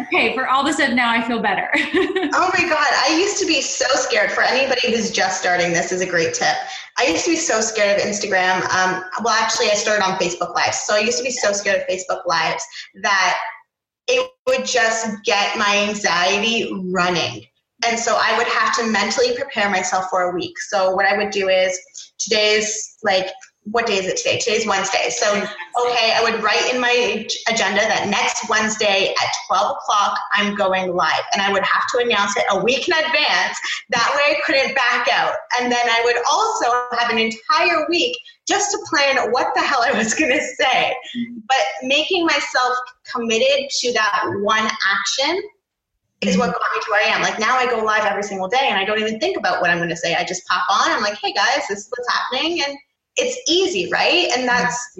okay, 0.00 0.34
for 0.34 0.48
all 0.48 0.64
this 0.64 0.78
now 0.78 1.10
I 1.10 1.22
feel 1.26 1.40
better. 1.40 1.68
oh 1.74 2.50
my 2.52 2.68
God. 2.68 2.86
I 3.08 3.16
used 3.18 3.38
to 3.38 3.46
be 3.46 3.60
so 3.60 3.86
scared. 3.94 4.30
For 4.32 4.42
anybody 4.42 4.92
who's 4.92 5.10
just 5.10 5.40
starting, 5.40 5.72
this 5.72 5.92
is 5.92 6.00
a 6.00 6.06
great 6.06 6.34
tip. 6.34 6.56
I 6.98 7.06
used 7.06 7.24
to 7.24 7.30
be 7.30 7.36
so 7.36 7.60
scared 7.60 8.00
of 8.00 8.06
Instagram. 8.06 8.62
Um, 8.74 9.04
well, 9.22 9.34
actually, 9.34 9.66
I 9.70 9.74
started 9.74 10.04
on 10.04 10.18
Facebook 10.18 10.54
Lives. 10.54 10.78
So 10.80 10.94
I 10.94 11.00
used 11.00 11.18
to 11.18 11.24
be 11.24 11.30
so 11.30 11.52
scared 11.52 11.82
of 11.82 11.86
Facebook 11.86 12.26
Lives 12.26 12.64
that 13.02 13.38
it 14.08 14.30
would 14.46 14.64
just 14.64 15.24
get 15.24 15.58
my 15.58 15.86
anxiety 15.88 16.70
running. 16.90 17.46
And 17.84 17.98
so 17.98 18.18
I 18.20 18.36
would 18.38 18.46
have 18.48 18.74
to 18.76 18.90
mentally 18.90 19.36
prepare 19.36 19.68
myself 19.70 20.06
for 20.10 20.30
a 20.30 20.34
week. 20.34 20.58
So 20.70 20.94
what 20.94 21.06
I 21.06 21.16
would 21.16 21.30
do 21.30 21.48
is 21.48 21.78
today's 22.18 22.96
like 23.02 23.28
what 23.72 23.86
day 23.86 23.98
is 23.98 24.06
it 24.06 24.16
today? 24.16 24.38
Today's 24.38 24.66
Wednesday. 24.66 25.10
So, 25.10 25.26
okay, 25.34 26.14
I 26.14 26.20
would 26.22 26.42
write 26.42 26.72
in 26.72 26.80
my 26.80 27.26
agenda 27.48 27.80
that 27.80 28.06
next 28.08 28.48
Wednesday 28.48 29.12
at 29.20 29.28
12 29.48 29.76
o'clock, 29.76 30.18
I'm 30.32 30.54
going 30.54 30.94
live. 30.94 31.24
And 31.32 31.42
I 31.42 31.52
would 31.52 31.64
have 31.64 31.82
to 31.92 31.98
announce 31.98 32.36
it 32.36 32.44
a 32.50 32.62
week 32.62 32.86
in 32.86 32.94
advance. 32.94 33.58
That 33.90 34.12
way 34.14 34.36
I 34.36 34.40
couldn't 34.46 34.76
back 34.76 35.08
out. 35.10 35.34
And 35.58 35.70
then 35.70 35.84
I 35.84 36.00
would 36.04 36.16
also 36.30 36.96
have 36.96 37.10
an 37.10 37.18
entire 37.18 37.86
week 37.88 38.16
just 38.46 38.70
to 38.70 38.78
plan 38.88 39.32
what 39.32 39.52
the 39.56 39.62
hell 39.62 39.82
I 39.84 39.92
was 39.98 40.14
going 40.18 40.30
to 40.30 40.40
say. 40.40 40.94
Mm-hmm. 41.16 41.38
But 41.48 41.58
making 41.82 42.24
myself 42.24 42.76
committed 43.12 43.68
to 43.80 43.92
that 43.94 44.22
one 44.42 44.70
action 44.86 45.42
is 46.22 46.38
what 46.38 46.46
got 46.46 46.62
me 46.74 46.80
to 46.80 46.90
where 46.90 47.04
I 47.04 47.14
am. 47.14 47.22
Like 47.22 47.38
now 47.38 47.56
I 47.56 47.66
go 47.66 47.82
live 47.84 48.04
every 48.04 48.22
single 48.22 48.48
day 48.48 48.68
and 48.68 48.78
I 48.78 48.84
don't 48.84 48.98
even 48.98 49.20
think 49.20 49.36
about 49.36 49.60
what 49.60 49.70
I'm 49.70 49.78
going 49.78 49.90
to 49.90 49.96
say. 49.96 50.14
I 50.14 50.24
just 50.24 50.46
pop 50.46 50.64
on. 50.70 50.90
I'm 50.90 51.02
like, 51.02 51.18
hey 51.22 51.32
guys, 51.32 51.66
this 51.68 51.80
is 51.80 51.92
what's 51.94 52.08
happening. 52.12 52.62
And 52.66 52.76
it's 53.16 53.38
easy, 53.48 53.90
right? 53.90 54.28
And 54.36 54.48
that's, 54.48 54.94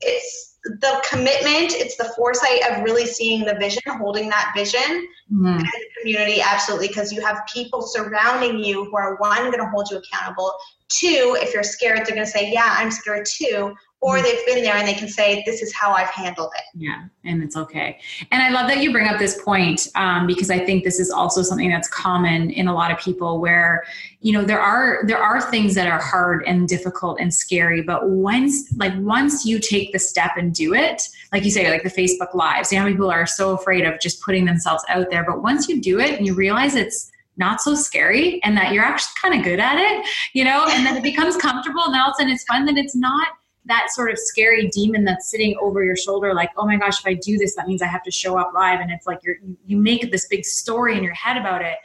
it's, 0.00 0.46
the 0.62 1.02
commitment, 1.08 1.72
it's 1.74 1.96
the 1.96 2.12
foresight 2.16 2.60
of 2.70 2.84
really 2.84 3.06
seeing 3.06 3.46
the 3.46 3.54
vision, 3.54 3.82
holding 3.88 4.28
that 4.28 4.52
vision 4.54 5.08
mm-hmm. 5.32 5.58
the 5.58 5.70
community, 5.98 6.42
absolutely, 6.42 6.88
because 6.88 7.12
you 7.12 7.22
have 7.22 7.40
people 7.52 7.82
surrounding 7.82 8.62
you 8.62 8.84
who 8.84 8.96
are 8.96 9.16
one, 9.16 9.44
going 9.44 9.58
to 9.58 9.68
hold 9.68 9.88
you 9.90 9.96
accountable. 9.96 10.52
Two, 10.88 11.36
if 11.40 11.54
you're 11.54 11.62
scared, 11.62 11.98
they're 11.98 12.14
going 12.14 12.18
to 12.18 12.26
say, 12.26 12.52
Yeah, 12.52 12.74
I'm 12.76 12.90
scared 12.90 13.26
too 13.26 13.74
or 14.00 14.22
they've 14.22 14.44
been 14.46 14.62
there 14.62 14.76
and 14.76 14.88
they 14.88 14.94
can 14.94 15.08
say 15.08 15.42
this 15.46 15.62
is 15.62 15.72
how 15.74 15.92
i've 15.92 16.08
handled 16.08 16.52
it. 16.56 16.64
Yeah 16.74 17.04
and 17.24 17.42
it's 17.42 17.56
okay. 17.56 17.98
And 18.30 18.42
i 18.42 18.50
love 18.50 18.68
that 18.68 18.78
you 18.78 18.92
bring 18.92 19.08
up 19.08 19.18
this 19.18 19.42
point 19.42 19.88
um, 19.94 20.26
because 20.26 20.50
i 20.50 20.58
think 20.58 20.84
this 20.84 20.98
is 20.98 21.10
also 21.10 21.42
something 21.42 21.70
that's 21.70 21.88
common 21.88 22.50
in 22.50 22.68
a 22.68 22.74
lot 22.74 22.90
of 22.90 22.98
people 22.98 23.40
where 23.40 23.84
you 24.20 24.32
know 24.32 24.44
there 24.44 24.60
are 24.60 25.00
there 25.06 25.18
are 25.18 25.40
things 25.40 25.74
that 25.74 25.86
are 25.86 26.00
hard 26.00 26.44
and 26.46 26.68
difficult 26.68 27.20
and 27.20 27.32
scary 27.32 27.82
but 27.82 28.08
once 28.08 28.72
like 28.76 28.94
once 28.98 29.44
you 29.44 29.58
take 29.58 29.92
the 29.92 29.98
step 29.98 30.32
and 30.36 30.54
do 30.54 30.74
it 30.74 31.08
like 31.32 31.44
you 31.44 31.50
say 31.50 31.70
like 31.70 31.82
the 31.82 31.90
facebook 31.90 32.34
lives 32.34 32.72
you 32.72 32.78
know 32.78 32.86
people 32.86 33.10
are 33.10 33.26
so 33.26 33.52
afraid 33.52 33.84
of 33.84 33.98
just 34.00 34.22
putting 34.22 34.44
themselves 34.44 34.84
out 34.88 35.10
there 35.10 35.24
but 35.24 35.42
once 35.42 35.68
you 35.68 35.80
do 35.80 35.98
it 36.00 36.16
and 36.16 36.26
you 36.26 36.34
realize 36.34 36.74
it's 36.74 37.10
not 37.36 37.60
so 37.60 37.74
scary 37.74 38.42
and 38.44 38.56
that 38.56 38.72
you're 38.72 38.84
actually 38.84 39.14
kind 39.20 39.34
of 39.34 39.42
good 39.42 39.58
at 39.58 39.78
it, 39.78 40.06
you 40.34 40.44
know, 40.44 40.66
and 40.68 40.84
then 40.84 40.96
it 40.96 41.02
becomes 41.02 41.36
comfortable 41.36 41.82
and 41.84 41.94
all 41.96 42.10
of 42.10 42.12
a 42.12 42.14
sudden 42.16 42.32
it's 42.32 42.44
fun, 42.44 42.66
then 42.66 42.76
it's 42.76 42.94
not 42.94 43.28
that 43.70 43.90
sort 43.90 44.10
of 44.10 44.18
scary 44.18 44.68
demon 44.68 45.04
that's 45.04 45.30
sitting 45.30 45.56
over 45.60 45.84
your 45.84 45.96
shoulder 45.96 46.34
like 46.34 46.50
oh 46.56 46.66
my 46.66 46.76
gosh 46.76 46.98
if 47.00 47.06
i 47.06 47.14
do 47.14 47.38
this 47.38 47.54
that 47.54 47.66
means 47.66 47.82
i 47.82 47.86
have 47.86 48.02
to 48.02 48.10
show 48.10 48.38
up 48.38 48.52
live. 48.54 48.80
And 48.80 48.90
it's 48.90 49.06
like 49.06 49.20
you're 49.22 49.36
you 49.66 49.76
make 49.76 50.10
this 50.10 50.26
big 50.28 50.44
story 50.44 50.96
in 50.96 51.02
your 51.02 51.14
head 51.14 51.36
about 51.36 51.62
it 51.62 51.76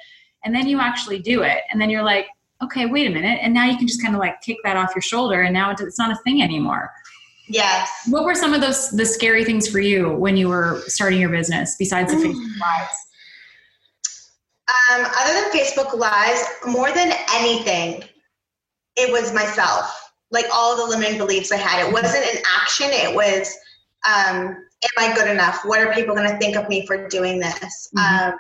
and 0.44 0.54
then 0.54 0.68
you 0.68 0.80
actually 0.80 1.20
do 1.20 1.42
it. 1.42 1.62
And 1.72 1.82
then 1.82 1.90
you're 1.90 2.04
like 2.04 2.28
okay 2.64 2.86
wait 2.86 3.08
a 3.08 3.14
minute. 3.14 3.40
And 3.42 3.54
now 3.54 3.66
you 3.66 3.78
can 3.78 3.88
just 3.88 4.02
kind 4.02 4.16
of 4.16 4.20
like 4.20 4.42
kick 4.42 4.58
that 4.64 4.78
off 4.78 4.96
your 4.96 5.02
shoulder 5.02 5.42
and 5.42 5.54
now 5.54 5.72
it's 5.72 6.00
not 6.00 6.12
a 6.12 6.18
thing 6.24 6.42
anymore. 6.42 6.92
Yes. 7.48 8.08
What 8.10 8.26
were 8.26 8.34
some 8.36 8.54
of 8.54 8.62
those 8.62 8.90
the 8.92 9.06
scary 9.06 9.46
things 9.46 9.68
for 9.68 9.80
you 9.80 10.12
when 10.14 10.36
you 10.36 10.50
were 10.50 10.82
starting 10.88 11.20
your 11.20 11.30
business 11.30 11.76
besides 11.78 12.12
the 12.12 12.18
facebook 12.18 12.60
lives? 12.60 12.98
Um, 14.92 15.06
other 15.06 15.34
than 15.34 15.52
facebook 15.52 15.94
lives 15.94 16.44
more 16.66 16.92
than 16.92 17.14
anything 17.36 18.04
it 18.96 19.12
was 19.12 19.34
myself 19.34 20.05
like 20.32 20.46
all 20.54 20.76
the 20.76 20.86
limiting 20.86 21.18
beliefs 21.18 21.52
I 21.52 21.58
had. 21.58 21.88
It 21.88 21.94
wasn't 21.94 22.26
an 22.26 22.42
action, 22.60 22.88
it 22.92 23.16
was, 23.16 23.56
um, 24.08 24.48
am 24.48 24.98
I 24.98 25.16
good 25.16 25.30
enough? 25.30 25.62
What 25.64 25.80
are 25.80 25.94
people 25.94 26.16
going 26.16 26.30
to 26.30 26.38
think 26.38 26.56
of 26.56 26.68
me 26.70 26.86
for 26.86 27.08
doing 27.08 27.40
this? 27.40 27.90
Mm-hmm. 27.96 28.30
Um, 28.30 28.38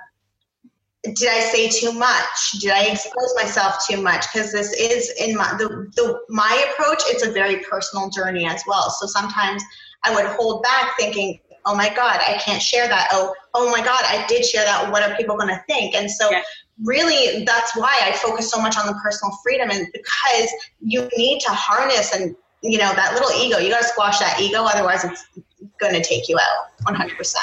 did 1.04 1.30
I 1.30 1.39
say 1.39 1.69
too 1.69 1.91
much? 1.91 2.52
Did 2.60 2.71
I 2.71 2.86
expose 2.86 3.34
myself 3.36 3.86
too 3.88 4.02
much? 4.02 4.26
Because 4.32 4.52
this 4.52 4.74
is 4.74 5.12
in 5.19 5.36
my 5.36 5.56
the, 5.58 5.91
the 5.95 6.19
my 6.30 6.65
approach. 6.71 7.04
It's 7.06 7.24
a 7.24 7.32
very 7.32 7.58
personal 7.58 8.10
journey 8.10 8.48
as 8.48 8.63
well. 8.65 8.89
So 8.89 9.06
sometimes 9.06 9.63
I 10.04 10.15
would 10.15 10.26
hold 10.26 10.63
back, 10.63 10.98
thinking, 10.98 11.39
"Oh 11.67 11.76
my 11.76 11.89
God, 11.89 12.21
I 12.28 12.39
can't 12.43 12.60
share 12.60 12.88
that." 12.88 13.10
Oh, 13.12 13.36
oh 13.54 13.69
my 13.69 13.86
God, 13.86 14.02
I 14.04 14.26
did 14.28 14.43
share 14.45 14.65
that. 14.65 14.91
What 14.91 15.04
are 15.04 15.15
people 15.15 15.38
going 15.38 15.50
to 15.50 15.63
think? 15.67 15.93
And 15.93 16.10
so 16.10 16.32
yeah 16.32 16.41
really 16.83 17.43
that's 17.45 17.75
why 17.75 17.99
I 18.03 18.11
focus 18.13 18.51
so 18.51 18.61
much 18.61 18.77
on 18.77 18.85
the 18.88 18.93
personal 19.01 19.35
freedom 19.43 19.69
and 19.69 19.88
because 19.93 20.49
you 20.81 21.07
need 21.17 21.39
to 21.41 21.51
harness 21.51 22.13
and 22.13 22.35
you 22.61 22.77
know 22.77 22.93
that 22.93 23.13
little 23.13 23.31
ego. 23.31 23.57
You 23.59 23.69
got 23.69 23.81
to 23.81 23.88
squash 23.88 24.19
that 24.19 24.39
ego 24.39 24.63
otherwise 24.63 25.03
it's 25.05 25.27
going 25.79 25.93
to 25.93 26.03
take 26.03 26.27
you 26.27 26.38
out 26.38 26.85
100% 26.85 27.35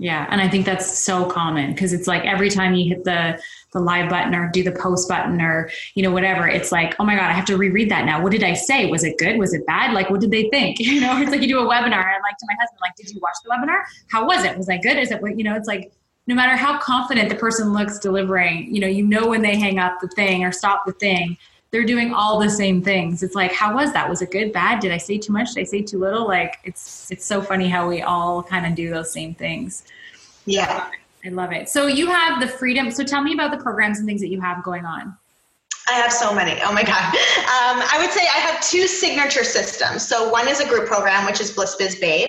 yeah 0.00 0.26
and 0.30 0.40
i 0.40 0.48
think 0.48 0.64
that's 0.64 0.98
so 0.98 1.24
common 1.24 1.72
because 1.72 1.92
it's 1.92 2.06
like 2.06 2.24
every 2.24 2.48
time 2.48 2.74
you 2.74 2.88
hit 2.88 3.04
the 3.04 3.40
the 3.72 3.80
live 3.80 4.08
button 4.08 4.34
or 4.34 4.48
do 4.50 4.62
the 4.62 4.72
post 4.72 5.08
button 5.08 5.40
or 5.40 5.68
you 5.94 6.02
know 6.02 6.10
whatever 6.10 6.46
it's 6.46 6.70
like 6.70 6.94
oh 7.00 7.04
my 7.04 7.14
god 7.14 7.24
i 7.24 7.32
have 7.32 7.44
to 7.44 7.56
reread 7.56 7.90
that 7.90 8.04
now. 8.04 8.22
What 8.22 8.32
did 8.32 8.44
i 8.44 8.54
say? 8.54 8.86
Was 8.90 9.04
it 9.04 9.18
good? 9.18 9.38
Was 9.38 9.52
it 9.52 9.66
bad? 9.66 9.92
Like 9.92 10.08
what 10.08 10.20
did 10.20 10.30
they 10.30 10.48
think? 10.50 10.78
You 10.88 11.00
know 11.00 11.20
it's 11.20 11.30
like 11.30 11.42
you 11.42 11.48
do 11.48 11.58
a 11.58 11.64
webinar 11.64 12.14
and 12.14 12.22
like 12.22 12.38
to 12.38 12.46
my 12.46 12.54
husband 12.58 12.78
like 12.80 12.94
did 12.96 13.10
you 13.10 13.20
watch 13.20 13.36
the 13.44 13.50
webinar? 13.50 13.82
How 14.08 14.26
was 14.26 14.44
it? 14.44 14.56
Was 14.56 14.68
i 14.68 14.78
good? 14.78 14.96
Is 14.96 15.10
it 15.10 15.20
what? 15.20 15.36
You 15.36 15.44
know 15.44 15.54
it's 15.54 15.68
like 15.68 15.92
no 16.28 16.34
matter 16.34 16.54
how 16.54 16.78
confident 16.78 17.30
the 17.30 17.34
person 17.34 17.72
looks 17.72 17.98
delivering, 17.98 18.72
you 18.72 18.80
know, 18.80 18.86
you 18.86 19.02
know 19.02 19.26
when 19.26 19.40
they 19.40 19.56
hang 19.56 19.78
up 19.78 19.98
the 20.00 20.08
thing 20.08 20.44
or 20.44 20.52
stop 20.52 20.84
the 20.84 20.92
thing, 20.92 21.38
they're 21.70 21.86
doing 21.86 22.12
all 22.12 22.38
the 22.38 22.50
same 22.50 22.82
things. 22.82 23.22
It's 23.22 23.34
like, 23.34 23.50
how 23.50 23.74
was 23.74 23.94
that? 23.94 24.08
Was 24.08 24.20
it 24.20 24.30
good, 24.30 24.52
bad? 24.52 24.80
Did 24.80 24.92
I 24.92 24.98
say 24.98 25.16
too 25.16 25.32
much? 25.32 25.54
Did 25.54 25.62
I 25.62 25.64
say 25.64 25.80
too 25.80 25.98
little? 25.98 26.28
Like 26.28 26.58
it's 26.64 27.10
it's 27.10 27.24
so 27.24 27.40
funny 27.40 27.66
how 27.66 27.88
we 27.88 28.02
all 28.02 28.42
kind 28.42 28.66
of 28.66 28.74
do 28.74 28.90
those 28.90 29.10
same 29.10 29.34
things. 29.34 29.84
Yeah. 30.44 30.90
I 31.24 31.30
love 31.30 31.52
it. 31.52 31.70
So 31.70 31.86
you 31.86 32.08
have 32.08 32.40
the 32.40 32.46
freedom. 32.46 32.90
So 32.90 33.04
tell 33.04 33.22
me 33.22 33.32
about 33.32 33.50
the 33.50 33.62
programs 33.62 33.98
and 33.98 34.06
things 34.06 34.20
that 34.20 34.28
you 34.28 34.40
have 34.40 34.62
going 34.62 34.84
on. 34.84 35.16
I 35.88 35.92
have 35.94 36.12
so 36.12 36.34
many. 36.34 36.60
Oh 36.62 36.72
my 36.72 36.82
God. 36.82 37.14
Um, 37.14 37.82
I 37.90 37.96
would 37.98 38.10
say 38.10 38.20
I 38.20 38.40
have 38.40 38.60
two 38.60 38.86
signature 38.86 39.44
systems. 39.44 40.06
So 40.06 40.28
one 40.28 40.46
is 40.46 40.60
a 40.60 40.68
group 40.68 40.86
program, 40.86 41.24
which 41.24 41.40
is 41.40 41.50
Bliss 41.50 41.74
Biz 41.76 41.96
Babe. 41.96 42.28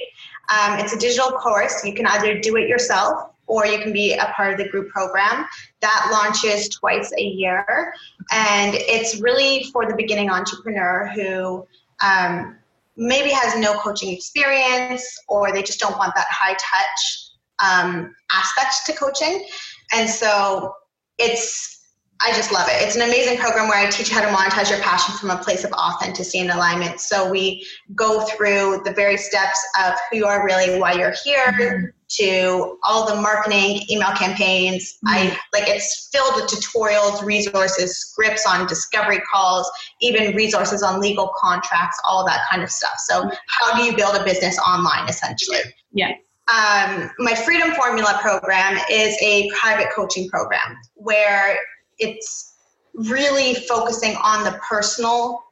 Um, 0.49 0.79
it's 0.79 0.93
a 0.93 0.97
digital 0.97 1.31
course. 1.31 1.83
You 1.85 1.93
can 1.93 2.07
either 2.07 2.39
do 2.39 2.55
it 2.55 2.69
yourself 2.69 3.31
or 3.49 3.65
you 3.65 3.79
can 3.79 3.91
be 3.91 4.13
a 4.13 4.25
part 4.35 4.53
of 4.53 4.57
the 4.57 4.69
group 4.69 4.89
program 4.89 5.45
that 5.81 6.09
launches 6.12 6.69
twice 6.69 7.12
a 7.17 7.23
year. 7.23 7.93
And 8.31 8.75
it's 8.75 9.19
really 9.19 9.65
for 9.73 9.88
the 9.88 9.95
beginning 9.95 10.29
entrepreneur 10.29 11.12
who 11.15 11.67
um, 12.01 12.57
maybe 12.95 13.31
has 13.31 13.57
no 13.57 13.73
coaching 13.73 14.13
experience 14.13 15.03
or 15.27 15.51
they 15.51 15.63
just 15.63 15.79
don't 15.79 15.97
want 15.97 16.13
that 16.15 16.27
high 16.29 16.53
touch 16.53 17.31
um, 17.59 18.15
aspect 18.31 18.85
to 18.85 18.93
coaching. 18.93 19.45
And 19.91 20.09
so 20.09 20.73
it's 21.17 21.77
I 22.21 22.33
just 22.33 22.51
love 22.51 22.67
it. 22.67 22.75
It's 22.81 22.97
an 22.97 23.03
amazing 23.03 23.38
program 23.38 23.69
where 23.69 23.79
I 23.79 23.89
teach 23.89 24.09
how 24.09 24.19
to 24.19 24.27
monetize 24.27 24.69
your 24.69 24.79
passion 24.79 25.15
from 25.15 25.29
a 25.29 25.38
place 25.38 25.63
of 25.63 25.71
authenticity 25.71 26.39
and 26.39 26.51
alignment. 26.51 26.99
So 26.99 27.29
we 27.29 27.65
go 27.95 28.25
through 28.25 28.81
the 28.83 28.91
very 28.91 29.15
steps 29.15 29.57
of 29.81 29.93
who 30.12 30.17
you 30.17 30.25
are 30.25 30.45
really, 30.45 30.77
why 30.77 30.93
you're 30.93 31.13
here. 31.23 31.95
To 32.10 32.78
all 32.84 33.08
the 33.08 33.22
marketing, 33.22 33.82
email 33.89 34.12
campaigns. 34.12 34.98
Mm-hmm. 35.06 35.08
I 35.08 35.38
like 35.54 35.67
it's 35.67 36.10
filled 36.12 36.36
with 36.36 36.45
tutorials, 36.45 37.24
resources, 37.24 37.98
scripts 37.98 38.45
on 38.48 38.67
discovery 38.67 39.22
calls, 39.32 39.69
even 40.02 40.36
resources 40.36 40.84
on 40.84 41.00
legal 41.00 41.32
contracts, 41.38 42.00
all 42.08 42.26
that 42.26 42.41
kind 42.50 42.63
of 42.63 42.69
stuff. 42.69 42.98
So 42.98 43.30
how 43.48 43.78
do 43.78 43.84
you 43.84 43.95
build 43.95 44.15
a 44.15 44.24
business 44.24 44.58
online 44.60 45.08
essentially? 45.08 45.60
Yeah. 45.91 46.13
Um, 46.50 47.12
my 47.19 47.36
Freedom 47.36 47.72
Formula 47.74 48.17
program 48.22 48.80
is 48.89 49.15
a 49.22 49.50
private 49.52 49.89
coaching 49.95 50.28
program 50.30 50.78
where 50.95 51.60
it's 52.00 52.56
really 52.95 53.54
focusing 53.54 54.15
on 54.15 54.43
the 54.43 54.60
personal 54.67 55.43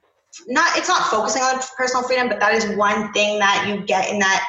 not 0.48 0.78
it's 0.78 0.88
not 0.88 1.04
focusing 1.04 1.41
on 1.41 1.60
personal 1.76 2.04
freedom 2.04 2.28
but 2.28 2.39
that 2.39 2.54
is 2.54 2.65
one 2.78 3.12
thing 3.13 3.39
that 3.39 3.65
you 3.67 3.84
get 3.86 4.12
in 4.12 4.20
that 4.20 4.46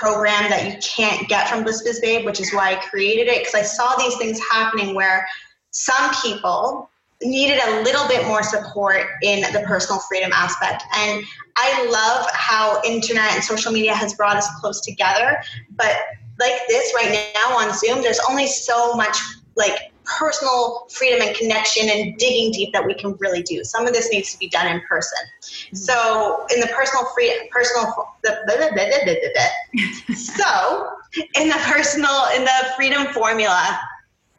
program 0.00 0.48
that 0.48 0.64
you 0.66 0.78
can't 0.80 1.28
get 1.28 1.48
from 1.48 1.62
bliss 1.62 1.82
biz 1.82 2.00
babe 2.00 2.24
which 2.24 2.40
is 2.40 2.52
why 2.54 2.72
i 2.72 2.74
created 2.76 3.28
it 3.28 3.40
because 3.40 3.54
i 3.54 3.62
saw 3.62 3.94
these 3.96 4.16
things 4.16 4.40
happening 4.50 4.94
where 4.94 5.26
some 5.72 6.10
people 6.22 6.88
needed 7.22 7.60
a 7.62 7.82
little 7.82 8.08
bit 8.08 8.26
more 8.26 8.42
support 8.42 9.06
in 9.22 9.40
the 9.52 9.60
personal 9.66 10.00
freedom 10.08 10.32
aspect. 10.32 10.82
And 10.96 11.22
i 11.56 11.86
love 11.90 12.26
how 12.32 12.80
internet 12.84 13.34
and 13.34 13.44
social 13.44 13.72
media 13.72 13.94
has 13.94 14.14
brought 14.14 14.36
us 14.36 14.48
close 14.60 14.80
together 14.80 15.42
but 15.76 15.96
like 16.38 16.62
this 16.68 16.92
right 16.94 17.30
now 17.34 17.58
on 17.58 17.74
zoom 17.76 18.00
there's 18.02 18.20
only 18.30 18.46
so 18.46 18.94
much 18.94 19.18
like 19.56 19.89
personal 20.18 20.86
freedom 20.90 21.26
and 21.26 21.36
connection 21.36 21.88
and 21.88 22.16
digging 22.18 22.52
deep 22.52 22.72
that 22.72 22.84
we 22.84 22.94
can 22.94 23.14
really 23.18 23.42
do. 23.42 23.64
Some 23.64 23.86
of 23.86 23.92
this 23.92 24.10
needs 24.10 24.32
to 24.32 24.38
be 24.38 24.48
done 24.48 24.66
in 24.66 24.80
person. 24.88 25.18
Mm-hmm. 25.40 25.76
So 25.76 26.46
in 26.54 26.60
the 26.60 26.68
personal 26.68 27.04
free 27.14 27.48
personal 27.52 28.14
the, 28.22 28.40
so 30.14 30.90
in 31.34 31.48
the 31.48 31.60
personal 31.64 32.26
in 32.36 32.44
the 32.44 32.72
freedom 32.76 33.06
formula 33.12 33.78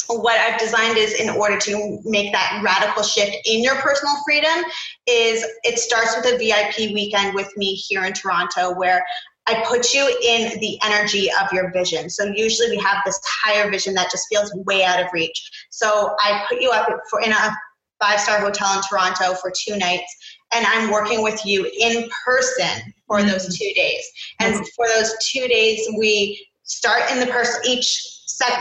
what 0.08 0.38
I've 0.40 0.60
designed 0.60 0.98
is 0.98 1.14
in 1.14 1.30
order 1.30 1.58
to 1.58 2.00
make 2.04 2.32
that 2.34 2.62
radical 2.64 3.04
shift 3.04 3.38
in 3.46 3.64
your 3.64 3.76
personal 3.76 4.16
freedom 4.26 4.64
is 5.08 5.46
it 5.64 5.80
starts 5.80 6.16
with 6.16 6.34
a 6.34 6.38
VIP 6.38 6.94
weekend 6.94 7.34
with 7.34 7.56
me 7.58 7.74
here 7.74 8.04
in 8.06 8.14
Toronto 8.14 8.74
where 8.74 9.06
I 9.48 9.64
put 9.68 9.94
you 9.94 10.08
in 10.24 10.60
the 10.60 10.78
energy 10.84 11.30
of 11.42 11.52
your 11.52 11.72
vision. 11.72 12.10
So 12.10 12.26
usually 12.26 12.70
we 12.70 12.78
have 12.78 12.98
this 13.06 13.20
higher 13.44 13.70
vision 13.72 13.94
that 13.96 14.12
just 14.12 14.28
feels 14.30 14.54
way 14.66 14.84
out 14.84 15.02
of 15.02 15.08
reach. 15.14 15.68
So 15.72 16.16
I 16.20 16.46
put 16.48 16.62
you 16.62 16.70
up 16.70 16.88
for 17.10 17.22
in 17.22 17.32
a 17.32 17.58
five 18.02 18.20
star 18.20 18.40
hotel 18.40 18.78
in 18.78 18.82
Toronto 18.84 19.36
for 19.36 19.52
two 19.56 19.78
nights, 19.78 20.16
and 20.54 20.66
I'm 20.66 20.92
working 20.92 21.22
with 21.24 21.46
you 21.46 21.70
in 21.80 22.10
person 22.26 22.94
for 23.08 23.18
mm-hmm. 23.18 23.30
those 23.30 23.58
two 23.58 23.72
days. 23.76 24.04
And 24.40 24.56
mm-hmm. 24.56 24.64
for 24.76 24.88
those 24.88 25.14
two 25.32 25.48
days, 25.48 25.88
we 25.98 26.48
start 26.64 27.12
in 27.12 27.20
the 27.20 27.28
person 27.28 27.62
each 27.66 28.08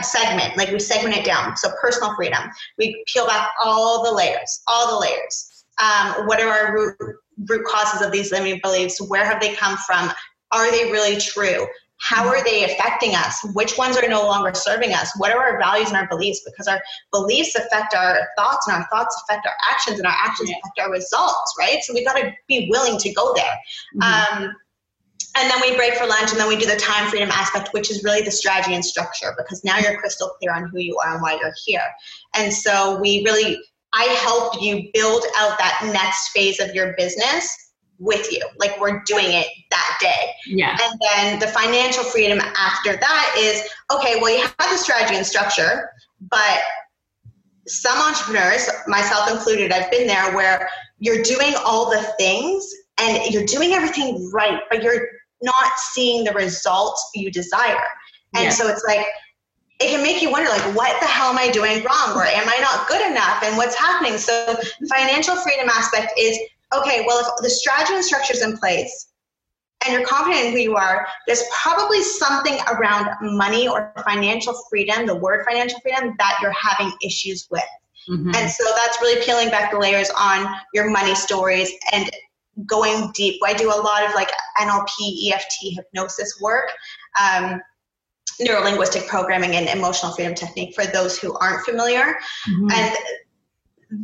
segment, 0.03 0.57
like 0.57 0.69
we 0.71 0.79
segment 0.79 1.15
it 1.15 1.25
down. 1.25 1.57
So 1.57 1.71
personal 1.81 2.15
freedom, 2.15 2.43
we 2.77 3.03
peel 3.11 3.25
back 3.25 3.49
all 3.63 4.03
the 4.03 4.11
layers, 4.11 4.61
all 4.67 4.91
the 4.91 5.07
layers. 5.07 5.65
Um, 5.81 6.27
what 6.27 6.41
are 6.41 6.49
our 6.49 6.73
root 6.73 6.95
root 7.49 7.65
causes 7.65 8.05
of 8.05 8.11
these 8.11 8.31
limiting 8.31 8.59
beliefs? 8.61 9.01
Where 9.09 9.25
have 9.25 9.41
they 9.41 9.55
come 9.55 9.77
from? 9.77 10.11
Are 10.51 10.71
they 10.71 10.91
really 10.91 11.17
true? 11.17 11.67
How 12.01 12.27
are 12.27 12.43
they 12.43 12.63
affecting 12.63 13.13
us? 13.13 13.45
Which 13.53 13.77
ones 13.77 13.95
are 13.95 14.07
no 14.07 14.23
longer 14.23 14.55
serving 14.55 14.91
us? 14.91 15.11
What 15.17 15.31
are 15.31 15.39
our 15.39 15.59
values 15.59 15.89
and 15.89 15.97
our 15.97 16.07
beliefs? 16.07 16.41
Because 16.43 16.67
our 16.67 16.81
beliefs 17.11 17.53
affect 17.53 17.93
our 17.93 18.27
thoughts, 18.35 18.67
and 18.67 18.75
our 18.75 18.87
thoughts 18.89 19.21
affect 19.23 19.45
our 19.45 19.53
actions, 19.71 19.99
and 19.99 20.07
our 20.07 20.15
actions 20.17 20.49
yeah. 20.49 20.55
affect 20.57 20.79
our 20.79 20.91
results, 20.91 21.53
right? 21.59 21.83
So 21.83 21.93
we 21.93 22.03
got 22.03 22.17
to 22.17 22.31
be 22.47 22.67
willing 22.71 22.97
to 22.97 23.13
go 23.13 23.33
there. 23.35 23.53
Mm-hmm. 24.01 24.43
Um, 24.43 24.55
and 25.37 25.49
then 25.49 25.61
we 25.61 25.75
break 25.77 25.93
for 25.93 26.07
lunch, 26.07 26.31
and 26.31 26.39
then 26.39 26.47
we 26.47 26.57
do 26.57 26.65
the 26.65 26.75
time 26.75 27.07
freedom 27.07 27.29
aspect, 27.29 27.69
which 27.71 27.91
is 27.91 28.03
really 28.03 28.21
the 28.21 28.31
strategy 28.31 28.73
and 28.73 28.83
structure, 28.83 29.35
because 29.37 29.63
now 29.63 29.77
you're 29.77 29.97
crystal 29.99 30.31
clear 30.39 30.53
on 30.53 30.69
who 30.69 30.79
you 30.79 30.97
are 31.05 31.13
and 31.13 31.21
why 31.21 31.37
you're 31.39 31.53
here. 31.65 31.85
And 32.33 32.51
so 32.51 32.99
we 32.99 33.23
really, 33.23 33.59
I 33.93 34.05
help 34.05 34.59
you 34.59 34.89
build 34.91 35.23
out 35.37 35.59
that 35.59 35.87
next 35.93 36.29
phase 36.29 36.59
of 36.59 36.73
your 36.73 36.95
business 36.97 37.70
with 38.01 38.31
you. 38.31 38.41
Like 38.57 38.79
we're 38.81 39.01
doing 39.05 39.27
it 39.27 39.47
that 39.69 39.97
day. 40.01 40.31
Yeah. 40.47 40.77
And 40.81 40.99
then 40.99 41.39
the 41.39 41.47
financial 41.47 42.03
freedom 42.03 42.39
after 42.39 42.97
that 42.97 43.35
is 43.37 43.61
okay, 43.95 44.19
well, 44.19 44.35
you 44.35 44.41
have 44.41 44.55
the 44.57 44.77
strategy 44.77 45.15
and 45.15 45.25
structure, 45.25 45.89
but 46.29 46.59
some 47.67 47.97
entrepreneurs, 47.99 48.67
myself 48.87 49.29
included, 49.29 49.71
I've 49.71 49.91
been 49.91 50.07
there 50.07 50.35
where 50.35 50.67
you're 50.99 51.21
doing 51.21 51.53
all 51.63 51.89
the 51.89 52.01
things 52.17 52.67
and 52.99 53.31
you're 53.31 53.45
doing 53.45 53.73
everything 53.73 54.29
right, 54.33 54.61
but 54.69 54.81
you're 54.81 55.07
not 55.43 55.71
seeing 55.93 56.23
the 56.23 56.33
results 56.33 57.11
you 57.13 57.31
desire. 57.31 57.85
And 58.35 58.45
yeah. 58.45 58.49
so 58.49 58.67
it's 58.67 58.83
like, 58.85 59.05
it 59.79 59.89
can 59.89 60.03
make 60.03 60.21
you 60.21 60.31
wonder 60.31 60.49
like 60.49 60.75
what 60.75 60.99
the 61.01 61.07
hell 61.07 61.31
am 61.31 61.39
i 61.39 61.49
doing 61.49 61.83
wrong 61.83 62.15
or 62.15 62.23
am 62.23 62.47
i 62.47 62.59
not 62.59 62.87
good 62.87 63.01
enough 63.09 63.41
and 63.41 63.57
what's 63.57 63.73
happening 63.73 64.15
so 64.15 64.55
financial 64.87 65.35
freedom 65.37 65.67
aspect 65.69 66.13
is 66.19 66.37
okay, 66.73 67.03
well, 67.07 67.19
if 67.19 67.43
the 67.43 67.49
strategy 67.49 67.95
and 67.95 68.03
structure 68.03 68.33
is 68.33 68.41
in 68.41 68.57
place 68.57 69.09
and 69.85 69.93
you're 69.93 70.07
confident 70.07 70.45
in 70.45 70.51
who 70.51 70.59
you 70.59 70.75
are, 70.75 71.07
there's 71.27 71.43
probably 71.61 72.01
something 72.01 72.57
around 72.71 73.07
money 73.21 73.67
or 73.67 73.93
financial 74.05 74.53
freedom, 74.69 75.05
the 75.05 75.15
word 75.15 75.45
financial 75.45 75.79
freedom, 75.79 76.15
that 76.19 76.37
you're 76.41 76.53
having 76.53 76.91
issues 77.03 77.47
with. 77.49 77.63
Mm-hmm. 78.09 78.31
And 78.35 78.49
so 78.49 78.63
that's 78.75 79.01
really 79.01 79.23
peeling 79.23 79.49
back 79.49 79.71
the 79.71 79.79
layers 79.79 80.09
on 80.17 80.53
your 80.73 80.89
money 80.89 81.15
stories 81.15 81.71
and 81.91 82.09
going 82.65 83.11
deep. 83.13 83.39
I 83.45 83.53
do 83.53 83.69
a 83.69 83.79
lot 83.81 84.03
of 84.07 84.13
like 84.13 84.29
NLP, 84.57 85.31
EFT, 85.31 85.75
hypnosis 85.75 86.39
work. 86.41 86.71
Um, 87.19 87.61
neuro 88.39 88.63
linguistic 88.63 89.07
programming 89.07 89.55
and 89.55 89.67
emotional 89.69 90.11
freedom 90.13 90.33
technique 90.33 90.73
for 90.73 90.85
those 90.85 91.19
who 91.19 91.37
aren't 91.37 91.63
familiar. 91.63 92.17
Mm-hmm. 92.49 92.71
And 92.71 92.95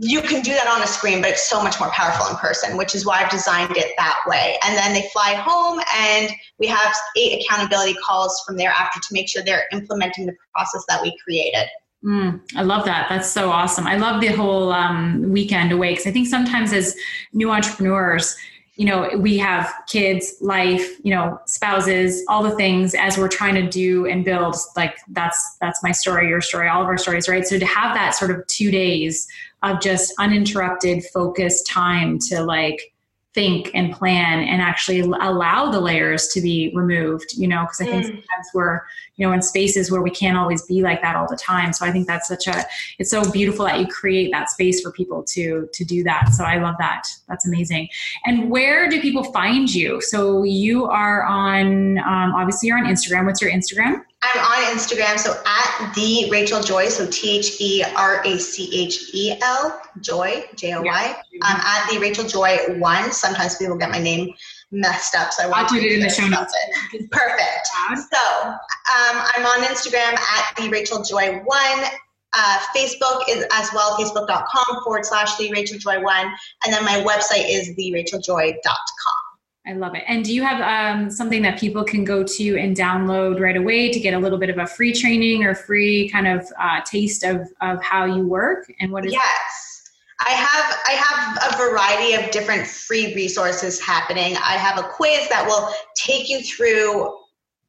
you 0.02 0.22
can 0.22 0.42
do 0.42 0.52
that 0.52 0.68
on 0.68 0.82
a 0.84 0.88
screen, 0.88 1.22
but 1.22 1.32
it's 1.32 1.50
so 1.50 1.64
much 1.64 1.80
more 1.80 1.90
powerful 1.92 2.28
in 2.28 2.36
person, 2.36 2.76
which 2.76 2.94
is 2.94 3.06
why 3.06 3.24
I've 3.24 3.32
designed 3.32 3.78
it 3.78 3.94
that 3.98 4.20
way. 4.28 4.58
And 4.66 4.76
then 4.78 4.94
they 4.94 5.08
fly 5.14 5.34
home, 5.34 5.80
and 5.96 6.30
we 6.60 6.68
have 6.68 6.94
eight 7.16 7.44
accountability 7.44 7.96
calls 8.06 8.44
from 8.46 8.58
thereafter 8.58 9.00
to 9.00 9.08
make 9.12 9.30
sure 9.30 9.44
they're 9.44 9.68
implementing 9.72 10.26
the 10.26 10.36
process 10.54 10.84
that 10.90 11.02
we 11.02 11.18
created. 11.24 11.68
Mm, 12.04 12.42
I 12.56 12.64
love 12.64 12.86
that. 12.86 13.08
That's 13.10 13.30
so 13.30 13.50
awesome. 13.50 13.88
I 13.88 13.98
love 13.98 14.22
the 14.22 14.28
whole 14.28 14.72
um, 14.72 15.32
weekend 15.32 15.72
away 15.72 15.92
because 15.92 16.06
I 16.06 16.12
think 16.12 16.28
sometimes 16.28 16.74
as 16.74 16.96
new 17.34 17.50
entrepreneurs, 17.50 18.36
you 18.76 18.86
know, 18.86 19.10
we 19.18 19.40
have 19.40 19.74
kids, 19.88 20.36
life, 20.40 21.04
you 21.04 21.14
know, 21.14 21.40
spouses, 21.48 22.24
all 22.30 22.44
the 22.44 22.56
things 22.56 22.94
as 22.94 23.18
we're 23.18 23.28
trying 23.28 23.56
to 23.56 23.68
do 23.68 24.06
and 24.06 24.24
build. 24.24 24.56
Like 24.76 24.96
that's 25.10 25.58
that's 25.60 25.82
my 25.82 25.92
story, 25.92 26.30
your 26.30 26.42
story, 26.42 26.70
all 26.70 26.84
of 26.84 26.88
our 26.88 26.98
stories, 26.98 27.28
right? 27.28 27.46
So 27.46 27.58
to 27.58 27.66
have 27.66 27.96
that 27.96 28.14
sort 28.14 28.30
of 28.30 28.46
two 28.46 28.70
days 28.70 29.28
of 29.64 29.82
just 29.82 30.14
uninterrupted, 30.20 31.03
focused 31.14 31.68
time 31.68 32.20
to 32.30 32.41
like 32.41 32.93
think 33.34 33.70
and 33.74 33.93
plan 33.93 34.39
and 34.39 34.62
actually 34.62 34.99
allow 34.99 35.70
the 35.70 35.80
layers 35.80 36.28
to 36.30 36.41
be 36.41 36.72
removed 36.74 37.34
you 37.38 37.47
know 37.47 37.66
because 37.66 37.82
i 37.82 37.86
think 37.86 38.03
mm. 38.03 38.08
sometimes 38.08 38.47
we're 38.55 38.82
you 39.18 39.28
know 39.28 39.34
in 39.34 39.41
spaces 39.41 39.91
where 39.91 40.01
we 40.01 40.10
can't 40.10 40.38
always 40.38 40.64
be 40.66 40.82
like 40.82 41.01
that 41.01 41.16
all 41.16 41.28
the 41.28 41.36
time. 41.36 41.74
So 41.74 41.86
i 41.86 41.91
think 41.91 42.08
that's 42.08 42.28
such 42.28 42.47
a 42.47 42.66
it's 42.99 43.12
so 43.12 43.30
beautiful 43.32 43.66
that 43.66 43.80
you 43.80 43.88
create 43.88 44.32
that 44.32 44.49
space 44.49 44.82
for 44.82 44.91
people 44.91 45.24
to 45.24 45.68
to 45.74 45.84
do 45.84 46.03
that. 46.03 46.30
So 46.30 46.43
i 46.45 46.58
love 46.58 46.76
that. 46.80 47.03
That's 47.28 47.45
amazing. 47.45 47.89
And 48.26 48.49
where 48.49 48.89
do 48.89 49.01
people 49.01 49.26
find 49.26 49.74
you? 49.74 50.01
So 50.01 50.43
you 50.43 50.86
are 50.86 51.24
on 51.24 51.97
um, 51.99 52.34
obviously 52.36 52.68
you're 52.68 52.78
on 52.78 52.86
instagram. 52.86 53.26
What's 53.26 53.41
your 53.41 53.51
instagram 53.51 54.03
I'm 54.24 54.39
on 54.39 54.78
Instagram, 54.78 55.20
so 55.20 55.32
at 55.45 55.93
the 55.93 56.28
Rachel 56.32 56.61
Joy, 56.61 56.89
so 56.89 57.05
T 57.07 57.38
H 57.38 57.61
E 57.61 57.84
R 57.95 58.24
A 58.26 58.38
C 58.39 58.70
H 58.74 59.13
E 59.13 59.38
L 59.41 59.80
Joy 60.01 60.43
J 60.55 60.74
O 60.74 60.82
Y. 60.82 61.15
I'm 61.43 61.61
at 61.61 61.89
the 61.91 61.99
Rachel 61.99 62.26
Joy 62.26 62.57
one. 62.80 63.11
Sometimes 63.11 63.57
people 63.57 63.78
get 63.78 63.91
my 63.91 63.99
name 63.99 64.34
messed 64.72 65.15
up, 65.15 65.32
so 65.32 65.43
I 65.43 65.47
want 65.47 65.59
I'll 65.59 65.68
to 65.68 65.76
put 65.76 65.84
it 65.84 65.93
in 65.93 65.99
the 65.99 66.09
show 66.09 66.28
notes. 66.28 66.53
Perfect. 67.11 67.68
So 68.11 68.49
um, 68.49 69.24
I'm 69.36 69.45
on 69.45 69.63
Instagram 69.65 70.18
at 70.18 70.55
the 70.57 70.70
Rachel 70.70 71.03
Joy 71.03 71.39
one. 71.45 71.86
Uh, 72.34 72.59
Facebook 72.76 73.22
is 73.30 73.45
as 73.53 73.70
well, 73.74 73.97
facebook.com 73.97 74.84
forward 74.84 75.05
slash 75.05 75.38
the 75.38 75.51
Rachel 75.51 75.78
Joy 75.78 76.01
one. 76.01 76.28
And 76.65 76.74
then 76.74 76.84
my 76.84 77.03
website 77.03 77.45
is 77.47 77.70
theracheljoy.com. 77.78 79.27
I 79.68 79.74
love 79.74 79.95
it. 79.95 80.03
And 80.07 80.24
do 80.24 80.34
you 80.34 80.43
have 80.43 80.61
um, 80.61 81.11
something 81.11 81.41
that 81.41 81.59
people 81.59 81.84
can 81.84 82.05
go 82.05 82.24
to 82.24 82.57
and 82.57 82.76
download 82.76 83.41
right 83.41 83.57
away 83.57 83.91
to 83.91 83.99
get 83.99 84.13
a 84.13 84.20
little 84.20 84.38
bit 84.38 84.49
of 84.49 84.57
a 84.57 84.65
free 84.65 84.93
training 84.93 85.43
or 85.43 85.53
free 85.53 86.07
kind 86.09 86.26
of 86.26 86.47
uh, 86.57 86.80
taste 86.86 87.24
of, 87.24 87.49
of 87.59 87.84
how 87.84 88.05
you 88.05 88.26
work? 88.26 88.72
And 88.80 88.91
what 88.91 89.05
is 89.05 89.11
Yes. 89.11 89.91
I 90.20 90.32
have 90.32 90.78
I 90.88 90.91
have 90.93 91.53
a 91.53 91.70
variety 91.70 92.13
of 92.15 92.32
different 92.32 92.65
free 92.65 93.13
resources 93.13 93.80
happening. 93.80 94.36
I 94.38 94.53
have 94.53 94.80
a 94.80 94.88
quiz 94.88 95.30
that 95.30 95.45
will 95.45 95.70
take 95.95 96.28
you 96.28 96.41
through 96.41 97.15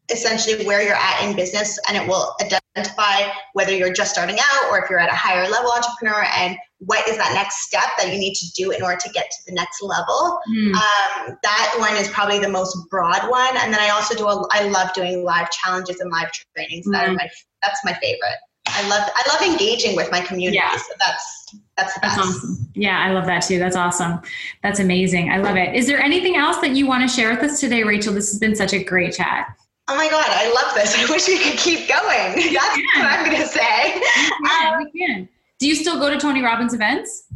essentially 0.09 0.64
where 0.64 0.82
you're 0.82 0.94
at 0.94 1.28
in 1.28 1.36
business 1.36 1.78
and 1.88 1.96
it 1.96 2.09
will 2.09 2.34
identify 2.79 3.31
whether 3.53 3.74
you're 3.74 3.93
just 3.93 4.12
starting 4.12 4.37
out 4.39 4.70
or 4.70 4.83
if 4.83 4.91
you're 4.91 4.99
at 4.99 5.11
a 5.11 5.16
higher 5.16 5.49
level 5.49 5.70
entrepreneur 5.70 6.24
and 6.37 6.57
what 6.79 7.07
is 7.09 7.16
that 7.16 7.33
next 7.35 7.62
step 7.62 7.85
that 7.99 8.12
you 8.12 8.18
need 8.18 8.35
to 8.35 8.47
do 8.53 8.70
in 8.70 8.83
order 8.83 8.97
to 8.97 9.11
get 9.11 9.24
to 9.31 9.39
the 9.47 9.53
next 9.53 9.83
level 9.83 10.39
mm. 10.51 10.72
um, 10.74 11.37
that 11.43 11.74
one 11.79 11.95
is 11.97 12.09
probably 12.09 12.39
the 12.39 12.49
most 12.49 12.76
broad 12.91 13.29
one 13.31 13.57
and 13.59 13.72
then 13.72 13.81
i 13.81 13.89
also 13.91 14.14
do 14.14 14.26
a, 14.26 14.47
i 14.53 14.68
love 14.68 14.93
doing 14.95 15.24
live 15.24 15.51
challenges 15.51 16.01
and 16.01 16.11
live 16.11 16.31
trainings 16.57 16.87
mm. 16.87 16.93
that 16.93 17.07
are 17.07 17.11
hmm. 17.11 17.16
my 17.16 17.29
that's 17.62 17.85
my 17.85 17.93
favorite 17.95 18.39
i 18.68 18.89
love 18.89 19.09
i 19.14 19.33
love 19.33 19.43
engaging 19.43 19.97
with 19.97 20.11
my 20.11 20.20
community 20.20 20.57
yeah. 20.57 20.76
so 20.76 20.93
that's 20.99 21.39
that's 21.76 21.95
the 21.95 22.01
best. 22.01 22.16
That's 22.16 22.29
awesome. 22.29 22.68
Yeah, 22.74 22.99
I 22.99 23.12
love 23.12 23.26
that 23.26 23.41
too. 23.41 23.59
That's 23.59 23.76
awesome. 23.76 24.20
That's 24.62 24.81
amazing. 24.81 25.31
I 25.31 25.39
love 25.39 25.57
it. 25.57 25.74
Is 25.74 25.87
there 25.87 26.01
anything 26.01 26.37
else 26.37 26.59
that 26.59 26.72
you 26.72 26.87
want 26.87 27.09
to 27.09 27.16
share 27.16 27.31
with 27.31 27.39
us 27.43 27.61
today, 27.61 27.85
Rachel? 27.85 28.12
This 28.12 28.31
has 28.31 28.39
been 28.39 28.57
such 28.57 28.72
a 28.72 28.83
great 28.83 29.14
chat. 29.14 29.47
Oh 29.89 29.97
my 29.97 30.09
God, 30.09 30.26
I 30.28 30.53
love 30.53 30.74
this. 30.74 30.95
I 30.99 31.11
wish 31.11 31.26
we 31.28 31.39
could 31.39 31.59
keep 31.59 31.89
going. 31.89 32.53
That's 32.55 32.76
what 32.76 33.07
I'm 33.07 33.24
going 33.24 33.41
to 33.41 33.49
say. 33.49 34.03
Can, 34.03 34.74
um, 34.74 34.84
we 34.93 35.01
can. 35.01 35.28
Do 35.59 35.66
you 35.66 35.74
still 35.74 35.99
go 35.99 36.11
to 36.11 36.18
Tony 36.18 36.43
Robbins 36.43 36.74
events? 36.74 37.26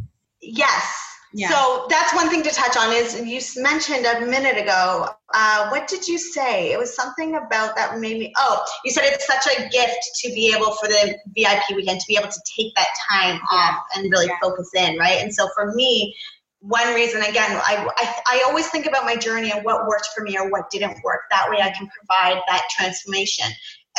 Yes. 0.41 0.99
Yeah. 1.35 1.49
So 1.49 1.87
that's 1.89 2.15
one 2.15 2.29
thing 2.29 2.43
to 2.43 2.51
touch 2.51 2.77
on 2.77 2.93
is 2.93 3.19
you 3.19 3.41
mentioned 3.63 4.05
a 4.05 4.21
minute 4.21 4.59
ago. 4.59 5.09
Uh, 5.33 5.69
what 5.71 5.89
did 5.89 6.07
you 6.07 6.19
say? 6.19 6.73
It 6.73 6.79
was 6.79 6.95
something 6.95 7.37
about 7.37 7.75
that 7.75 7.99
made 7.99 8.19
me. 8.19 8.35
Oh, 8.37 8.63
you 8.85 8.91
said 8.91 9.05
it's 9.07 9.27
such 9.27 9.47
a 9.57 9.69
gift 9.71 9.97
to 10.25 10.29
be 10.35 10.55
able 10.55 10.73
for 10.73 10.89
the 10.89 11.17
VIP 11.35 11.63
weekend 11.75 12.01
to 12.01 12.07
be 12.07 12.17
able 12.19 12.29
to 12.29 12.41
take 12.55 12.75
that 12.75 12.89
time 13.11 13.41
yeah. 13.51 13.59
off 13.59 13.85
and 13.97 14.11
really 14.13 14.27
yeah. 14.27 14.37
focus 14.43 14.71
in, 14.77 14.99
right? 14.99 15.23
And 15.23 15.35
so 15.35 15.49
for 15.55 15.73
me, 15.73 16.15
one 16.63 16.95
reason 16.95 17.23
again 17.23 17.61
I, 17.65 17.89
I, 17.97 18.15
I 18.39 18.45
always 18.47 18.69
think 18.69 18.87
about 18.87 19.05
my 19.05 19.17
journey 19.17 19.51
and 19.51 19.65
what 19.65 19.87
worked 19.89 20.11
for 20.15 20.23
me 20.23 20.39
or 20.39 20.49
what 20.49 20.71
didn't 20.71 21.03
work. 21.03 21.23
That 21.31 21.51
way 21.51 21.59
i 21.61 21.71
can 21.71 21.89
provide 21.89 22.41
that 22.49 22.63
transformation. 22.71 23.47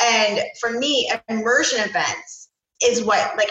And 0.02 0.40
for 0.60 0.72
me 0.72 1.10
immersion 1.28 1.80
events 1.80 2.48
is 2.82 3.04
what 3.04 3.36
like 3.36 3.50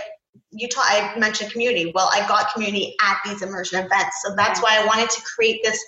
you 0.49 0.67
taught 0.67 0.85
i 0.87 1.17
mentioned 1.17 1.51
community. 1.51 1.91
Well 1.93 2.09
i 2.11 2.27
got 2.27 2.51
community 2.53 2.95
at 3.03 3.17
these 3.23 3.43
immersion 3.43 3.85
events. 3.85 4.17
So 4.25 4.35
that's 4.35 4.61
why 4.61 4.79
i 4.81 4.85
wanted 4.85 5.11
to 5.11 5.21
create 5.21 5.61
this 5.63 5.79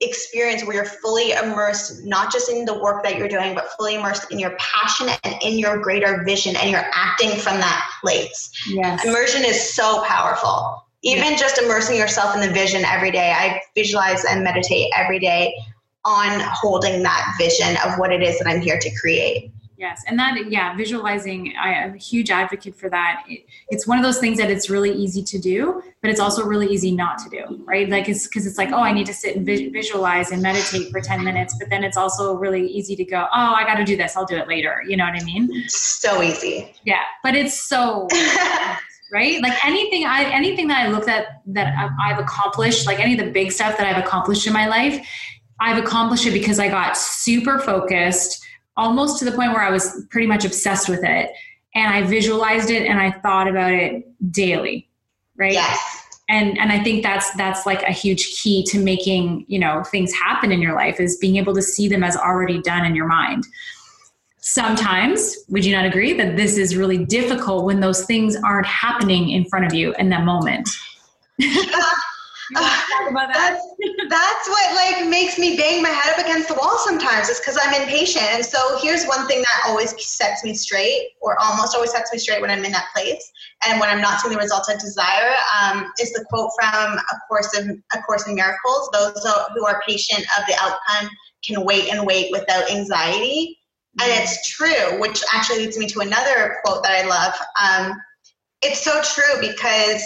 experience 0.00 0.64
where 0.64 0.76
you're 0.76 0.84
fully 0.84 1.32
immersed 1.32 2.04
not 2.04 2.32
just 2.32 2.48
in 2.48 2.64
the 2.64 2.78
work 2.80 3.02
that 3.02 3.16
you're 3.16 3.28
doing 3.28 3.52
but 3.52 3.68
fully 3.76 3.96
immersed 3.96 4.30
in 4.30 4.38
your 4.38 4.56
passion 4.58 5.08
and 5.24 5.34
in 5.42 5.58
your 5.58 5.78
greater 5.78 6.22
vision 6.24 6.54
and 6.56 6.70
you're 6.70 6.88
acting 6.92 7.30
from 7.30 7.58
that 7.58 7.88
place. 8.00 8.50
Yes. 8.68 9.04
immersion 9.04 9.44
is 9.44 9.74
so 9.74 10.02
powerful 10.04 10.87
even 11.02 11.36
just 11.36 11.58
immersing 11.58 11.96
yourself 11.96 12.34
in 12.34 12.40
the 12.40 12.52
vision 12.52 12.84
every 12.84 13.10
day. 13.10 13.32
I 13.32 13.60
visualize 13.74 14.24
and 14.24 14.42
meditate 14.42 14.90
every 14.96 15.18
day 15.18 15.54
on 16.04 16.40
holding 16.52 17.02
that 17.02 17.34
vision 17.38 17.76
of 17.84 17.98
what 17.98 18.12
it 18.12 18.22
is 18.22 18.38
that 18.38 18.48
i'm 18.48 18.60
here 18.60 18.78
to 18.78 18.90
create. 19.00 19.52
Yes 19.76 20.02
and 20.08 20.18
that 20.18 20.50
yeah 20.50 20.74
visualizing 20.76 21.54
i 21.60 21.72
am 21.72 21.94
a 21.94 21.98
huge 21.98 22.30
advocate 22.30 22.74
for 22.74 22.88
that. 22.90 23.24
It, 23.28 23.46
it's 23.68 23.86
one 23.86 23.98
of 23.98 24.04
those 24.04 24.18
things 24.18 24.38
that 24.38 24.50
it's 24.50 24.70
really 24.70 24.92
easy 24.92 25.22
to 25.22 25.38
do 25.38 25.82
but 26.00 26.10
it's 26.10 26.18
also 26.18 26.44
really 26.44 26.66
easy 26.66 26.92
not 26.92 27.18
to 27.18 27.28
do 27.28 27.62
right? 27.64 27.88
Like 27.88 28.08
it's 28.08 28.26
because 28.26 28.46
it's 28.46 28.58
like 28.58 28.70
oh 28.70 28.80
i 28.80 28.90
need 28.90 29.06
to 29.06 29.14
sit 29.14 29.36
and 29.36 29.46
visualize 29.46 30.30
and 30.30 30.42
meditate 30.42 30.90
for 30.90 31.00
10 31.00 31.22
minutes 31.22 31.54
but 31.58 31.68
then 31.68 31.84
it's 31.84 31.96
also 31.96 32.34
really 32.34 32.66
easy 32.66 32.96
to 32.96 33.04
go 33.04 33.26
oh 33.32 33.52
i 33.54 33.64
got 33.64 33.74
to 33.76 33.84
do 33.84 33.96
this 33.96 34.16
i'll 34.16 34.26
do 34.26 34.36
it 34.36 34.48
later 34.48 34.82
you 34.86 34.96
know 34.96 35.04
what 35.04 35.14
i 35.14 35.24
mean? 35.24 35.68
So 35.68 36.22
easy. 36.22 36.74
Yeah 36.84 37.02
but 37.22 37.34
it's 37.34 37.68
so 37.68 38.08
right 39.12 39.40
like 39.42 39.64
anything 39.64 40.04
i 40.04 40.24
anything 40.24 40.68
that 40.68 40.86
i 40.86 40.90
looked 40.90 41.08
at 41.08 41.42
that 41.46 41.74
i've 42.00 42.18
accomplished 42.18 42.86
like 42.86 43.00
any 43.00 43.18
of 43.18 43.24
the 43.24 43.30
big 43.30 43.50
stuff 43.50 43.76
that 43.78 43.86
i've 43.86 44.02
accomplished 44.04 44.46
in 44.46 44.52
my 44.52 44.66
life 44.66 45.06
i've 45.60 45.82
accomplished 45.82 46.26
it 46.26 46.32
because 46.32 46.58
i 46.58 46.68
got 46.68 46.96
super 46.96 47.58
focused 47.58 48.44
almost 48.78 49.18
to 49.18 49.24
the 49.24 49.32
point 49.32 49.52
where 49.52 49.62
I 49.62 49.70
was 49.70 50.06
pretty 50.08 50.28
much 50.28 50.44
obsessed 50.46 50.88
with 50.88 51.02
it. 51.02 51.30
And 51.74 51.92
I 51.92 52.04
visualized 52.04 52.70
it 52.70 52.86
and 52.86 52.98
I 52.98 53.10
thought 53.10 53.48
about 53.48 53.72
it 53.72 54.04
daily. 54.32 54.88
Right. 55.36 55.52
Yes. 55.52 55.78
And 56.30 56.58
and 56.58 56.70
I 56.72 56.82
think 56.82 57.02
that's 57.02 57.30
that's 57.34 57.66
like 57.66 57.82
a 57.82 57.92
huge 57.92 58.40
key 58.40 58.62
to 58.64 58.78
making, 58.78 59.44
you 59.48 59.58
know, 59.58 59.82
things 59.84 60.12
happen 60.12 60.52
in 60.52 60.62
your 60.62 60.74
life 60.74 61.00
is 61.00 61.16
being 61.16 61.36
able 61.36 61.54
to 61.54 61.62
see 61.62 61.88
them 61.88 62.04
as 62.04 62.16
already 62.16 62.60
done 62.62 62.84
in 62.84 62.94
your 62.94 63.06
mind. 63.06 63.44
Sometimes, 64.48 65.36
would 65.50 65.62
you 65.62 65.76
not 65.76 65.84
agree 65.84 66.14
that 66.14 66.38
this 66.38 66.56
is 66.56 66.74
really 66.74 67.04
difficult 67.04 67.66
when 67.66 67.80
those 67.80 68.06
things 68.06 68.34
aren't 68.34 68.64
happening 68.64 69.28
in 69.28 69.44
front 69.44 69.66
of 69.66 69.74
you 69.74 69.92
in 69.98 70.08
that 70.08 70.24
moment? 70.24 70.66
that? 71.38 73.30
that's, 73.34 73.62
that's 74.08 74.48
what 74.48 74.74
like 74.74 75.06
makes 75.06 75.38
me 75.38 75.54
bang 75.58 75.82
my 75.82 75.90
head 75.90 76.14
up 76.14 76.24
against 76.24 76.48
the 76.48 76.54
wall 76.54 76.78
sometimes 76.78 77.28
is 77.28 77.38
because 77.38 77.58
i'm 77.62 77.74
impatient 77.82 78.24
and 78.24 78.44
so 78.44 78.78
here's 78.80 79.04
one 79.04 79.26
thing 79.28 79.40
that 79.40 79.68
always 79.68 79.94
sets 80.02 80.42
me 80.42 80.54
straight 80.54 81.10
or 81.20 81.38
almost 81.42 81.74
always 81.74 81.92
sets 81.92 82.10
me 82.10 82.18
straight 82.18 82.40
when 82.40 82.50
i'm 82.50 82.64
in 82.64 82.72
that 82.72 82.86
place 82.94 83.30
and 83.66 83.78
when 83.78 83.90
i'm 83.90 84.00
not 84.00 84.18
seeing 84.18 84.32
the 84.32 84.40
results 84.40 84.70
i 84.70 84.74
desire 84.74 85.34
um, 85.60 85.92
is 86.00 86.10
the 86.14 86.24
quote 86.30 86.50
from 86.58 86.96
a 86.96 87.18
course 87.28 87.56
in 87.58 87.82
a 87.94 87.98
course 88.00 88.26
in 88.26 88.34
miracles 88.34 88.88
those 88.94 89.12
who 89.54 89.66
are 89.66 89.82
patient 89.86 90.24
of 90.38 90.46
the 90.46 90.54
outcome 90.58 91.10
can 91.46 91.62
wait 91.64 91.92
and 91.92 92.06
wait 92.06 92.30
without 92.32 92.70
anxiety 92.70 93.57
and 94.00 94.10
it's 94.10 94.48
true 94.50 95.00
which 95.00 95.22
actually 95.34 95.58
leads 95.58 95.78
me 95.78 95.86
to 95.86 96.00
another 96.00 96.56
quote 96.64 96.82
that 96.82 96.92
i 96.92 97.06
love 97.06 97.34
um, 97.62 98.00
it's 98.62 98.82
so 98.82 99.00
true 99.02 99.40
because 99.40 100.02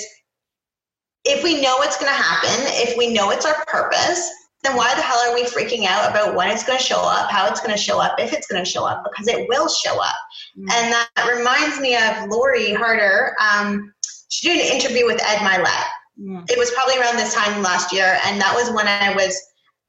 if 1.25 1.45
we 1.45 1.61
know 1.61 1.77
what's 1.77 1.97
going 1.99 2.11
to 2.11 2.23
happen, 2.23 2.67
if 2.83 2.97
we 2.99 3.13
know 3.13 3.31
it's 3.31 3.47
our 3.47 3.65
purpose, 3.67 4.31
then 4.63 4.77
why 4.77 4.95
the 4.95 5.03
hell 5.03 5.19
are 5.19 5.35
we 5.35 5.45
freaking 5.45 5.87
out 5.87 6.11
about 6.11 6.35
when 6.35 6.51
it's 6.51 6.65
going 6.65 6.79
to 6.79 6.85
show 6.85 7.01
up, 7.01 7.31
how 7.31 7.49
it's 7.49 7.61
going 7.61 7.73
to 7.73 7.81
show 7.81 8.01
up, 8.01 8.15
if 8.19 8.33
it's 8.33 8.47
going 8.47 8.63
to 8.63 8.69
show 8.69 8.85
up? 8.85 9.05
Because 9.05 9.29
it 9.29 9.49
will 9.49 9.69
show 9.69 10.01
up. 10.01 10.15
Mm-hmm. 10.59 10.71
And 10.71 10.93
that 10.93 11.37
reminds 11.37 11.81
me 11.81 11.97
of 11.97 12.29
Lori 12.29 12.73
Harder. 12.73 13.35
Um, 13.41 13.93
she 14.29 14.49
did 14.49 14.67
an 14.67 14.81
interview 14.81 15.07
with 15.07 15.21
Ed 15.23 15.39
Mylett. 15.39 15.85
Mm-hmm. 16.21 16.45
It 16.49 16.59
was 16.59 16.71
probably 16.73 16.99
around 16.99 17.17
this 17.17 17.35
time 17.35 17.63
last 17.63 17.93
year, 17.93 18.19
and 18.27 18.41
that 18.41 18.55
was 18.55 18.71
when 18.75 18.87
I 18.87 19.15
was 19.15 19.41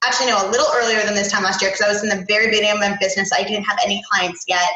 actually 0.06 0.28
no, 0.28 0.48
a 0.48 0.52
little 0.52 0.68
earlier 0.76 1.02
than 1.04 1.16
this 1.16 1.32
time 1.32 1.44
last 1.44 1.62
year 1.62 1.72
because 1.72 1.86
I 1.86 1.90
was 1.90 2.04
in 2.04 2.10
the 2.10 2.26
very 2.28 2.48
beginning 2.48 2.72
of 2.72 2.80
my 2.80 2.96
business. 3.00 3.32
I 3.32 3.44
didn't 3.44 3.64
have 3.64 3.80
any 3.84 4.02
clients 4.12 4.44
yet, 4.48 4.70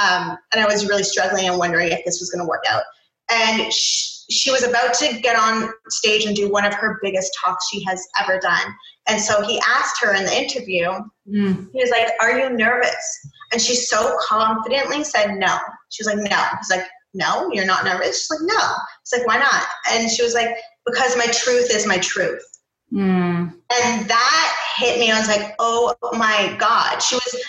um, 0.00 0.38
and 0.52 0.62
I 0.62 0.66
was 0.66 0.88
really 0.88 1.02
struggling 1.02 1.48
and 1.48 1.58
wondering 1.58 1.88
if 1.88 2.04
this 2.04 2.20
was 2.20 2.30
going 2.30 2.44
to 2.44 2.48
work 2.48 2.64
out. 2.68 2.82
And 3.30 3.72
she, 3.72 4.18
she 4.30 4.50
was 4.50 4.62
about 4.62 4.94
to 4.94 5.20
get 5.20 5.38
on 5.38 5.70
stage 5.88 6.24
and 6.24 6.36
do 6.36 6.50
one 6.50 6.64
of 6.64 6.74
her 6.74 6.98
biggest 7.02 7.36
talks 7.42 7.68
she 7.70 7.82
has 7.84 8.06
ever 8.20 8.38
done. 8.38 8.74
And 9.08 9.20
so 9.20 9.42
he 9.42 9.60
asked 9.66 10.02
her 10.02 10.14
in 10.14 10.24
the 10.24 10.36
interview, 10.36 10.88
mm. 11.26 11.68
he 11.72 11.80
was 11.80 11.90
like, 11.90 12.10
Are 12.20 12.38
you 12.38 12.50
nervous? 12.50 13.20
And 13.52 13.60
she 13.60 13.74
so 13.74 14.16
confidently 14.26 15.02
said 15.02 15.34
no. 15.36 15.58
She 15.88 16.04
was 16.04 16.14
like, 16.14 16.30
No. 16.30 16.42
He's 16.58 16.70
like, 16.70 16.86
No, 17.14 17.50
you're 17.52 17.66
not 17.66 17.84
nervous? 17.84 18.20
She's 18.20 18.30
like, 18.30 18.40
No. 18.42 18.74
He's 19.02 19.18
like, 19.18 19.26
Why 19.26 19.38
not? 19.38 19.64
And 19.90 20.10
she 20.10 20.22
was 20.22 20.34
like, 20.34 20.54
Because 20.86 21.16
my 21.16 21.26
truth 21.26 21.74
is 21.74 21.86
my 21.86 21.98
truth. 21.98 22.44
Mm. 22.92 23.52
And 23.70 24.08
that 24.08 24.47
hit 24.78 24.98
me. 24.98 25.10
I 25.10 25.18
was 25.18 25.28
like, 25.28 25.54
Oh 25.58 25.94
my 26.12 26.56
God. 26.58 27.02
She 27.02 27.16
was 27.16 27.44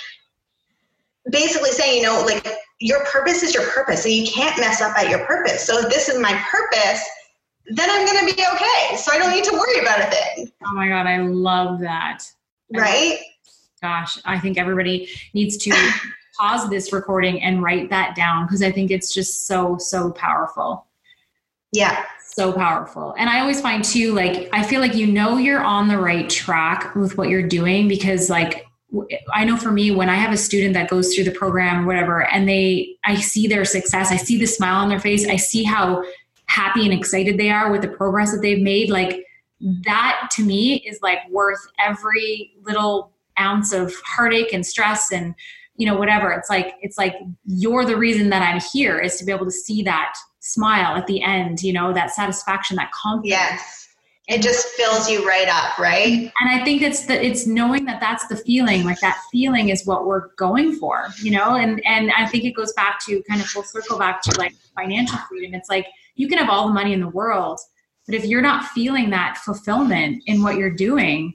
basically 1.29 1.71
saying, 1.71 2.01
you 2.01 2.03
know, 2.03 2.23
like 2.25 2.45
your 2.79 3.03
purpose 3.05 3.43
is 3.43 3.53
your 3.53 3.67
purpose 3.69 4.05
and 4.05 4.13
you 4.13 4.27
can't 4.31 4.57
mess 4.59 4.81
up 4.81 4.97
at 4.97 5.09
your 5.09 5.25
purpose. 5.25 5.65
So 5.65 5.79
if 5.79 5.89
this 5.89 6.09
is 6.09 6.19
my 6.19 6.33
purpose, 6.49 7.03
then 7.67 7.89
I'm 7.89 8.05
going 8.05 8.27
to 8.27 8.35
be 8.35 8.41
okay. 8.41 8.95
So 8.97 9.11
I 9.11 9.17
don't 9.17 9.31
need 9.31 9.43
to 9.43 9.53
worry 9.53 9.79
about 9.79 9.99
a 9.99 10.05
thing. 10.05 10.51
Oh 10.65 10.73
my 10.73 10.87
God, 10.87 11.05
I 11.05 11.17
love 11.19 11.79
that. 11.81 12.23
Right? 12.73 13.19
Gosh, 13.81 14.17
I 14.25 14.39
think 14.39 14.57
everybody 14.57 15.09
needs 15.33 15.57
to 15.57 15.71
pause 16.39 16.69
this 16.69 16.93
recording 16.93 17.41
and 17.43 17.61
write 17.61 17.89
that 17.89 18.15
down 18.15 18.45
because 18.45 18.63
I 18.63 18.71
think 18.71 18.91
it's 18.91 19.13
just 19.13 19.45
so, 19.45 19.77
so 19.77 20.11
powerful. 20.11 20.85
Yeah. 21.71 22.05
So 22.39 22.53
powerful. 22.53 23.13
And 23.17 23.29
I 23.29 23.41
always 23.41 23.59
find 23.59 23.83
too, 23.83 24.13
like, 24.13 24.47
I 24.53 24.63
feel 24.63 24.79
like 24.79 24.95
you 24.95 25.05
know 25.05 25.35
you're 25.35 25.61
on 25.61 25.89
the 25.89 25.97
right 25.97 26.29
track 26.29 26.95
with 26.95 27.17
what 27.17 27.27
you're 27.27 27.45
doing 27.45 27.89
because, 27.89 28.29
like, 28.29 28.65
I 29.33 29.43
know 29.43 29.57
for 29.57 29.71
me, 29.71 29.91
when 29.91 30.07
I 30.07 30.15
have 30.15 30.31
a 30.31 30.37
student 30.37 30.73
that 30.75 30.89
goes 30.89 31.13
through 31.13 31.25
the 31.25 31.31
program, 31.31 31.83
or 31.83 31.85
whatever, 31.85 32.31
and 32.31 32.47
they, 32.47 32.95
I 33.03 33.15
see 33.15 33.45
their 33.47 33.65
success, 33.65 34.09
I 34.09 34.15
see 34.15 34.39
the 34.39 34.45
smile 34.45 34.81
on 34.81 34.87
their 34.87 35.01
face, 35.01 35.27
I 35.27 35.35
see 35.35 35.65
how 35.65 36.01
happy 36.45 36.85
and 36.85 36.93
excited 36.93 37.37
they 37.37 37.49
are 37.49 37.73
with 37.73 37.81
the 37.81 37.89
progress 37.89 38.31
that 38.31 38.41
they've 38.41 38.63
made. 38.63 38.89
Like 38.89 39.21
that 39.83 40.29
to 40.35 40.41
me 40.41 40.75
is 40.87 40.97
like 41.01 41.19
worth 41.29 41.59
every 41.77 42.53
little 42.61 43.11
ounce 43.37 43.73
of 43.73 43.93
heartache 44.05 44.53
and 44.53 44.65
stress 44.65 45.11
and, 45.11 45.35
you 45.75 45.85
know, 45.85 45.97
whatever. 45.97 46.31
It's 46.31 46.49
like, 46.49 46.75
it's 46.79 46.97
like 46.97 47.15
you're 47.45 47.83
the 47.83 47.97
reason 47.97 48.29
that 48.29 48.41
I'm 48.41 48.61
here 48.71 48.97
is 48.97 49.17
to 49.17 49.25
be 49.25 49.33
able 49.33 49.45
to 49.45 49.51
see 49.51 49.83
that 49.83 50.13
smile 50.39 50.95
at 50.95 51.07
the 51.07 51.21
end, 51.21 51.61
you 51.61 51.73
know, 51.73 51.93
that 51.93 52.11
satisfaction, 52.11 52.75
that 52.77 52.91
confidence. 52.91 53.29
Yes. 53.29 53.87
It 54.27 54.43
just 54.43 54.67
fills 54.67 55.09
you 55.09 55.27
right 55.27 55.47
up 55.47 55.79
right? 55.79 56.31
And 56.39 56.49
i 56.49 56.63
think 56.63 56.83
it's 56.83 57.07
that 57.07 57.23
it's 57.23 57.47
knowing 57.47 57.85
that 57.85 57.99
that's 57.99 58.27
the 58.27 58.35
feeling 58.35 58.83
like 58.83 58.99
that 58.99 59.19
feeling 59.31 59.69
is 59.69 59.87
what 59.87 60.05
we're 60.05 60.27
going 60.35 60.75
for 60.75 61.07
you 61.19 61.31
know? 61.31 61.55
And 61.55 61.83
and 61.83 62.11
i 62.11 62.27
think 62.27 62.43
it 62.43 62.51
goes 62.51 62.71
back 62.73 63.03
to 63.07 63.23
kind 63.27 63.41
of 63.41 63.47
full 63.47 63.63
circle 63.63 63.97
back 63.97 64.21
to 64.23 64.39
like 64.39 64.53
financial 64.75 65.17
freedom. 65.27 65.55
It's 65.55 65.69
like 65.69 65.87
you 66.15 66.27
can 66.27 66.37
have 66.37 66.49
all 66.49 66.67
the 66.67 66.73
money 66.73 66.93
in 66.93 66.99
the 66.99 67.09
world 67.09 67.59
but 68.05 68.13
if 68.13 68.25
you're 68.25 68.43
not 68.43 68.65
feeling 68.65 69.09
that 69.09 69.37
fulfillment 69.37 70.21
in 70.27 70.43
what 70.43 70.57
you're 70.57 70.69
doing 70.69 71.33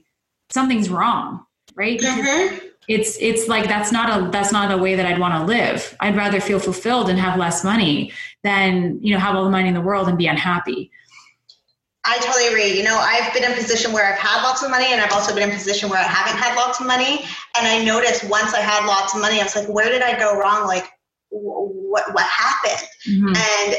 something's 0.49 0.89
wrong 0.89 1.45
right? 1.75 1.99
Mm-hmm. 1.99 2.67
It's 2.87 3.17
it's 3.19 3.47
like 3.47 3.65
that's 3.65 3.91
not 3.91 4.09
a 4.09 4.29
that's 4.31 4.51
not 4.51 4.71
a 4.71 4.77
way 4.77 4.95
that 4.95 5.05
i'd 5.05 5.19
want 5.19 5.33
to 5.33 5.43
live 5.43 5.95
i'd 6.01 6.15
rather 6.15 6.39
feel 6.39 6.59
fulfilled 6.59 7.09
and 7.09 7.19
have 7.19 7.37
less 7.39 7.63
money 7.63 8.11
than 8.43 8.99
you 9.01 9.13
know 9.13 9.19
have 9.19 9.35
all 9.35 9.43
the 9.43 9.49
money 9.49 9.67
in 9.67 9.73
the 9.73 9.81
world 9.81 10.07
and 10.07 10.17
be 10.17 10.27
unhappy 10.27 10.91
I 12.07 12.19
totally 12.19 12.47
agree. 12.49 12.77
You 12.77 12.83
know, 12.83 12.99
I've 13.01 13.33
been 13.33 13.43
in 13.43 13.51
a 13.51 13.55
position 13.55 13.91
where 13.91 14.05
I've 14.05 14.19
had 14.19 14.43
lots 14.43 14.61
of 14.61 14.69
money, 14.69 14.85
and 14.93 15.01
I've 15.01 15.11
also 15.11 15.33
been 15.33 15.41
in 15.41 15.49
a 15.49 15.57
position 15.57 15.89
where 15.89 15.97
I 15.97 16.03
haven't 16.03 16.39
had 16.39 16.55
lots 16.55 16.79
of 16.79 16.85
money. 16.85 17.25
And 17.57 17.65
I 17.67 17.83
noticed 17.83 18.29
once 18.29 18.53
I 18.53 18.59
had 18.59 18.85
lots 18.85 19.15
of 19.15 19.21
money, 19.21 19.39
I 19.39 19.43
was 19.43 19.55
like, 19.55 19.67
where 19.67 19.89
did 19.89 20.03
I 20.03 20.15
go 20.19 20.37
wrong? 20.37 20.67
Like, 20.67 20.87
what 21.31 22.13
what 22.13 22.25
happened? 22.25 22.87
Mm-hmm. 23.09 23.27
And 23.29 23.75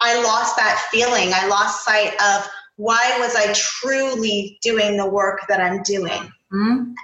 I 0.00 0.20
lost 0.24 0.56
that 0.56 0.84
feeling. 0.90 1.30
I 1.32 1.46
lost 1.46 1.84
sight 1.84 2.14
of 2.20 2.50
why 2.74 3.16
was 3.20 3.36
I 3.36 3.52
truly 3.52 4.58
doing 4.60 4.96
the 4.96 5.08
work 5.08 5.42
that 5.48 5.60
I'm 5.60 5.80
doing. 5.84 6.32
Mm-hmm 6.52 6.94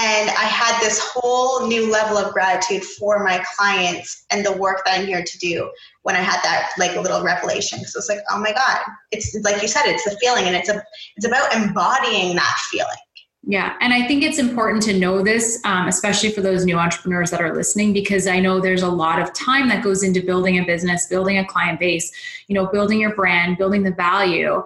and 0.00 0.30
I 0.30 0.44
had 0.44 0.80
this 0.80 1.00
whole 1.12 1.66
new 1.66 1.90
level 1.90 2.18
of 2.18 2.32
gratitude 2.32 2.84
for 2.84 3.24
my 3.24 3.42
clients 3.56 4.26
and 4.30 4.46
the 4.46 4.52
work 4.52 4.82
that 4.84 4.98
I'm 4.98 5.06
here 5.06 5.24
to 5.24 5.38
do 5.38 5.70
when 6.02 6.14
I 6.14 6.20
had 6.20 6.40
that 6.44 6.70
like 6.78 6.94
little 6.96 7.22
revelation. 7.22 7.80
So 7.84 7.98
it's 7.98 8.08
like, 8.08 8.20
oh 8.30 8.38
my 8.38 8.52
God, 8.52 8.78
it's 9.10 9.36
like 9.42 9.60
you 9.60 9.68
said, 9.68 9.82
it's 9.86 10.04
the 10.04 10.16
feeling, 10.20 10.44
and 10.44 10.54
it's 10.54 10.68
a 10.68 10.82
it's 11.16 11.26
about 11.26 11.54
embodying 11.54 12.36
that 12.36 12.56
feeling. 12.70 12.96
Yeah, 13.44 13.76
and 13.80 13.94
I 13.94 14.06
think 14.06 14.22
it's 14.24 14.38
important 14.38 14.82
to 14.84 14.98
know 14.98 15.22
this, 15.22 15.60
um, 15.64 15.88
especially 15.88 16.30
for 16.30 16.42
those 16.42 16.66
new 16.66 16.76
entrepreneurs 16.76 17.30
that 17.30 17.40
are 17.40 17.54
listening, 17.54 17.92
because 17.94 18.26
I 18.26 18.40
know 18.40 18.60
there's 18.60 18.82
a 18.82 18.90
lot 18.90 19.22
of 19.22 19.32
time 19.32 19.68
that 19.68 19.82
goes 19.82 20.02
into 20.02 20.20
building 20.20 20.58
a 20.58 20.64
business, 20.64 21.06
building 21.06 21.38
a 21.38 21.46
client 21.46 21.80
base, 21.80 22.12
you 22.48 22.54
know, 22.54 22.66
building 22.66 23.00
your 23.00 23.14
brand, 23.14 23.56
building 23.56 23.84
the 23.84 23.92
value. 23.92 24.62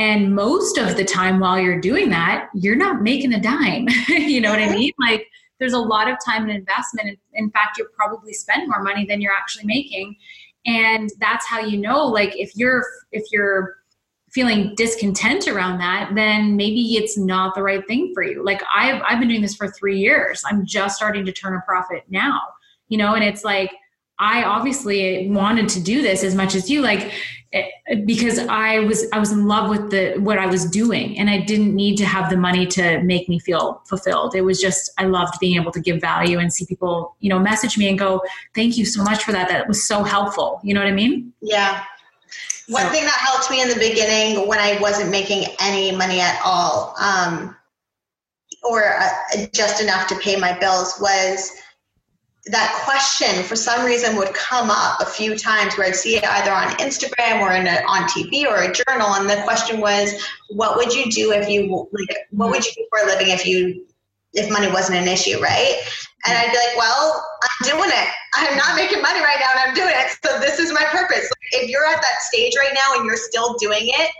And 0.00 0.34
most 0.34 0.78
of 0.78 0.96
the 0.96 1.04
time 1.04 1.40
while 1.40 1.60
you're 1.60 1.78
doing 1.78 2.08
that, 2.08 2.48
you're 2.54 2.74
not 2.74 3.02
making 3.02 3.34
a 3.34 3.38
dime. 3.38 3.86
you 4.08 4.40
know 4.40 4.48
what 4.48 4.58
I 4.58 4.70
mean? 4.70 4.94
Like 4.98 5.28
there's 5.58 5.74
a 5.74 5.78
lot 5.78 6.10
of 6.10 6.16
time 6.24 6.44
and 6.44 6.52
investment. 6.52 7.18
In 7.34 7.50
fact, 7.50 7.76
you'll 7.76 7.88
probably 7.94 8.32
spend 8.32 8.66
more 8.66 8.82
money 8.82 9.04
than 9.04 9.20
you're 9.20 9.34
actually 9.34 9.66
making. 9.66 10.16
And 10.64 11.10
that's 11.20 11.46
how 11.46 11.60
you 11.60 11.76
know, 11.76 12.06
like 12.06 12.34
if 12.34 12.50
you're 12.56 12.82
if 13.12 13.24
you're 13.30 13.76
feeling 14.30 14.74
discontent 14.74 15.46
around 15.46 15.76
that, 15.80 16.12
then 16.14 16.56
maybe 16.56 16.96
it's 16.96 17.18
not 17.18 17.54
the 17.54 17.62
right 17.62 17.86
thing 17.86 18.12
for 18.14 18.22
you. 18.22 18.42
Like 18.42 18.62
I've 18.74 19.02
I've 19.06 19.18
been 19.18 19.28
doing 19.28 19.42
this 19.42 19.54
for 19.54 19.68
three 19.68 19.98
years. 19.98 20.42
I'm 20.46 20.64
just 20.64 20.96
starting 20.96 21.26
to 21.26 21.32
turn 21.32 21.54
a 21.54 21.60
profit 21.66 22.04
now. 22.08 22.40
You 22.88 22.96
know, 22.96 23.12
and 23.12 23.22
it's 23.22 23.44
like 23.44 23.70
I 24.18 24.44
obviously 24.44 25.28
wanted 25.28 25.68
to 25.70 25.80
do 25.82 26.00
this 26.00 26.24
as 26.24 26.34
much 26.34 26.54
as 26.54 26.70
you. 26.70 26.80
Like 26.80 27.12
because 28.04 28.38
I 28.38 28.78
was 28.80 29.06
I 29.12 29.18
was 29.18 29.32
in 29.32 29.48
love 29.48 29.70
with 29.70 29.90
the 29.90 30.14
what 30.18 30.38
I 30.38 30.46
was 30.46 30.64
doing 30.64 31.18
and 31.18 31.28
I 31.28 31.38
didn't 31.40 31.74
need 31.74 31.96
to 31.96 32.04
have 32.04 32.30
the 32.30 32.36
money 32.36 32.64
to 32.68 33.02
make 33.02 33.28
me 33.28 33.40
feel 33.40 33.82
fulfilled. 33.86 34.36
It 34.36 34.42
was 34.42 34.60
just 34.60 34.92
I 34.98 35.06
loved 35.06 35.40
being 35.40 35.60
able 35.60 35.72
to 35.72 35.80
give 35.80 36.00
value 36.00 36.38
and 36.38 36.52
see 36.52 36.64
people, 36.64 37.16
you 37.18 37.28
know, 37.28 37.40
message 37.40 37.76
me 37.76 37.88
and 37.88 37.98
go, 37.98 38.22
"Thank 38.54 38.78
you 38.78 38.84
so 38.84 39.02
much 39.02 39.24
for 39.24 39.32
that. 39.32 39.48
That 39.48 39.66
was 39.66 39.86
so 39.86 40.04
helpful." 40.04 40.60
You 40.62 40.74
know 40.74 40.80
what 40.80 40.88
I 40.88 40.92
mean? 40.92 41.32
Yeah. 41.40 41.82
One 42.68 42.86
thing 42.92 43.02
that 43.02 43.18
helped 43.18 43.50
me 43.50 43.60
in 43.62 43.68
the 43.68 43.74
beginning 43.74 44.46
when 44.46 44.60
I 44.60 44.78
wasn't 44.80 45.10
making 45.10 45.46
any 45.60 45.90
money 45.90 46.20
at 46.20 46.40
all, 46.44 46.94
um, 47.00 47.56
or 48.62 48.96
uh, 48.96 49.08
just 49.52 49.82
enough 49.82 50.06
to 50.06 50.14
pay 50.16 50.36
my 50.36 50.56
bills, 50.56 50.94
was 51.00 51.50
that 52.50 52.82
question 52.84 53.42
for 53.44 53.56
some 53.56 53.84
reason 53.84 54.16
would 54.16 54.32
come 54.34 54.70
up 54.70 55.00
a 55.00 55.06
few 55.06 55.36
times 55.36 55.76
where 55.76 55.86
I'd 55.88 55.96
see 55.96 56.16
it 56.16 56.24
either 56.24 56.52
on 56.52 56.68
Instagram 56.78 57.40
or 57.40 57.52
in 57.52 57.66
a, 57.66 57.82
on 57.86 58.08
TV 58.08 58.46
or 58.46 58.62
a 58.62 58.72
journal, 58.72 59.14
and 59.14 59.28
the 59.28 59.42
question 59.44 59.80
was, 59.80 60.12
"What 60.50 60.76
would 60.76 60.94
you 60.94 61.10
do 61.10 61.32
if 61.32 61.48
you 61.48 61.88
like? 61.92 62.16
What 62.30 62.50
would 62.50 62.64
you 62.64 62.72
do 62.76 62.86
for 62.90 63.04
a 63.04 63.06
living 63.06 63.28
if 63.28 63.46
you 63.46 63.86
if 64.32 64.50
money 64.50 64.70
wasn't 64.70 64.98
an 64.98 65.08
issue, 65.08 65.40
right?" 65.40 65.80
And 66.26 66.36
I'd 66.36 66.52
be 66.52 66.58
like, 66.58 66.76
well, 66.76 67.24
I'm 67.42 67.70
doing 67.70 67.90
it. 67.90 68.08
I'm 68.34 68.56
not 68.56 68.76
making 68.76 69.00
money 69.00 69.20
right 69.20 69.38
now 69.40 69.52
and 69.56 69.70
I'm 69.70 69.74
doing 69.74 69.94
it. 69.96 70.18
So 70.24 70.38
this 70.38 70.58
is 70.58 70.72
my 70.72 70.84
purpose. 70.90 71.30
If 71.52 71.70
you're 71.70 71.86
at 71.86 72.00
that 72.02 72.20
stage 72.20 72.52
right 72.58 72.74
now 72.74 72.96
and 72.98 73.06
you're 73.06 73.16
still 73.16 73.54
doing 73.54 73.84
it, 73.86 74.10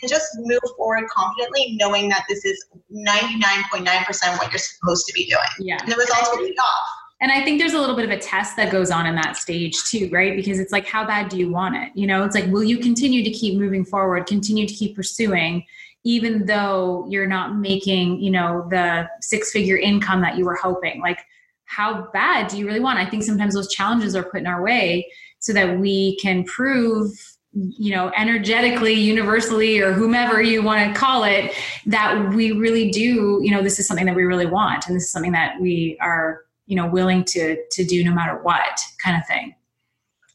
then 0.00 0.08
just 0.08 0.26
move 0.38 0.60
forward 0.76 1.08
confidently, 1.10 1.76
knowing 1.78 2.08
that 2.08 2.24
this 2.28 2.44
is 2.46 2.64
99.9% 2.90 4.38
what 4.38 4.50
you're 4.50 4.58
supposed 4.58 5.06
to 5.06 5.12
be 5.12 5.26
doing. 5.26 5.68
Yeah. 5.68 5.78
And 5.82 5.92
the 5.92 5.96
results 5.96 6.30
will 6.32 6.46
be 6.46 6.56
off. 6.56 6.88
And 7.20 7.30
I 7.30 7.44
think 7.44 7.60
there's 7.60 7.74
a 7.74 7.78
little 7.78 7.96
bit 7.96 8.06
of 8.06 8.10
a 8.10 8.18
test 8.18 8.56
that 8.56 8.72
goes 8.72 8.90
on 8.90 9.06
in 9.06 9.14
that 9.14 9.36
stage 9.36 9.76
too, 9.84 10.08
right? 10.10 10.34
Because 10.34 10.58
it's 10.58 10.72
like, 10.72 10.86
how 10.86 11.06
bad 11.06 11.28
do 11.28 11.36
you 11.36 11.50
want 11.50 11.76
it? 11.76 11.92
You 11.94 12.06
know, 12.06 12.24
it's 12.24 12.34
like, 12.34 12.46
will 12.46 12.64
you 12.64 12.78
continue 12.78 13.22
to 13.22 13.30
keep 13.30 13.58
moving 13.58 13.84
forward, 13.84 14.26
continue 14.26 14.66
to 14.66 14.72
keep 14.72 14.96
pursuing, 14.96 15.64
even 16.02 16.46
though 16.46 17.06
you're 17.10 17.26
not 17.26 17.56
making, 17.56 18.22
you 18.22 18.30
know, 18.30 18.66
the 18.70 19.06
six 19.20 19.52
figure 19.52 19.76
income 19.76 20.22
that 20.22 20.38
you 20.38 20.46
were 20.46 20.54
hoping? 20.56 21.02
Like, 21.02 21.20
how 21.66 22.08
bad 22.12 22.48
do 22.48 22.58
you 22.58 22.66
really 22.66 22.80
want? 22.80 22.98
I 22.98 23.04
think 23.04 23.22
sometimes 23.22 23.54
those 23.54 23.72
challenges 23.72 24.16
are 24.16 24.24
put 24.24 24.40
in 24.40 24.46
our 24.46 24.62
way 24.62 25.06
so 25.40 25.52
that 25.52 25.78
we 25.78 26.16
can 26.16 26.44
prove 26.44 27.12
you 27.52 27.92
know 27.92 28.12
energetically 28.16 28.92
universally 28.92 29.80
or 29.80 29.92
whomever 29.92 30.40
you 30.40 30.62
want 30.62 30.86
to 30.86 30.98
call 30.98 31.24
it 31.24 31.52
that 31.84 32.32
we 32.32 32.52
really 32.52 32.92
do 32.92 33.40
you 33.42 33.50
know 33.50 33.60
this 33.60 33.80
is 33.80 33.88
something 33.88 34.06
that 34.06 34.14
we 34.14 34.22
really 34.22 34.46
want 34.46 34.86
and 34.86 34.94
this 34.94 35.02
is 35.02 35.10
something 35.10 35.32
that 35.32 35.60
we 35.60 35.98
are 36.00 36.42
you 36.70 36.76
know 36.76 36.86
willing 36.86 37.24
to 37.24 37.56
to 37.72 37.84
do 37.84 38.02
no 38.04 38.14
matter 38.14 38.38
what 38.42 38.80
kind 39.02 39.16
of 39.16 39.26
thing. 39.26 39.54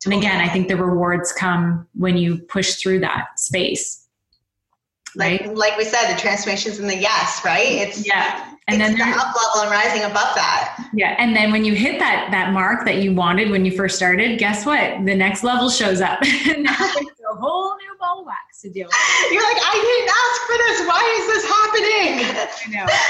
And 0.06 0.14
again 0.14 0.40
i 0.40 0.48
think 0.48 0.68
the 0.68 0.78
rewards 0.78 1.32
come 1.32 1.88
when 1.96 2.16
you 2.16 2.38
push 2.38 2.76
through 2.76 3.00
that 3.00 3.40
space 3.40 4.06
right? 5.16 5.46
Like, 5.48 5.58
like 5.58 5.78
we 5.78 5.86
said 5.86 6.14
the 6.14 6.20
transformations 6.20 6.80
in 6.80 6.88
the 6.88 6.98
yes 6.98 7.42
right? 7.44 7.68
It's 7.68 8.06
yeah. 8.06 8.54
And 8.68 8.82
it's 8.82 8.98
then 8.98 8.98
the 8.98 9.18
up 9.18 9.34
level 9.36 9.62
and 9.62 9.72
rising 9.72 10.04
above 10.04 10.36
that. 10.36 10.90
Yeah. 10.94 11.16
And 11.20 11.36
then 11.36 11.52
when 11.52 11.64
you 11.66 11.74
hit 11.74 12.00
that 12.00 12.30
that 12.32 12.54
mark 12.54 12.86
that 12.86 12.98
you 12.98 13.14
wanted 13.14 13.50
when 13.50 13.66
you 13.66 13.72
first 13.72 13.96
started 13.96 14.40
guess 14.40 14.66
what? 14.66 15.06
The 15.06 15.16
next 15.16 15.44
level 15.44 15.70
shows 15.70 16.02
up. 16.02 16.20
Now 16.58 16.76
it's 16.80 17.22
a 17.32 17.36
whole 17.36 17.76
new 17.78 17.96
ball 18.00 18.26
wax 18.26 18.62
to 18.62 18.70
deal 18.70 18.88
with. 18.88 19.32
You're 19.32 19.44
like 19.44 19.58
i 19.58 19.76
didn't 19.88 20.12
ask 20.24 20.42
for 20.50 20.58
this. 20.66 20.78
Why 20.88 21.04
is 21.20 21.26
this 21.34 21.46
happening? 21.50 22.14
I 22.66 22.86
know. 22.86 22.94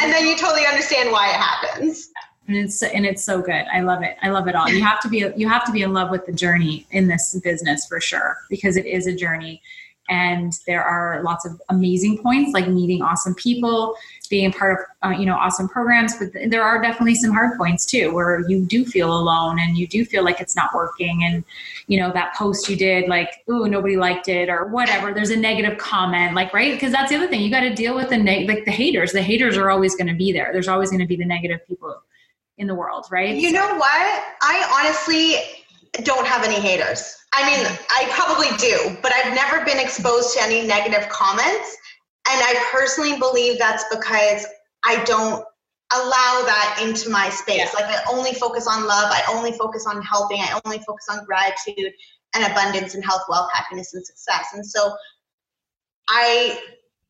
And 0.00 0.12
then 0.12 0.24
you 0.24 0.36
totally 0.36 0.64
understand 0.66 1.10
why 1.10 1.30
it 1.30 1.34
happens 1.34 2.10
and 2.50 2.58
it's 2.58 2.82
and 2.82 3.06
it's 3.06 3.22
so 3.22 3.40
good. 3.40 3.64
I 3.72 3.80
love 3.80 4.02
it. 4.02 4.16
I 4.22 4.30
love 4.30 4.48
it 4.48 4.56
all. 4.56 4.68
You 4.68 4.82
have 4.82 5.00
to 5.00 5.08
be 5.08 5.24
you 5.36 5.48
have 5.48 5.64
to 5.66 5.72
be 5.72 5.82
in 5.82 5.92
love 5.92 6.10
with 6.10 6.26
the 6.26 6.32
journey 6.32 6.86
in 6.90 7.06
this 7.06 7.38
business 7.44 7.86
for 7.86 8.00
sure 8.00 8.38
because 8.48 8.76
it 8.76 8.86
is 8.86 9.06
a 9.06 9.14
journey. 9.14 9.62
And 10.08 10.52
there 10.66 10.82
are 10.82 11.22
lots 11.22 11.46
of 11.46 11.62
amazing 11.68 12.18
points 12.18 12.52
like 12.52 12.66
meeting 12.66 13.00
awesome 13.00 13.32
people 13.36 13.94
being 14.28 14.50
part 14.50 14.88
of 15.02 15.08
uh, 15.08 15.14
you 15.16 15.24
know 15.24 15.36
awesome 15.36 15.68
programs 15.68 16.16
but 16.18 16.32
there 16.48 16.64
are 16.64 16.82
definitely 16.82 17.14
some 17.14 17.30
hard 17.30 17.56
points 17.56 17.86
too 17.86 18.12
where 18.12 18.40
you 18.48 18.64
do 18.64 18.84
feel 18.84 19.16
alone 19.16 19.60
and 19.60 19.78
you 19.78 19.86
do 19.86 20.04
feel 20.04 20.24
like 20.24 20.40
it's 20.40 20.56
not 20.56 20.74
working. 20.74 21.22
And 21.22 21.44
you 21.86 22.00
know 22.00 22.12
that 22.12 22.34
post 22.34 22.68
you 22.68 22.74
did 22.74 23.08
like 23.08 23.44
oh 23.48 23.66
nobody 23.66 23.96
liked 23.96 24.26
it 24.26 24.48
or 24.48 24.66
whatever. 24.66 25.14
There's 25.14 25.30
a 25.30 25.36
negative 25.36 25.78
comment 25.78 26.34
like 26.34 26.52
right? 26.52 26.72
Because 26.72 26.90
that's 26.90 27.10
the 27.10 27.16
other 27.16 27.28
thing. 27.28 27.42
You 27.42 27.50
got 27.50 27.60
to 27.60 27.72
deal 27.72 27.94
with 27.94 28.08
the 28.08 28.18
neg- 28.18 28.48
like 28.48 28.64
the 28.64 28.72
haters. 28.72 29.12
The 29.12 29.22
haters 29.22 29.56
are 29.56 29.70
always 29.70 29.94
going 29.94 30.08
to 30.08 30.14
be 30.14 30.32
there. 30.32 30.50
There's 30.52 30.68
always 30.68 30.90
going 30.90 31.00
to 31.00 31.06
be 31.06 31.16
the 31.16 31.24
negative 31.24 31.64
people 31.68 32.02
in 32.60 32.66
the 32.66 32.74
world, 32.74 33.06
right? 33.10 33.34
You 33.34 33.52
know 33.52 33.74
what? 33.76 34.24
I 34.42 34.84
honestly 34.84 35.36
don't 36.04 36.26
have 36.26 36.44
any 36.44 36.60
haters. 36.60 37.16
I 37.32 37.48
mean, 37.48 37.66
I 37.90 38.06
probably 38.10 38.54
do, 38.58 38.96
but 39.02 39.12
I've 39.14 39.34
never 39.34 39.64
been 39.64 39.80
exposed 39.80 40.34
to 40.34 40.42
any 40.42 40.66
negative 40.66 41.08
comments. 41.08 41.76
And 42.28 42.40
I 42.44 42.62
personally 42.70 43.18
believe 43.18 43.58
that's 43.58 43.84
because 43.90 44.46
I 44.84 45.02
don't 45.04 45.42
allow 45.92 46.42
that 46.44 46.80
into 46.82 47.08
my 47.08 47.30
space. 47.30 47.58
Yeah. 47.58 47.70
Like 47.74 47.86
I 47.86 48.02
only 48.12 48.34
focus 48.34 48.66
on 48.68 48.86
love, 48.86 49.10
I 49.10 49.22
only 49.30 49.52
focus 49.52 49.86
on 49.86 50.02
helping, 50.02 50.40
I 50.40 50.60
only 50.64 50.78
focus 50.80 51.06
on 51.10 51.24
gratitude 51.24 51.92
and 52.34 52.44
abundance 52.44 52.94
and 52.94 53.02
health, 53.02 53.22
wealth, 53.28 53.50
happiness, 53.54 53.94
and 53.94 54.04
success. 54.04 54.48
And 54.52 54.64
so 54.64 54.94
I 56.08 56.60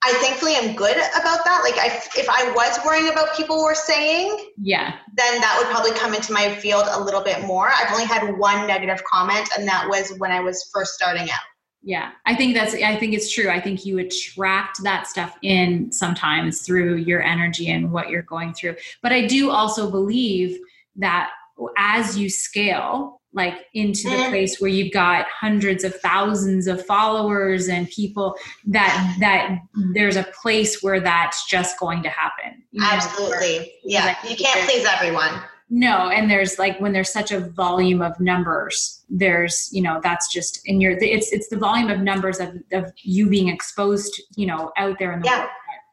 I 0.03 0.15
thankfully 0.15 0.55
am 0.55 0.75
good 0.75 0.97
about 0.97 1.45
that. 1.45 1.61
Like, 1.63 1.77
I, 1.77 2.03
if 2.17 2.27
I 2.29 2.51
was 2.53 2.79
worrying 2.87 3.11
about 3.11 3.37
people 3.37 3.63
were 3.63 3.75
saying, 3.75 4.51
yeah, 4.57 4.95
then 5.15 5.41
that 5.41 5.57
would 5.59 5.71
probably 5.71 5.93
come 5.93 6.15
into 6.15 6.33
my 6.33 6.55
field 6.55 6.85
a 6.91 7.01
little 7.03 7.23
bit 7.23 7.45
more. 7.45 7.69
I've 7.69 7.93
only 7.93 8.07
had 8.07 8.37
one 8.39 8.67
negative 8.67 9.03
comment, 9.05 9.49
and 9.59 9.69
that 9.69 9.87
was 9.89 10.15
when 10.19 10.33
I 10.33 10.41
was 10.41 10.71
first 10.73 10.95
starting 10.95 11.31
out. 11.31 11.41
Yeah, 11.83 12.13
I 12.27 12.35
think 12.35 12.55
that's. 12.55 12.75
I 12.75 12.97
think 12.97 13.15
it's 13.15 13.33
true. 13.33 13.51
I 13.51 13.61
think 13.61 13.85
you 13.85 13.99
attract 13.99 14.83
that 14.85 15.07
stuff 15.07 15.37
in 15.43 15.93
sometimes 15.93 16.63
through 16.63 16.97
your 16.97 17.23
energy 17.23 17.71
and 17.71 17.91
what 17.91 18.11
you're 18.11 18.23
going 18.23 18.55
through. 18.55 18.77
But 19.03 19.13
I 19.13 19.27
do 19.27 19.51
also 19.51 19.91
believe 19.91 20.59
that 20.97 21.31
as 21.79 22.19
you 22.19 22.29
scale, 22.29 23.20
like 23.33 23.67
into 23.75 24.09
the 24.09 24.17
mm. 24.17 24.29
place 24.31 24.61
where 24.61 24.71
you've 24.71 24.93
got 24.93 25.27
hundreds 25.29 25.85
of 25.85 25.95
thousands 26.01 26.67
of 26.67 26.85
followers 26.85 27.69
and 27.69 27.89
people 27.89 28.35
that 28.67 29.17
that 29.21 29.59
there's 29.95 30.17
a 30.17 30.25
place 30.41 30.83
where 30.83 31.01
that's 31.01 31.49
just 31.49 31.79
going 31.79 32.03
to 32.03 32.09
happen 32.09 32.63
absolutely. 32.81 33.59
Know, 33.59 33.65
yeah. 33.85 34.17
You 34.29 34.37
can't 34.37 34.69
please 34.69 34.87
everyone. 34.87 35.41
No 35.69 36.09
and 36.09 36.29
there's 36.29 36.59
like 36.59 36.81
when 36.81 36.93
there's 36.93 37.13
such 37.13 37.31
a 37.31 37.41
volume 37.41 38.03
of 38.03 38.19
numbers 38.19 39.05
there's 39.09 39.69
you 39.73 39.83
know 39.83 40.01
that's 40.03 40.33
just 40.33 40.61
in 40.67 40.81
your 40.81 40.93
it's 40.93 41.33
it's 41.33 41.49
the 41.49 41.57
volume 41.57 41.91
of 41.91 42.01
numbers 42.01 42.41
of, 42.41 42.57
of 42.73 42.93
you 43.03 43.29
being 43.29 43.49
exposed 43.49 44.21
you 44.37 44.47
know 44.47 44.73
out 44.77 44.99
there 44.99 45.13
in 45.13 45.21
the 45.21 45.27
yeah. 45.27 45.39
world 45.39 45.51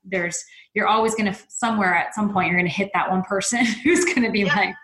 there's 0.09 0.43
you're 0.73 0.87
always 0.87 1.15
going 1.15 1.31
to 1.31 1.39
somewhere 1.47 1.95
at 1.95 2.13
some 2.13 2.31
point 2.31 2.47
you're 2.47 2.57
going 2.57 2.69
to 2.69 2.73
hit 2.73 2.91
that 2.93 3.09
one 3.09 3.23
person 3.23 3.65
who's 3.83 4.05
going 4.05 4.23
to 4.23 4.31
be 4.31 4.41
yeah. 4.41 4.55
like 4.55 4.75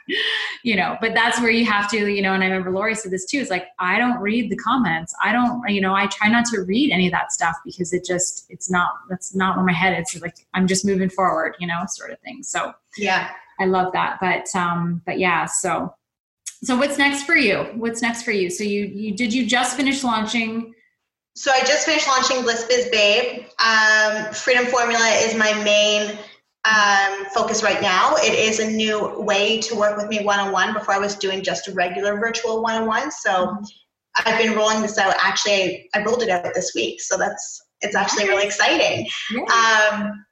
you 0.63 0.75
know 0.75 0.97
but 1.01 1.13
that's 1.13 1.39
where 1.39 1.51
you 1.51 1.65
have 1.65 1.89
to 1.89 2.07
you 2.07 2.21
know 2.21 2.33
and 2.33 2.43
i 2.43 2.47
remember 2.47 2.71
lori 2.71 2.95
said 2.95 3.11
this 3.11 3.25
too 3.25 3.37
it's 3.37 3.49
like 3.49 3.67
i 3.79 3.97
don't 3.97 4.19
read 4.19 4.49
the 4.49 4.55
comments. 4.57 5.13
I 5.23 5.31
don't 5.31 5.67
you 5.69 5.81
know 5.81 5.93
i 5.93 6.07
try 6.07 6.27
not 6.27 6.45
to 6.47 6.61
read 6.61 6.91
any 6.91 7.07
of 7.07 7.11
that 7.11 7.31
stuff 7.31 7.55
because 7.65 7.93
it 7.93 8.05
just 8.05 8.45
it's 8.49 8.69
not 8.69 8.91
that's 9.09 9.35
not 9.35 9.55
where 9.55 9.65
my 9.65 9.73
head. 9.73 9.93
Is 9.93 10.13
it's 10.13 10.21
like 10.21 10.35
i'm 10.53 10.67
just 10.67 10.85
moving 10.85 11.09
forward 11.09 11.55
you 11.59 11.67
know 11.67 11.83
sort 11.87 12.11
of 12.11 12.19
thing. 12.19 12.43
So 12.43 12.73
yeah. 12.97 13.31
I 13.59 13.65
love 13.65 13.93
that 13.93 14.17
but 14.19 14.47
um 14.59 15.01
but 15.05 15.19
yeah 15.19 15.45
so 15.45 15.93
so 16.63 16.77
what's 16.77 16.97
next 16.97 17.23
for 17.23 17.35
you? 17.35 17.57
What's 17.75 18.01
next 18.01 18.23
for 18.23 18.31
you? 18.31 18.49
So 18.49 18.63
you 18.63 18.85
you 18.85 19.15
did 19.15 19.33
you 19.33 19.45
just 19.45 19.75
finish 19.75 20.03
launching 20.03 20.73
so 21.35 21.51
I 21.51 21.59
just 21.61 21.85
finished 21.85 22.07
launching 22.07 22.41
Bliss 22.41 22.65
Biz 22.65 22.89
Babe. 22.91 23.45
Um, 23.63 24.33
Freedom 24.33 24.65
Formula 24.65 25.05
is 25.21 25.35
my 25.35 25.53
main 25.63 26.17
um, 26.65 27.25
focus 27.33 27.63
right 27.63 27.81
now. 27.81 28.15
It 28.17 28.33
is 28.33 28.59
a 28.59 28.69
new 28.69 29.19
way 29.19 29.59
to 29.61 29.75
work 29.75 29.97
with 29.97 30.07
me 30.07 30.23
one 30.23 30.39
on 30.39 30.51
one. 30.51 30.73
Before 30.73 30.93
I 30.93 30.99
was 30.99 31.15
doing 31.15 31.43
just 31.43 31.67
a 31.67 31.73
regular 31.73 32.19
virtual 32.19 32.61
one 32.61 32.75
on 32.75 32.87
one. 32.87 33.11
So. 33.11 33.57
I've 34.15 34.37
been 34.37 34.55
rolling 34.55 34.83
this 34.83 34.99
out. 34.99 35.15
Actually, 35.19 35.89
I 35.95 36.03
rolled 36.03 36.21
it 36.21 36.29
out 36.29 36.53
this 36.53 36.73
week, 36.75 37.01
so 37.01 37.17
that's 37.17 37.63
it's 37.81 37.95
actually 37.95 38.27
really 38.27 38.45
exciting. 38.45 39.07
Um, 39.35 40.23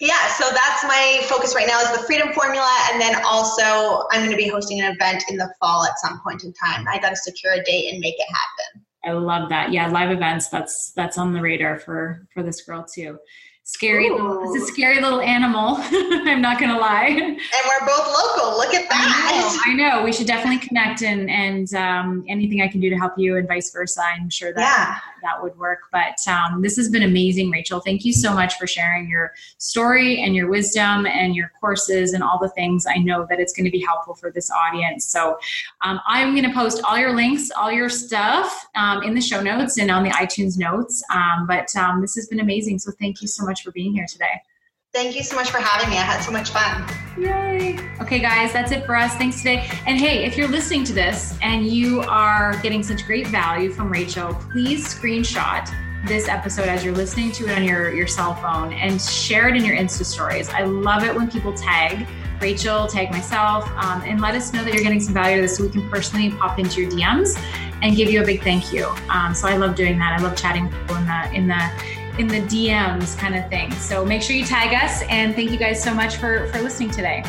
yeah, 0.00 0.28
so 0.36 0.50
that's 0.50 0.82
my 0.84 1.20
focus 1.28 1.54
right 1.54 1.66
now 1.66 1.80
is 1.80 1.92
the 1.96 2.02
Freedom 2.04 2.32
Formula, 2.32 2.68
and 2.90 3.00
then 3.00 3.22
also 3.24 4.04
I'm 4.10 4.20
going 4.20 4.30
to 4.30 4.36
be 4.36 4.48
hosting 4.48 4.80
an 4.80 4.92
event 4.92 5.24
in 5.30 5.36
the 5.36 5.52
fall 5.60 5.84
at 5.84 5.98
some 5.98 6.20
point 6.22 6.44
in 6.44 6.52
time. 6.52 6.86
I 6.88 6.98
got 6.98 7.10
to 7.10 7.16
secure 7.16 7.52
a 7.52 7.62
date 7.62 7.92
and 7.92 8.00
make 8.00 8.14
it 8.18 8.26
happen. 8.28 8.83
I 9.06 9.12
love 9.12 9.48
that. 9.50 9.72
Yeah, 9.72 9.88
live 9.88 10.10
events. 10.10 10.48
That's 10.48 10.90
that's 10.92 11.18
on 11.18 11.32
the 11.32 11.40
radar 11.40 11.78
for 11.78 12.26
for 12.32 12.42
this 12.42 12.62
girl 12.62 12.84
too 12.84 13.18
scary 13.66 14.10
little, 14.10 14.42
it's 14.54 14.62
a 14.62 14.66
scary 14.66 15.00
little 15.00 15.22
animal 15.22 15.76
i'm 15.80 16.42
not 16.42 16.60
gonna 16.60 16.78
lie 16.78 17.06
and 17.06 17.38
we're 17.38 17.86
both 17.86 18.06
local 18.06 18.58
look 18.58 18.74
at 18.74 18.86
that 18.90 19.62
I 19.64 19.72
know, 19.72 19.88
I 19.88 19.96
know. 19.96 20.04
we 20.04 20.12
should 20.12 20.26
definitely 20.26 20.66
connect 20.66 21.02
and 21.02 21.30
and 21.30 21.72
um, 21.72 22.26
anything 22.28 22.60
i 22.60 22.68
can 22.68 22.78
do 22.78 22.90
to 22.90 22.96
help 22.96 23.14
you 23.16 23.38
and 23.38 23.48
vice 23.48 23.72
versa 23.72 24.02
i'm 24.02 24.28
sure 24.28 24.52
that 24.52 24.60
yeah. 24.60 24.98
that 25.22 25.42
would 25.42 25.56
work 25.56 25.78
but 25.90 26.18
um, 26.28 26.60
this 26.60 26.76
has 26.76 26.90
been 26.90 27.04
amazing 27.04 27.50
rachel 27.50 27.80
thank 27.80 28.04
you 28.04 28.12
so 28.12 28.34
much 28.34 28.58
for 28.58 28.66
sharing 28.66 29.08
your 29.08 29.32
story 29.56 30.20
and 30.20 30.36
your 30.36 30.50
wisdom 30.50 31.06
and 31.06 31.34
your 31.34 31.50
courses 31.58 32.12
and 32.12 32.22
all 32.22 32.38
the 32.38 32.50
things 32.50 32.84
i 32.86 32.98
know 32.98 33.26
that 33.30 33.40
it's 33.40 33.54
going 33.54 33.64
to 33.64 33.70
be 33.70 33.80
helpful 33.80 34.14
for 34.14 34.30
this 34.30 34.50
audience 34.50 35.06
so 35.06 35.38
um, 35.80 35.98
i'm 36.06 36.34
going 36.34 36.46
to 36.46 36.52
post 36.54 36.82
all 36.84 36.98
your 36.98 37.16
links 37.16 37.50
all 37.50 37.72
your 37.72 37.88
stuff 37.88 38.66
um, 38.76 39.02
in 39.02 39.14
the 39.14 39.22
show 39.22 39.40
notes 39.40 39.78
and 39.78 39.90
on 39.90 40.02
the 40.02 40.10
itunes 40.10 40.58
notes 40.58 41.02
um, 41.10 41.46
but 41.46 41.74
um, 41.76 42.02
this 42.02 42.14
has 42.14 42.26
been 42.26 42.40
amazing 42.40 42.78
so 42.78 42.92
thank 43.00 43.22
you 43.22 43.26
so 43.26 43.42
much 43.42 43.53
much 43.54 43.62
for 43.62 43.70
being 43.70 43.94
here 43.94 44.06
today. 44.08 44.42
Thank 44.92 45.14
you 45.14 45.22
so 45.22 45.36
much 45.36 45.50
for 45.50 45.58
having 45.58 45.90
me. 45.90 45.96
I 45.96 46.02
had 46.02 46.22
so 46.22 46.32
much 46.32 46.50
fun. 46.50 46.84
Yay. 47.16 47.78
Okay, 48.00 48.18
guys, 48.18 48.52
that's 48.52 48.72
it 48.72 48.84
for 48.84 48.96
us. 48.96 49.14
Thanks 49.14 49.38
today. 49.38 49.68
And 49.86 49.96
hey, 49.96 50.24
if 50.24 50.36
you're 50.36 50.48
listening 50.48 50.82
to 50.84 50.92
this 50.92 51.38
and 51.40 51.64
you 51.64 52.00
are 52.00 52.60
getting 52.62 52.82
such 52.82 53.04
great 53.06 53.28
value 53.28 53.70
from 53.70 53.92
Rachel, 53.92 54.34
please 54.52 54.92
screenshot 54.92 55.72
this 56.06 56.28
episode 56.28 56.68
as 56.68 56.84
you're 56.84 56.94
listening 56.94 57.30
to 57.32 57.44
it 57.44 57.56
on 57.56 57.62
your, 57.62 57.94
your 57.94 58.08
cell 58.08 58.34
phone 58.34 58.72
and 58.72 59.00
share 59.00 59.48
it 59.48 59.56
in 59.56 59.64
your 59.64 59.76
Insta 59.76 60.04
stories. 60.04 60.48
I 60.48 60.64
love 60.64 61.04
it 61.04 61.14
when 61.14 61.30
people 61.30 61.52
tag 61.54 62.08
Rachel, 62.40 62.88
tag 62.88 63.10
myself, 63.10 63.70
um, 63.76 64.02
and 64.02 64.20
let 64.20 64.34
us 64.34 64.52
know 64.52 64.64
that 64.64 64.74
you're 64.74 64.82
getting 64.82 65.00
some 65.00 65.14
value 65.14 65.36
to 65.36 65.42
this 65.42 65.56
so 65.56 65.62
we 65.62 65.70
can 65.70 65.88
personally 65.88 66.30
pop 66.32 66.58
into 66.58 66.82
your 66.82 66.90
DMs 66.90 67.40
and 67.82 67.94
give 67.96 68.10
you 68.10 68.22
a 68.22 68.24
big 68.24 68.42
thank 68.42 68.72
you. 68.72 68.86
Um, 69.08 69.32
so 69.34 69.46
I 69.46 69.56
love 69.56 69.76
doing 69.76 69.98
that. 69.98 70.18
I 70.18 70.22
love 70.22 70.36
chatting 70.36 70.64
with 70.64 70.74
people 70.80 70.96
in 70.96 71.06
the 71.06 71.32
in 71.32 71.46
the 71.46 71.93
in 72.18 72.28
the 72.28 72.40
DMs 72.42 73.18
kind 73.18 73.34
of 73.34 73.48
thing. 73.48 73.72
So 73.72 74.04
make 74.04 74.22
sure 74.22 74.36
you 74.36 74.44
tag 74.44 74.72
us 74.74 75.02
and 75.08 75.34
thank 75.34 75.50
you 75.50 75.56
guys 75.56 75.82
so 75.82 75.92
much 75.92 76.16
for, 76.16 76.46
for 76.48 76.62
listening 76.62 76.90
today. 76.90 77.24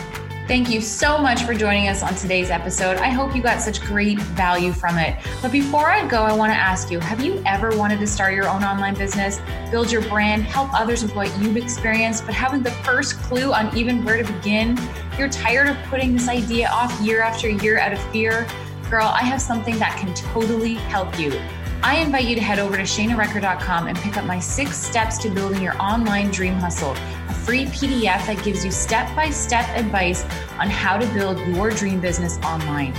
Thank 0.47 0.69
you 0.69 0.79
so 0.79 1.17
much 1.17 1.41
for 1.41 1.55
joining 1.55 1.88
us 1.88 2.03
on 2.03 2.13
today's 2.13 2.51
episode. 2.51 2.97
I 2.97 3.09
hope 3.09 3.36
you 3.36 3.41
got 3.41 3.61
such 3.61 3.81
great 3.81 4.19
value 4.19 4.71
from 4.71 4.99
it. 4.99 5.17
But 5.41 5.51
before 5.51 5.89
I 5.89 6.07
go, 6.07 6.21
I 6.21 6.36
want 6.36 6.51
to 6.51 6.55
ask 6.55 6.91
you 6.91 6.99
have 6.99 7.19
you 7.19 7.41
ever 7.47 7.75
wanted 7.75 7.99
to 8.01 8.05
start 8.05 8.36
your 8.36 8.47
own 8.47 8.63
online 8.63 8.93
business, 8.93 9.41
build 9.71 9.91
your 9.91 10.03
brand, 10.03 10.43
help 10.43 10.71
others 10.71 11.01
with 11.01 11.15
what 11.15 11.36
you've 11.39 11.57
experienced, 11.57 12.27
but 12.27 12.36
haven't 12.36 12.61
the 12.61 12.69
first 12.69 13.17
clue 13.23 13.53
on 13.53 13.75
even 13.75 14.05
where 14.05 14.21
to 14.21 14.33
begin? 14.33 14.77
You're 15.17 15.29
tired 15.29 15.67
of 15.67 15.77
putting 15.86 16.13
this 16.13 16.29
idea 16.29 16.69
off 16.69 16.95
year 17.01 17.23
after 17.23 17.49
year 17.49 17.79
out 17.79 17.93
of 17.93 18.11
fear? 18.11 18.47
Girl, 18.91 19.07
I 19.07 19.23
have 19.23 19.41
something 19.41 19.79
that 19.79 19.97
can 19.99 20.13
totally 20.13 20.75
help 20.75 21.17
you. 21.17 21.41
I 21.86 21.97
invite 21.97 22.25
you 22.25 22.33
to 22.33 22.41
head 22.41 22.57
over 22.57 22.77
to 22.77 22.81
shanarecker.com 22.81 23.86
and 23.86 23.95
pick 23.99 24.17
up 24.17 24.25
my 24.25 24.39
six 24.39 24.75
steps 24.75 25.19
to 25.19 25.29
building 25.29 25.61
your 25.61 25.79
online 25.79 26.31
dream 26.31 26.55
hustle, 26.55 26.93
a 27.29 27.33
free 27.33 27.65
PDF 27.65 28.25
that 28.25 28.43
gives 28.43 28.65
you 28.65 28.71
step 28.71 29.15
by 29.15 29.29
step 29.29 29.69
advice 29.77 30.23
on 30.57 30.67
how 30.67 30.97
to 30.97 31.05
build 31.13 31.38
your 31.55 31.69
dream 31.69 32.01
business 32.01 32.39
online. 32.39 32.91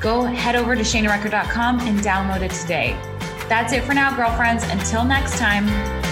Go 0.00 0.24
head 0.24 0.56
over 0.56 0.74
to 0.74 0.80
shanarecker.com 0.80 1.80
and 1.80 1.98
download 2.00 2.40
it 2.40 2.52
today. 2.52 2.98
That's 3.50 3.74
it 3.74 3.84
for 3.84 3.92
now, 3.92 4.16
girlfriends. 4.16 4.64
Until 4.70 5.04
next 5.04 5.36
time. 5.36 6.09